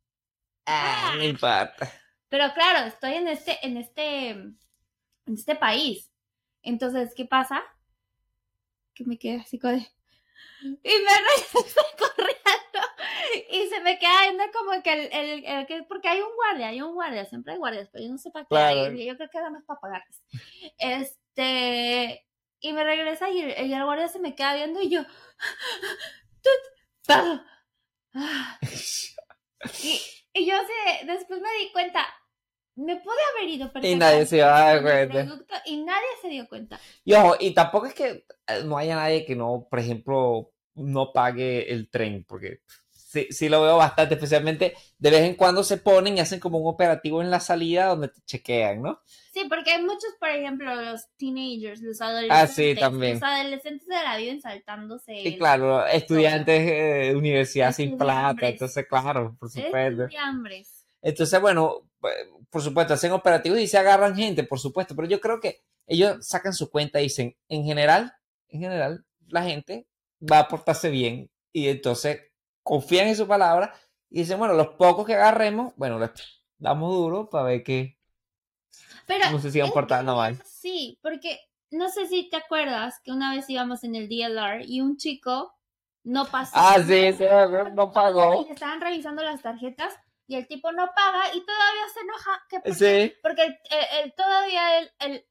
Ah, 0.66 1.14
no 1.16 1.24
importa. 1.24 1.88
Pero 2.30 2.52
claro, 2.56 2.88
estoy 2.88 3.14
en 3.14 3.28
este, 3.28 3.64
en 3.64 3.78
este, 3.78 4.30
en 4.32 4.58
este 5.28 5.56
país. 5.56 6.12
Entonces, 6.64 7.14
¿qué 7.16 7.26
pasa? 7.26 7.62
Que 8.96 9.06
me 9.06 9.20
quedé 9.20 9.42
así 9.42 9.60
con... 9.60 9.86
Y 10.62 10.70
me 10.70 11.12
regresé 11.28 11.82
corriendo. 11.98 12.80
Y 13.52 13.68
se 13.68 13.80
me 13.82 14.00
queda 14.00 14.24
viendo 14.24 14.44
como 14.54 14.82
que 14.84 14.94
el, 14.94 15.10
el, 15.14 15.46
el 15.46 15.68
que... 15.68 15.84
Porque 15.84 16.08
hay 16.10 16.22
un 16.22 16.34
guardia, 16.36 16.68
hay 16.70 16.82
un 16.82 16.94
guardia, 16.94 17.26
siempre 17.26 17.54
hay 17.54 17.60
guardias, 17.60 17.90
pero 17.92 18.06
yo 18.06 18.12
no 18.12 18.18
sé 18.18 18.32
para 18.32 18.46
qué 18.46 18.50
Claro. 18.50 18.82
hay. 18.86 19.06
Yo 19.06 19.16
creo 19.18 19.30
que 19.30 19.38
nada 19.38 19.50
más 19.52 19.64
para 19.66 19.80
pagarles. 19.80 20.22
Este... 20.78 22.24
Y 22.60 22.74
me 22.74 22.84
regresa 22.84 23.30
y 23.30 23.42
el, 23.42 23.68
y 23.68 23.74
el 23.74 23.84
guardia 23.84 24.08
se 24.08 24.20
me 24.20 24.34
queda 24.36 24.56
viendo 24.56 24.82
y 24.82 24.90
yo... 24.90 25.02
Ah. 27.10 28.60
Y, 29.84 30.02
y 30.34 30.46
yo 30.46 30.56
sé, 30.58 31.06
después 31.06 31.40
me 31.40 31.54
di 31.60 31.72
cuenta, 31.72 32.06
me 32.78 32.96
pude 32.98 33.16
haber 33.36 33.50
ido 33.50 33.72
Y 33.82 33.96
nadie 33.96 34.26
se 34.26 34.38
iba 34.38 34.56
a 34.56 34.74
dar 34.76 34.82
cuenta. 34.84 35.26
producto 35.26 35.56
y 35.66 35.84
nadie 35.84 36.08
se 36.22 36.30
dio 36.30 36.48
cuenta. 36.48 36.80
Y 37.04 37.14
ojo, 37.14 37.36
y 37.40 37.54
tampoco 37.54 37.88
es 37.88 37.94
que 37.94 38.26
eh, 38.48 38.64
no 38.66 38.78
haya 38.78 38.96
nadie 38.96 39.26
que 39.26 39.36
no, 39.36 39.68
por 39.70 39.80
ejemplo, 39.80 40.52
no 40.76 41.12
pague 41.12 41.72
el 41.74 41.90
tren, 41.90 42.24
porque 42.28 42.62
sí, 42.92 43.28
sí 43.32 43.50
lo 43.50 43.64
veo 43.64 43.78
bastante, 43.78 44.14
especialmente 44.14 44.76
de 45.00 45.10
vez 45.10 45.22
en 45.22 45.34
cuando 45.34 45.64
se 45.64 45.78
ponen 45.78 46.18
y 46.18 46.20
hacen 46.20 46.40
como 46.40 46.60
un 46.60 46.72
operativo 46.72 47.22
en 47.24 47.32
la 47.32 47.40
salida 47.40 47.88
donde 47.88 48.10
te 48.10 48.22
chequean, 48.26 48.84
¿no? 48.84 49.02
Sí, 49.34 49.46
porque 49.50 49.72
hay 49.72 49.82
muchos, 49.82 50.14
por 50.20 50.30
ejemplo, 50.30 50.76
los 50.76 51.08
teenagers, 51.18 51.82
los 51.82 52.00
adolescentes. 52.00 52.38
Ah, 52.38 52.48
sí, 52.48 52.76
también. 52.76 53.14
Los 53.16 53.24
adolescentes 53.24 53.88
se 53.88 53.94
la 54.04 54.18
viven 54.18 54.40
saltándose. 54.40 55.16
Y 55.16 55.36
claro, 55.36 55.84
estudiantes 55.88 56.64
de 56.64 57.16
universidad 57.16 57.74
sin 57.74 57.98
plata, 57.98 58.48
entonces 58.48 58.86
claro, 58.88 59.36
por 59.40 59.50
supuesto. 59.50 60.04
Estudiambres. 60.04 60.86
Entonces, 61.02 61.40
bueno, 61.40 61.76
eh, 61.78 61.87
por 62.50 62.62
supuesto, 62.62 62.94
hacen 62.94 63.12
operativos 63.12 63.60
y 63.60 63.68
se 63.68 63.78
agarran 63.78 64.16
gente, 64.16 64.44
por 64.44 64.60
supuesto, 64.60 64.96
pero 64.96 65.08
yo 65.08 65.20
creo 65.20 65.40
que 65.40 65.62
ellos 65.88 66.26
sacan 66.28 66.54
su 66.54 66.70
cuenta 66.70 67.00
y 67.00 67.04
dicen, 67.04 67.36
en 67.50 67.64
general, 67.64 68.14
en 68.50 68.62
general, 68.62 69.06
la 69.28 69.44
gente 69.44 69.88
va 70.20 70.40
a 70.40 70.48
portarse 70.48 70.90
bien 70.90 71.30
y 71.52 71.68
entonces 71.70 72.22
confían 72.64 73.08
en 73.08 73.16
su 73.16 73.28
palabra 73.28 73.74
y 74.10 74.20
dicen, 74.20 74.40
bueno, 74.40 74.54
los 74.54 74.70
pocos 74.70 75.06
que 75.06 75.16
agarremos, 75.16 75.74
bueno, 75.76 76.00
les 76.00 76.12
damos 76.58 76.94
duro 76.94 77.30
para 77.30 77.46
ver 77.46 77.64
que 77.64 77.98
Pero 79.06 79.32
no 79.32 79.40
se 79.40 79.52
sigan 79.52 79.72
portando 79.72 80.16
mal. 80.16 80.42
Sí, 80.46 81.00
porque 81.02 81.40
no 81.72 81.90
sé 81.90 82.08
si 82.08 82.30
te 82.30 82.38
acuerdas 82.38 83.00
que 83.04 83.12
una 83.12 83.34
vez 83.36 83.50
íbamos 83.50 83.84
en 83.84 83.96
el 83.96 84.08
DLR 84.08 84.64
y 84.66 84.82
un 84.82 84.98
chico 84.98 85.54
no 86.04 86.26
pasó. 86.26 86.52
Ah, 86.56 86.78
sí, 86.86 87.14
sí, 87.14 87.26
no 87.74 87.92
pagó. 87.92 88.46
Y 88.48 88.54
estaban 88.54 88.80
revisando 88.80 89.24
las 89.24 89.42
tarjetas 89.42 89.94
y 90.28 90.36
el 90.36 90.48
tipo 90.48 90.72
no 90.72 90.92
paga 90.94 91.34
y 91.34 91.42
todavía 91.46 91.88
se 91.94 92.00
enoja. 92.02 92.32
Que 92.50 92.60
porque, 92.60 92.74
Sí, 92.74 93.14
porque 93.24 93.44
el, 93.44 93.60
el- 93.72 94.04
el- 94.06 94.14
todavía 94.14 94.80
el, 95.00 95.26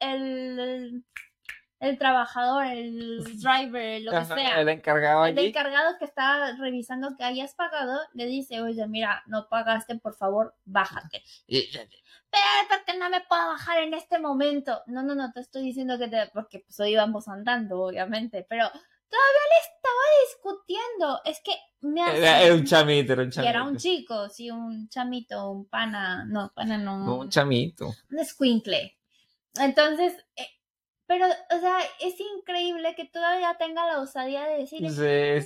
el, 1.79 1.99
trabajador, 1.99 2.65
el 2.67 3.19
driver, 3.43 4.01
lo 4.03 4.11
que 4.11 4.17
ajá, 4.17 4.35
sea, 4.35 4.61
el 4.61 4.69
encargado 4.69 5.27
el 5.27 5.39
encargado 5.39 5.99
que 5.99 6.05
estaba 6.07 6.53
revisando 6.53 7.17
que 7.17 7.25
hayas 7.25 7.55
pagado, 7.55 8.01
le 8.15 8.27
dice, 8.27 8.61
oye, 8.63 8.87
mira, 8.87 9.23
no 9.27 9.49
pagaste, 9.49 9.97
por 9.97 10.15
favor, 10.17 10.55
bájate. 10.65 11.23
Pero 12.29 12.43
¿por 12.69 12.85
qué 12.85 12.99
no 12.99 13.09
me 13.09 13.21
puedo 13.23 13.47
bajar 13.47 13.83
en 13.83 13.95
este 13.95 14.19
momento? 14.19 14.83
No, 14.87 15.03
no, 15.03 15.15
no, 15.15 15.33
te 15.33 15.41
estoy 15.41 15.63
diciendo 15.63 15.99
que 15.99 16.09
te... 16.09 16.27
Porque 16.35 16.59
pues 16.61 16.79
hoy 16.81 16.91
íbamos 16.93 17.29
andando, 17.29 17.81
obviamente, 17.81 18.45
pero 18.49 18.69
todavía 19.09 19.45
le 19.51 19.67
estaba 19.75 20.05
discutiendo. 20.27 21.21
Es 21.25 21.41
que 21.45 21.53
me. 21.81 22.01
Era, 22.19 22.43
era 22.43 22.55
un 22.55 22.65
chamito, 22.65 23.13
era 23.13 23.23
un 23.23 23.29
Y 23.29 23.33
chamito. 23.33 23.51
era 23.51 23.63
un 23.65 23.77
chico, 23.77 24.29
sí, 24.29 24.51
un 24.51 24.89
chamito, 24.89 25.51
un 25.51 25.69
pana, 25.69 26.25
no, 26.27 26.53
pana 26.55 26.79
no, 26.79 26.99
No, 27.05 27.17
un 27.21 27.31
chamito. 27.31 27.95
un 28.11 28.19
escuincle. 28.19 28.99
Entonces, 29.59 30.15
eh, 30.37 30.49
pero, 31.07 31.27
o 31.27 31.61
sea, 31.61 31.79
es 32.01 32.15
increíble 32.21 32.95
que 32.97 33.05
todavía 33.07 33.57
tenga 33.59 33.87
la 33.87 34.01
osadía 34.01 34.45
de 34.45 34.59
decir, 34.59 34.79
Sí, 34.81 34.85
"No 34.85 34.91
sí. 34.91 35.01
me 35.01 35.37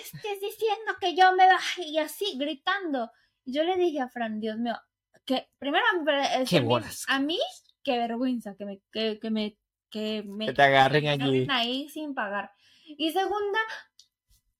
estés 0.00 0.40
diciendo 0.40 0.92
que 1.00 1.16
yo 1.16 1.32
me 1.34 1.46
bajé 1.46 1.84
y 1.84 1.98
así, 1.98 2.36
gritando. 2.38 3.10
Y 3.44 3.52
yo 3.54 3.62
le 3.64 3.76
dije 3.76 4.00
a 4.00 4.08
Fran, 4.08 4.40
Dios 4.40 4.58
mío, 4.58 4.76
que 5.24 5.48
primero 5.58 5.84
a 5.90 5.94
mí, 5.98 6.46
Qué 6.48 6.58
a 6.58 6.60
mí- 6.60 6.66
bolas. 6.66 7.04
a 7.08 7.18
mí, 7.18 7.38
qué 7.82 7.96
vergüenza 7.98 8.54
que 8.56 8.64
me, 8.66 8.80
que, 8.92 9.18
que 9.20 9.30
me, 9.30 9.56
que 9.90 10.22
me 10.26 10.46
Que 10.46 10.52
te 10.52 10.62
agarren 10.62 11.04
me 11.04 11.10
allí. 11.10 11.22
agarren 11.44 11.50
ahí 11.50 11.88
sin 11.88 12.14
pagar. 12.14 12.50
Y 12.86 13.12
segunda, 13.12 13.58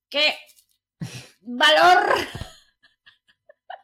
que 0.09 0.37
valor. 1.41 2.15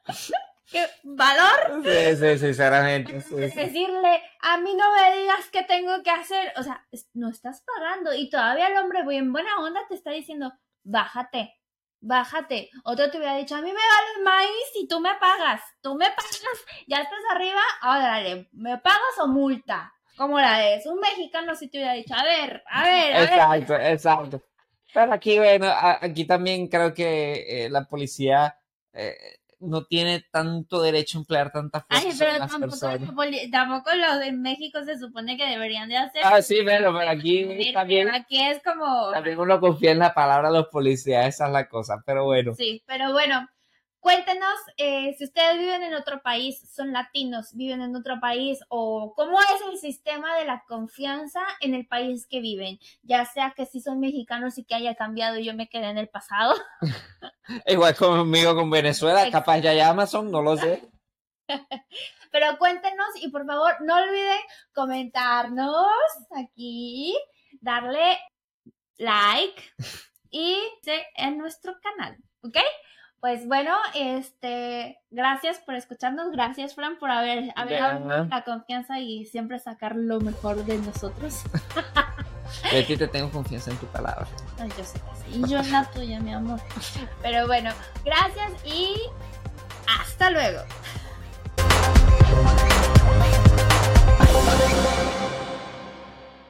que 0.71 0.87
valor 1.05 1.83
Sí, 1.85 2.17
sí, 2.17 2.39
sinceramente. 2.39 3.21
sí, 3.21 3.29
sí. 3.51 3.57
decirle, 3.57 4.23
a 4.41 4.57
mí 4.59 4.75
no 4.75 4.93
me 4.95 5.17
digas 5.17 5.49
qué 5.53 5.63
tengo 5.63 6.03
que 6.03 6.11
hacer. 6.11 6.53
O 6.57 6.63
sea, 6.63 6.87
no 7.15 7.29
estás 7.31 7.63
pagando. 7.63 8.13
Y 8.15 8.31
todavía 8.31 8.69
el 8.69 8.77
hombre, 8.79 9.05
muy 9.05 9.17
en 9.17 9.33
buena 9.33 9.59
onda, 9.59 9.81
te 9.89 9.95
está 9.95 10.11
diciendo, 10.11 10.53
bájate, 10.83 11.61
bájate. 12.01 12.71
Otro 12.85 13.11
te 13.11 13.19
hubiera 13.19 13.37
dicho, 13.37 13.55
a 13.55 13.61
mí 13.63 13.69
me 13.69 13.75
vale 13.75 14.25
maíz 14.25 14.71
y 14.75 14.89
tú 14.89 15.01
me 15.01 15.15
pagas. 15.17 15.63
Tú 15.83 15.95
me 15.95 16.07
pagas, 16.07 16.65
ya 16.89 16.99
estás 17.01 17.21
arriba, 17.31 17.61
órale, 17.83 18.49
¿me 18.53 18.79
pagas 18.79 19.19
o 19.21 19.29
multa? 19.29 19.93
¿Cómo 20.17 20.39
la 20.39 20.69
es? 20.75 20.87
Un 20.87 21.01
mexicano 21.01 21.55
sí 21.55 21.69
te 21.69 21.79
hubiera 21.79 21.95
dicho, 21.95 22.15
a 22.15 22.23
ver, 22.23 22.63
a 22.71 22.83
ver, 22.85 23.15
a 23.15 23.21
ver. 23.21 23.29
Exacto, 23.33 23.75
exacto. 23.77 24.43
Pero 24.95 25.13
aquí, 25.13 25.39
bueno, 25.39 25.67
aquí 25.73 26.27
también 26.27 26.69
creo 26.69 26.93
que 26.93 27.65
eh, 27.65 27.71
la 27.71 27.85
policía 27.85 28.59
eh, 28.93 29.15
no 29.61 29.85
tiene 29.87 30.25
tanto 30.31 30.83
derecho 30.83 31.17
a 31.17 31.21
emplear 31.23 31.51
tanta 31.51 31.81
fuerza 31.81 32.07
Ay, 32.09 32.15
pero 32.19 32.39
las 32.39 32.51
tampoco, 32.51 33.15
poli- 33.15 33.51
tampoco 33.51 33.95
los 33.95 34.19
de 34.21 34.33
México 34.33 34.85
se 34.85 34.99
supone 34.99 35.37
que 35.39 35.47
deberían 35.47 35.89
de 35.89 35.97
hacer. 35.97 36.21
Ah, 36.25 36.43
sí, 36.43 36.59
pero, 36.65 36.93
pero 36.97 37.11
aquí 37.11 37.45
Pero 37.49 37.73
también, 37.73 38.11
Aquí 38.11 38.39
es 38.39 38.63
como... 38.63 39.11
también 39.13 39.39
uno 39.39 39.61
confía 39.61 39.93
en 39.93 40.01
la 40.01 40.13
palabra 40.13 40.51
de 40.51 40.59
los 40.59 40.67
policías, 40.69 41.27
esa 41.27 41.47
es 41.47 41.53
la 41.53 41.69
cosa. 41.69 42.03
Pero 42.05 42.25
bueno, 42.25 42.55
Sí, 42.55 42.83
pero 42.87 43.13
bueno, 43.13 43.49
cuéntenos 44.03 44.59
eh, 44.79 45.15
si 45.17 45.25
ustedes 45.25 45.59
viven 45.59 45.85
en 45.85 45.95
otro 45.95 46.23
país, 46.23 46.61
son 46.75 46.93
latinos, 46.93 47.55
viven 47.55 47.83
en 47.83 47.95
otro 47.95 48.19
país 48.21 48.59
o 48.69 49.15
cómo 49.15 49.39
es 49.41 49.63
el 49.71 49.79
sistema 49.79 50.37
de 50.37 50.45
la 50.45 50.65
confianza 50.67 51.41
en 51.61 51.75
el 51.75 51.87
país 51.87 52.27
que 52.27 52.41
viven, 52.41 52.81
ya 53.03 53.25
sea 53.25 53.55
que 53.57 53.65
si 53.65 53.81
son 53.81 54.01
mexicanos 54.01 54.59
y 54.59 54.65
que 54.65 54.75
haya 54.75 54.97
cambiado 54.97 55.39
y 55.39 55.45
yo 55.45 55.55
me 55.55 55.69
quedé 55.69 55.89
en 55.89 55.99
el 55.99 56.09
pasado. 56.09 56.55
igual 57.67 57.95
conmigo 57.95 58.57
con 58.57 58.71
Venezuela, 58.71 59.31
capaz 59.31 59.61
ya 59.61 59.71
hay 59.71 59.81
Amazon, 59.81 60.33
no 60.33 60.43
lo 60.43 60.57
sé. 60.57 60.83
Pero 62.33 62.59
cuéntenos 62.59 63.09
y 63.21 63.29
por 63.29 63.47
favor 63.47 63.77
no 63.83 63.95
olviden 63.99 64.41
comentarnos 64.75 65.87
aquí, 66.37 67.17
darle 67.61 68.19
like 68.99 69.63
y 70.29 70.59
en 71.15 71.39
nuestro 71.39 71.79
canal, 71.81 72.17
¿ok? 72.43 72.59
Pues 73.23 73.47
bueno, 73.47 73.71
este, 73.95 75.01
gracias 75.13 75.61
por 75.61 75.77
escucharnos, 75.77 76.33
gracias 76.33 76.75
Fran 76.75 76.99
por 76.99 77.09
haber, 77.09 77.55
dado 77.55 78.27
la 78.29 78.43
confianza 78.43 78.99
y 78.99 79.27
siempre 79.27 79.61
sacar 79.61 79.95
lo 79.95 80.19
mejor 80.19 80.65
de 80.65 80.79
nosotros. 80.79 81.43
Yo 82.73 82.81
aquí 82.81 82.97
te 82.97 83.07
tengo 83.07 83.31
confianza 83.31 83.71
en 83.71 83.77
tu 83.77 83.87
palabra. 83.87 84.27
Ay, 84.59 84.69
yo 84.77 84.85
sé 84.85 84.99
que 84.99 85.33
sí. 85.33 85.41
Y 85.41 85.49
yo 85.49 85.61
en 85.61 85.73
la 85.73 85.85
tuya, 85.91 86.21
mi 86.21 86.35
amor. 86.35 86.61
Pero 87.23 87.47
bueno, 87.47 87.71
gracias 88.05 88.53
y 88.67 88.95
hasta 89.87 90.29
luego. 90.31 90.63